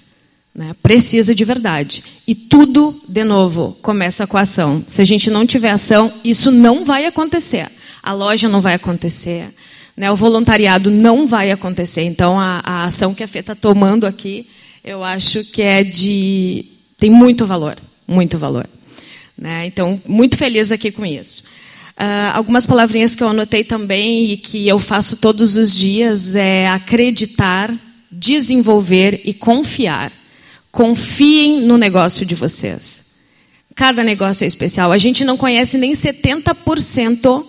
[0.55, 0.75] Né?
[0.83, 2.05] Precisa de verdade.
[2.27, 4.85] E tudo, de novo, começa com a ação.
[4.87, 7.69] Se a gente não tiver ação, isso não vai acontecer.
[8.03, 9.49] A loja não vai acontecer.
[9.97, 10.11] Né?
[10.11, 12.03] O voluntariado não vai acontecer.
[12.03, 14.47] Então, a, a ação que a Fê está tomando aqui,
[14.85, 16.67] eu acho que é de.
[17.03, 17.77] Tem muito valor.
[18.07, 18.65] Muito valor.
[19.37, 19.67] Né?
[19.67, 21.43] Então, muito feliz aqui com isso.
[21.99, 26.69] Uh, algumas palavrinhas que eu anotei também e que eu faço todos os dias é
[26.69, 27.75] acreditar,
[28.09, 30.13] desenvolver e confiar.
[30.71, 33.07] Confiem no negócio de vocês.
[33.75, 34.93] Cada negócio é especial.
[34.93, 37.45] A gente não conhece nem 70%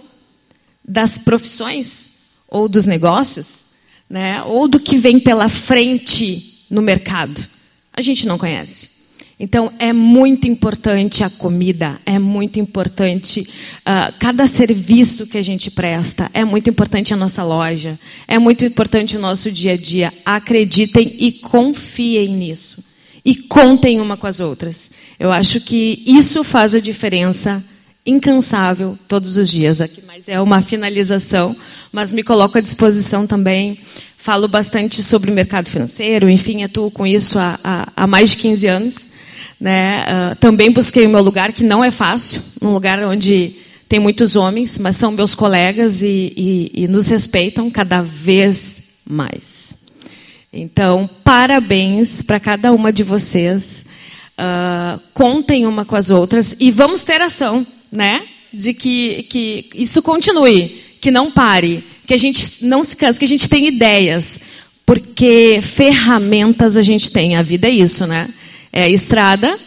[0.83, 2.09] das profissões
[2.47, 3.65] ou dos negócios,
[4.09, 4.41] né?
[4.45, 7.47] ou do que vem pela frente no mercado.
[7.95, 8.92] A gente não conhece.
[9.39, 15.71] Então, é muito importante a comida, é muito importante uh, cada serviço que a gente
[15.71, 20.13] presta, é muito importante a nossa loja, é muito importante o nosso dia a dia.
[20.23, 22.83] Acreditem e confiem nisso.
[23.25, 24.91] E contem uma com as outras.
[25.19, 27.63] Eu acho que isso faz a diferença
[28.05, 29.81] incansável todos os dias.
[29.81, 31.55] Aqui mais é uma finalização,
[31.91, 33.79] mas me coloco à disposição também.
[34.17, 38.37] Falo bastante sobre o mercado financeiro, enfim, atuo com isso há, há, há mais de
[38.37, 39.12] 15 anos.
[39.63, 40.03] Né?
[40.03, 43.55] Uh, também busquei o meu lugar, que não é fácil, um lugar onde
[43.87, 49.85] tem muitos homens, mas são meus colegas e, e, e nos respeitam cada vez mais.
[50.51, 53.85] Então, parabéns para cada uma de vocês.
[54.37, 58.23] Uh, contem uma com as outras e vamos ter ação, né?
[58.53, 63.23] De que, que isso continue, que não pare, que a gente não se canse, que
[63.23, 64.41] a gente tenha ideias,
[64.85, 67.37] porque ferramentas a gente tem.
[67.37, 68.27] A vida é isso, né?
[68.75, 69.59] É a estrada,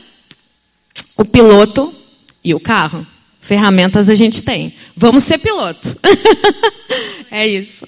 [1.17, 1.95] o piloto
[2.43, 3.07] e o carro.
[3.41, 4.75] Ferramentas a gente tem.
[4.97, 5.97] Vamos ser piloto.
[7.31, 7.87] é isso.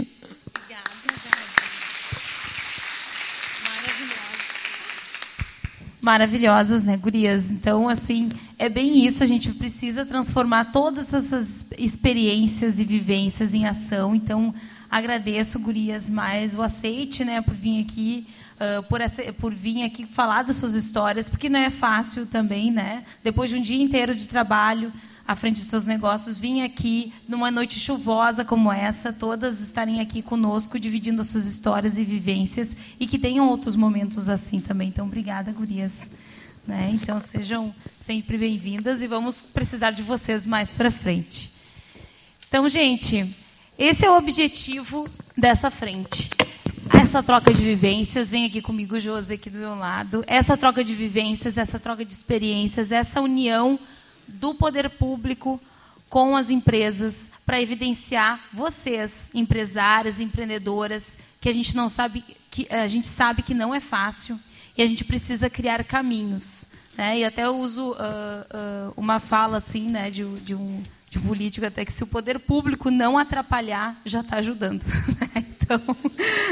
[6.01, 7.51] maravilhosas, né, gurias?
[7.51, 9.23] Então, assim, é bem isso.
[9.23, 14.15] A gente precisa transformar todas essas experiências e vivências em ação.
[14.15, 14.55] Então,
[14.91, 18.27] agradeço, gurias, mais o aceite, né, por vir aqui
[18.59, 22.71] uh, por, essa, por vir aqui falar das suas histórias, porque não é fácil também,
[22.71, 23.05] né?
[23.23, 24.93] Depois de um dia inteiro de trabalho
[25.27, 30.23] à frente dos seus negócios, vir aqui numa noite chuvosa como essa, todas estarem aqui
[30.23, 34.89] conosco, dividindo as suas histórias e vivências, e que tenham outros momentos assim também.
[34.89, 36.11] Então, obrigada, gurias.
[36.67, 36.91] Né?
[36.93, 41.51] Então, sejam sempre bem-vindas e vamos precisar de vocês mais para frente.
[42.49, 43.35] Então, gente,
[43.79, 46.38] esse é o objetivo dessa frente
[46.93, 50.95] essa troca de vivências, vem aqui comigo, José, aqui do meu lado, essa troca de
[50.95, 53.79] vivências, essa troca de experiências, essa união
[54.27, 55.61] do poder público
[56.09, 62.89] com as empresas para evidenciar vocês, empresárias, empreendedoras, que a gente não sabe que a
[62.89, 64.39] gente sabe que não é fácil
[64.77, 66.67] e a gente precisa criar caminhos,
[66.97, 67.19] né?
[67.19, 71.67] E até eu uso uh, uh, uma fala assim, né, de, de um de político
[71.67, 74.85] até que se o poder público não atrapalhar já está ajudando.
[75.69, 75.83] Então,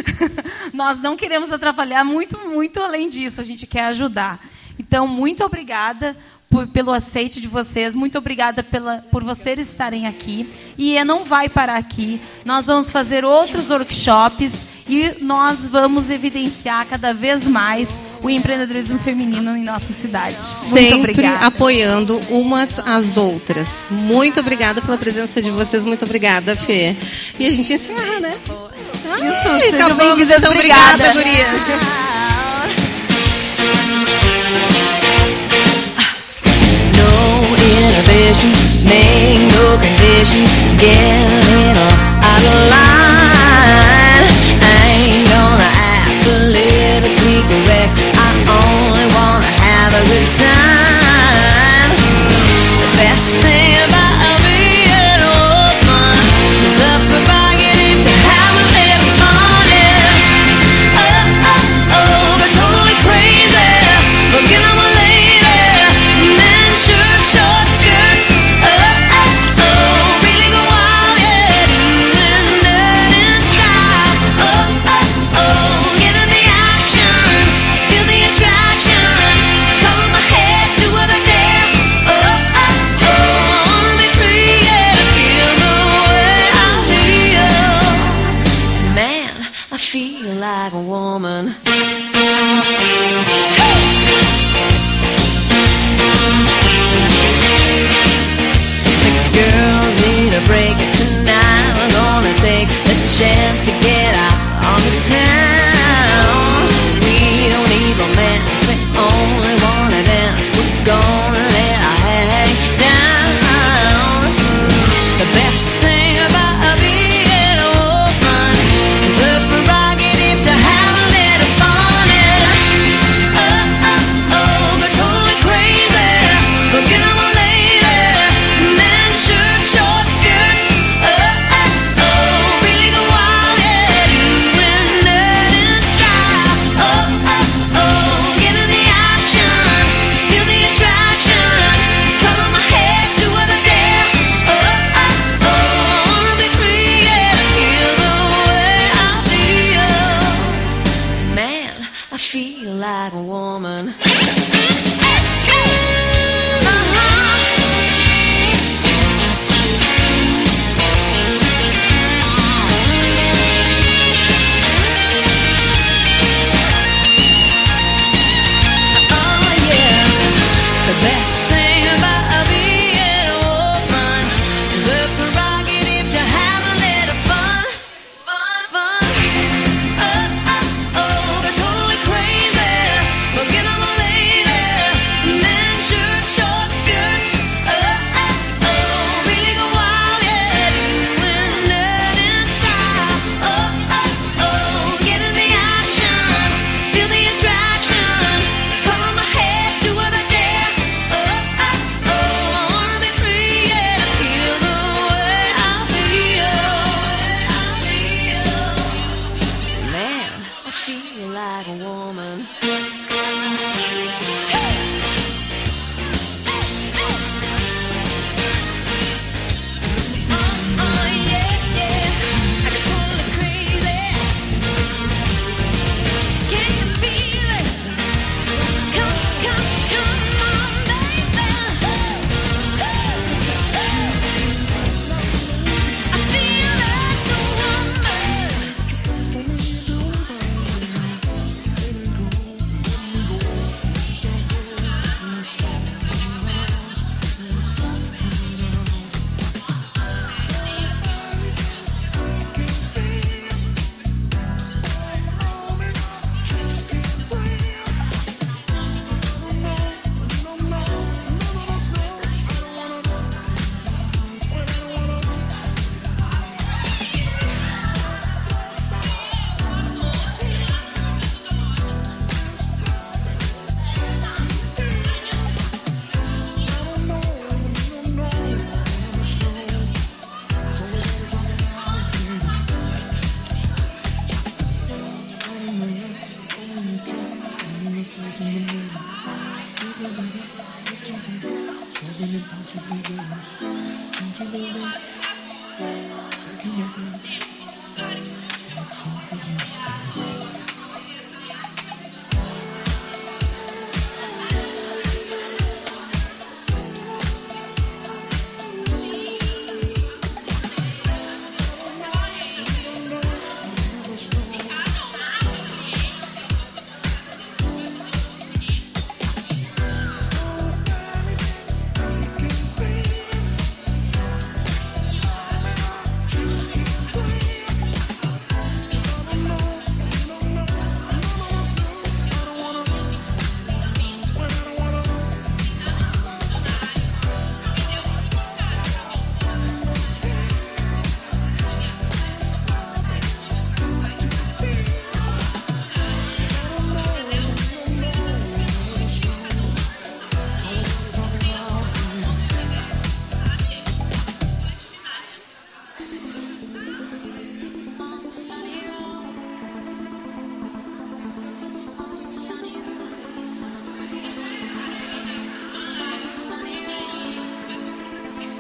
[0.75, 4.47] nós não queremos atrapalhar muito, muito além disso, a gente quer ajudar.
[4.79, 6.15] Então, muito obrigada
[6.49, 10.49] por, pelo aceite de vocês, muito obrigada pela, por vocês estarem aqui.
[10.79, 17.13] E não vai parar aqui, nós vamos fazer outros workshops e nós vamos evidenciar cada
[17.13, 20.41] vez mais o empreendedorismo feminino em nossa cidade.
[20.41, 23.87] Sempre apoiando umas às outras.
[23.91, 26.95] Muito obrigada pela presença de vocês, muito obrigada, Fê.
[27.39, 28.37] E a gente encerra, né?
[28.87, 30.39] Isso, Ai, sejam bem-vindas.
[30.39, 32.17] Então, obrigada, gurias.
[38.17, 40.49] inhibitions, make no conditions,
[40.81, 41.93] get a little
[42.25, 44.25] out of line.
[44.65, 51.91] I ain't gonna act politically correct, I only wanna have a good time.
[52.81, 53.56] The best thing